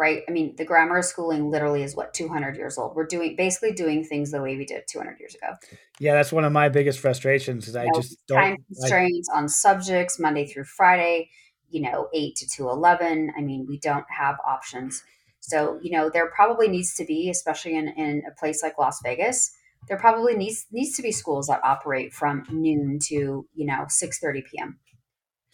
right? 0.00 0.22
I 0.26 0.32
mean, 0.32 0.56
the 0.56 0.64
grammar 0.64 0.96
of 0.96 1.04
schooling 1.04 1.50
literally 1.50 1.82
is 1.82 1.94
what 1.94 2.14
200 2.14 2.56
years 2.56 2.78
old. 2.78 2.96
We're 2.96 3.04
doing 3.04 3.36
basically 3.36 3.72
doing 3.72 4.02
things 4.02 4.30
the 4.30 4.40
way 4.40 4.56
we 4.56 4.64
did 4.64 4.84
200 4.88 5.20
years 5.20 5.34
ago. 5.34 5.54
Yeah, 6.00 6.14
that's 6.14 6.32
one 6.32 6.44
of 6.46 6.52
my 6.52 6.70
biggest 6.70 7.00
frustrations. 7.00 7.68
Is 7.68 7.76
I 7.76 7.84
know, 7.84 7.92
just 7.94 8.16
don't 8.26 8.40
time 8.40 8.56
constraints 8.66 9.28
I, 9.28 9.36
on 9.36 9.48
subjects 9.48 10.18
Monday 10.18 10.46
through 10.46 10.64
Friday. 10.64 11.28
You 11.68 11.82
know, 11.82 12.08
eight 12.14 12.34
to 12.36 12.48
two 12.48 12.68
eleven. 12.70 13.30
I 13.36 13.42
mean, 13.42 13.66
we 13.68 13.78
don't 13.78 14.06
have 14.08 14.38
options. 14.44 15.04
So 15.40 15.78
you 15.82 15.92
know, 15.92 16.08
there 16.10 16.30
probably 16.30 16.68
needs 16.68 16.94
to 16.94 17.04
be, 17.04 17.28
especially 17.28 17.76
in 17.76 17.88
in 17.88 18.22
a 18.26 18.34
place 18.40 18.62
like 18.62 18.78
Las 18.78 19.00
Vegas. 19.04 19.54
There 19.86 19.98
probably 19.98 20.34
needs 20.34 20.66
needs 20.72 20.96
to 20.96 21.02
be 21.02 21.12
schools 21.12 21.46
that 21.48 21.60
operate 21.62 22.14
from 22.14 22.44
noon 22.50 22.98
to 23.08 23.46
you 23.54 23.66
know 23.66 23.84
6 23.86 24.18
30 24.18 24.42
p.m 24.50 24.78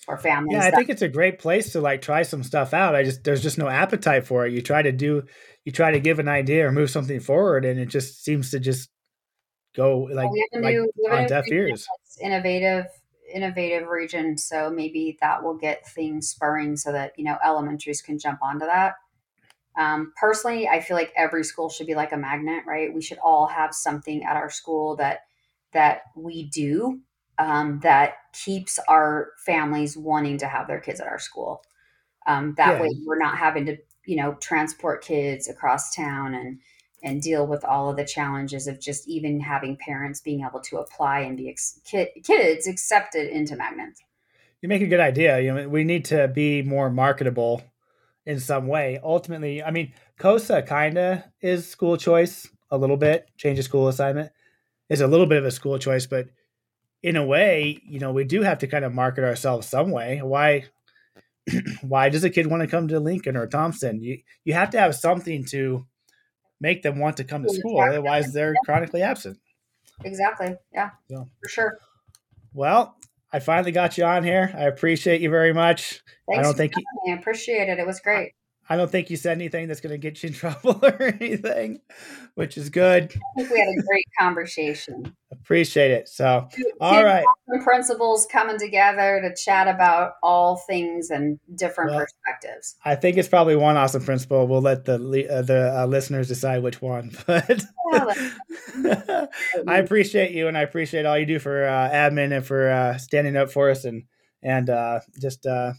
for 0.07 0.17
families. 0.17 0.55
Yeah, 0.55 0.65
I 0.65 0.71
think 0.71 0.89
it's 0.89 1.03
a 1.03 1.09
great 1.09 1.39
place 1.39 1.73
to 1.73 1.81
like 1.81 2.01
try 2.01 2.23
some 2.23 2.43
stuff 2.43 2.73
out. 2.73 2.95
I 2.95 3.03
just 3.03 3.25
there's 3.25 3.43
just 3.43 3.59
no 3.59 3.69
appetite 3.69 4.27
for 4.27 4.47
it. 4.47 4.53
You 4.53 4.63
try 4.63 4.81
to 4.81 4.93
do 4.93 5.25
you 5.65 5.73
try 5.73 5.91
to 5.91 6.01
give 6.01 6.19
an 6.19 6.29
idea 6.29 6.67
or 6.67 6.73
move 6.73 6.91
something 6.91 7.21
forward 7.21 7.65
and 7.65 7.79
it 7.79 7.87
just 7.87 8.25
seems 8.25 8.53
to 8.53 8.61
just 8.61 8.89
go 9.75 9.99
like, 9.99 10.31
well, 10.31 10.63
like 10.63 10.75
new, 10.75 10.93
on 11.11 11.27
deaf 11.27 11.45
ears. 11.49 11.87
Innovative 12.23 12.87
innovative 13.35 13.89
region 13.89 14.39
so 14.39 14.71
maybe 14.71 15.19
that 15.21 15.43
will 15.43 15.57
get 15.57 15.87
things 15.89 16.29
spurring 16.29 16.77
so 16.77 16.93
that 16.93 17.13
you 17.17 17.25
know 17.25 17.37
elementaries 17.45 18.01
can 18.01 18.21
jump 18.21 18.39
onto 18.41 18.65
that 18.65 18.95
um, 19.77 20.13
personally 20.17 20.69
i 20.69 20.81
feel 20.81 20.97
like 20.97 21.13
every 21.17 21.43
school 21.43 21.69
should 21.69 21.89
be 21.89 21.97
like 21.97 22.13
a 22.13 22.17
magnet 22.17 22.63
right 22.69 22.95
we 22.95 23.03
should 23.03 23.19
all 23.19 23.49
have 23.49 23.75
something 23.75 24.23
at 24.23 24.37
our 24.37 24.49
school 24.49 24.95
that 24.95 25.23
that 25.73 26.03
we 26.15 26.45
do 26.45 27.01
um, 27.39 27.81
that 27.83 28.15
keeps 28.33 28.79
our 28.89 29.33
families 29.45 29.97
wanting 29.97 30.39
to 30.39 30.47
have 30.47 30.67
their 30.67 30.81
kids 30.81 31.01
at 31.01 31.07
our 31.07 31.19
school. 31.19 31.63
Um, 32.27 32.55
that 32.57 32.77
yeah. 32.77 32.83
way, 32.83 32.89
we're 33.05 33.19
not 33.19 33.39
having 33.39 33.67
to, 33.67 33.77
you 34.05 34.17
know, 34.17 34.35
transport 34.41 35.05
kids 35.05 35.49
across 35.49 35.95
town 35.95 36.35
and 36.35 36.59
and 37.03 37.23
deal 37.23 37.47
with 37.47 37.65
all 37.65 37.91
of 37.91 37.97
the 37.97 38.05
challenges 38.05 38.67
of 38.67 38.81
just 38.81 39.07
even 39.07 39.39
having 39.39 39.77
parents 39.77 40.21
being 40.21 40.45
able 40.45 40.61
to 40.61 40.79
apply 40.79 41.21
and 41.21 41.37
be 41.37 41.49
ex- 41.49 41.81
kids 41.85 42.67
accepted 42.67 43.29
into 43.29 43.55
Magnet. 43.55 43.99
You 44.61 44.69
make 44.69 44.83
a 44.83 44.87
good 44.87 45.01
idea. 45.01 45.39
You 45.41 45.55
know, 45.55 45.69
we 45.69 45.85
need 45.85 46.07
to 46.07 46.27
be 46.27 46.63
more 46.63 46.91
marketable 46.91 47.63
in 48.25 48.41
some 48.41 48.67
way. 48.67 48.99
Ultimately, 49.03 49.63
I 49.63 49.71
mean, 49.71 49.93
COSA 50.19 50.63
kind 50.63 50.99
of 50.99 51.23
is 51.41 51.69
school 51.69 51.97
choice 51.97 52.49
a 52.71 52.79
little 52.79 52.97
bit. 52.97 53.29
Change 53.37 53.59
of 53.59 53.65
school 53.65 53.89
assignment 53.89 54.33
is 54.89 55.01
a 55.01 55.07
little 55.07 55.27
bit 55.27 55.39
of 55.39 55.45
a 55.45 55.51
school 55.51 55.79
choice, 55.79 56.07
but 56.07 56.29
in 57.07 57.15
a 57.15 57.25
way, 57.25 57.81
you 57.87 58.01
know, 58.01 58.11
we 58.11 58.25
do 58.25 58.43
have 58.43 58.59
to 58.59 58.67
kind 58.67 58.85
of 58.85 58.93
market 58.93 59.23
ourselves 59.23 59.69
some 59.69 59.93
way. 59.93 60.19
Why? 60.23 60.65
why 61.83 62.09
does 62.09 62.25
a 62.25 62.31
kid 62.31 62.49
want 62.49 62.63
to 62.63 62.67
come 62.67 62.89
to 62.89 62.99
Lincoln 62.99 63.37
or 63.37 63.47
Thompson? 63.47 64.03
You 64.03 64.19
you 64.45 64.55
have 64.55 64.71
to 64.71 64.81
have 64.81 64.97
something 64.97 65.45
to 65.47 65.87
make 66.61 66.83
them 66.83 66.99
want 66.99 67.19
to 67.19 67.25
come 67.25 67.45
to 67.45 67.55
school. 67.55 67.81
Otherwise, 67.81 68.33
they're 68.33 68.55
chronically 68.65 69.03
absent. 69.03 69.39
Exactly. 70.05 70.57
Yeah. 70.73 70.91
So, 71.09 71.29
for 71.41 71.49
sure. 71.49 71.79
Well, 72.53 72.97
I 73.33 73.39
finally 73.39 73.71
got 73.71 73.97
you 73.97 74.05
on 74.05 74.25
here. 74.25 74.53
I 74.53 74.65
appreciate 74.65 75.21
you 75.21 75.31
very 75.31 75.55
much. 75.55 76.03
Thanks 76.29 76.41
I 76.41 76.43
don't 76.43 76.57
think 76.57 76.73
you, 76.77 77.13
I 77.13 77.17
appreciate 77.17 77.69
it. 77.69 77.79
It 77.79 77.87
was 77.87 78.01
great. 78.01 78.33
I 78.69 78.77
don't 78.77 78.91
think 78.91 79.11
you 79.11 79.17
said 79.17 79.33
anything 79.33 79.69
that's 79.69 79.81
going 79.81 79.93
to 79.93 79.99
get 79.99 80.23
you 80.23 80.29
in 80.29 80.35
trouble 80.35 80.81
or 80.83 81.03
anything, 81.03 81.81
which 82.35 82.57
is 82.59 82.69
good. 82.69 83.05
I 83.05 83.43
think 83.43 83.51
we 83.51 83.59
had 83.59 83.69
a 83.69 83.83
great 83.87 84.07
conversation. 84.19 85.15
Appreciate 85.31 85.93
it. 85.93 86.09
So, 86.09 86.49
two, 86.53 86.65
all 86.81 87.05
right. 87.05 87.25
Principals 87.63 88.27
coming 88.31 88.59
together 88.59 89.21
to 89.23 89.35
chat 89.41 89.69
about 89.69 90.15
all 90.23 90.57
things 90.57 91.11
and 91.11 91.39
different 91.55 91.93
well, 91.93 92.01
perspectives. 92.01 92.77
I 92.85 92.97
think 92.97 93.17
it's 93.17 93.29
probably 93.29 93.57
one 93.57 93.77
awesome 93.77 94.05
principal. 94.05 94.47
We'll 94.47 94.63
let 94.63 94.85
the 94.85 94.95
uh, 94.95 95.43
the 95.43 95.83
uh, 95.83 95.87
listeners 95.87 96.29
decide 96.29 96.63
which 96.63 96.83
one. 96.83 97.13
But 97.27 97.65
I 99.69 99.79
appreciate 99.79 100.33
you, 100.33 100.49
and 100.49 100.59
I 100.59 100.63
appreciate 100.63 101.07
all 101.07 101.17
you 101.17 101.25
do 101.25 101.39
for 101.39 101.65
uh, 101.65 101.89
admin 101.89 102.37
and 102.37 102.45
for 102.45 102.69
uh, 102.69 102.99
standing 102.99 103.37
up 103.37 103.51
for 103.51 103.71
us, 103.71 103.85
and 103.85 104.05
and 104.43 104.69
uh, 104.71 105.01
just 105.21 105.47
uh, 105.47 105.73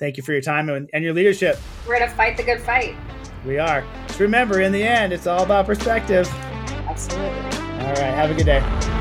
thank 0.00 0.16
you 0.16 0.24
for 0.24 0.32
your 0.32 0.40
time 0.40 0.68
and, 0.68 0.90
and 0.92 1.04
your 1.04 1.12
leadership. 1.12 1.58
We're 1.86 2.00
gonna 2.00 2.10
fight 2.10 2.36
the 2.36 2.42
good 2.42 2.60
fight. 2.60 2.96
We 3.46 3.58
are. 3.58 3.84
Just 4.08 4.18
remember, 4.18 4.60
in 4.60 4.72
the 4.72 4.82
end, 4.82 5.12
it's 5.12 5.26
all 5.26 5.44
about 5.44 5.66
perspective. 5.66 6.28
Absolutely. 6.88 7.28
All 7.28 7.94
right. 7.94 8.12
Have 8.12 8.30
a 8.30 8.34
good 8.34 8.46
day. 8.46 8.99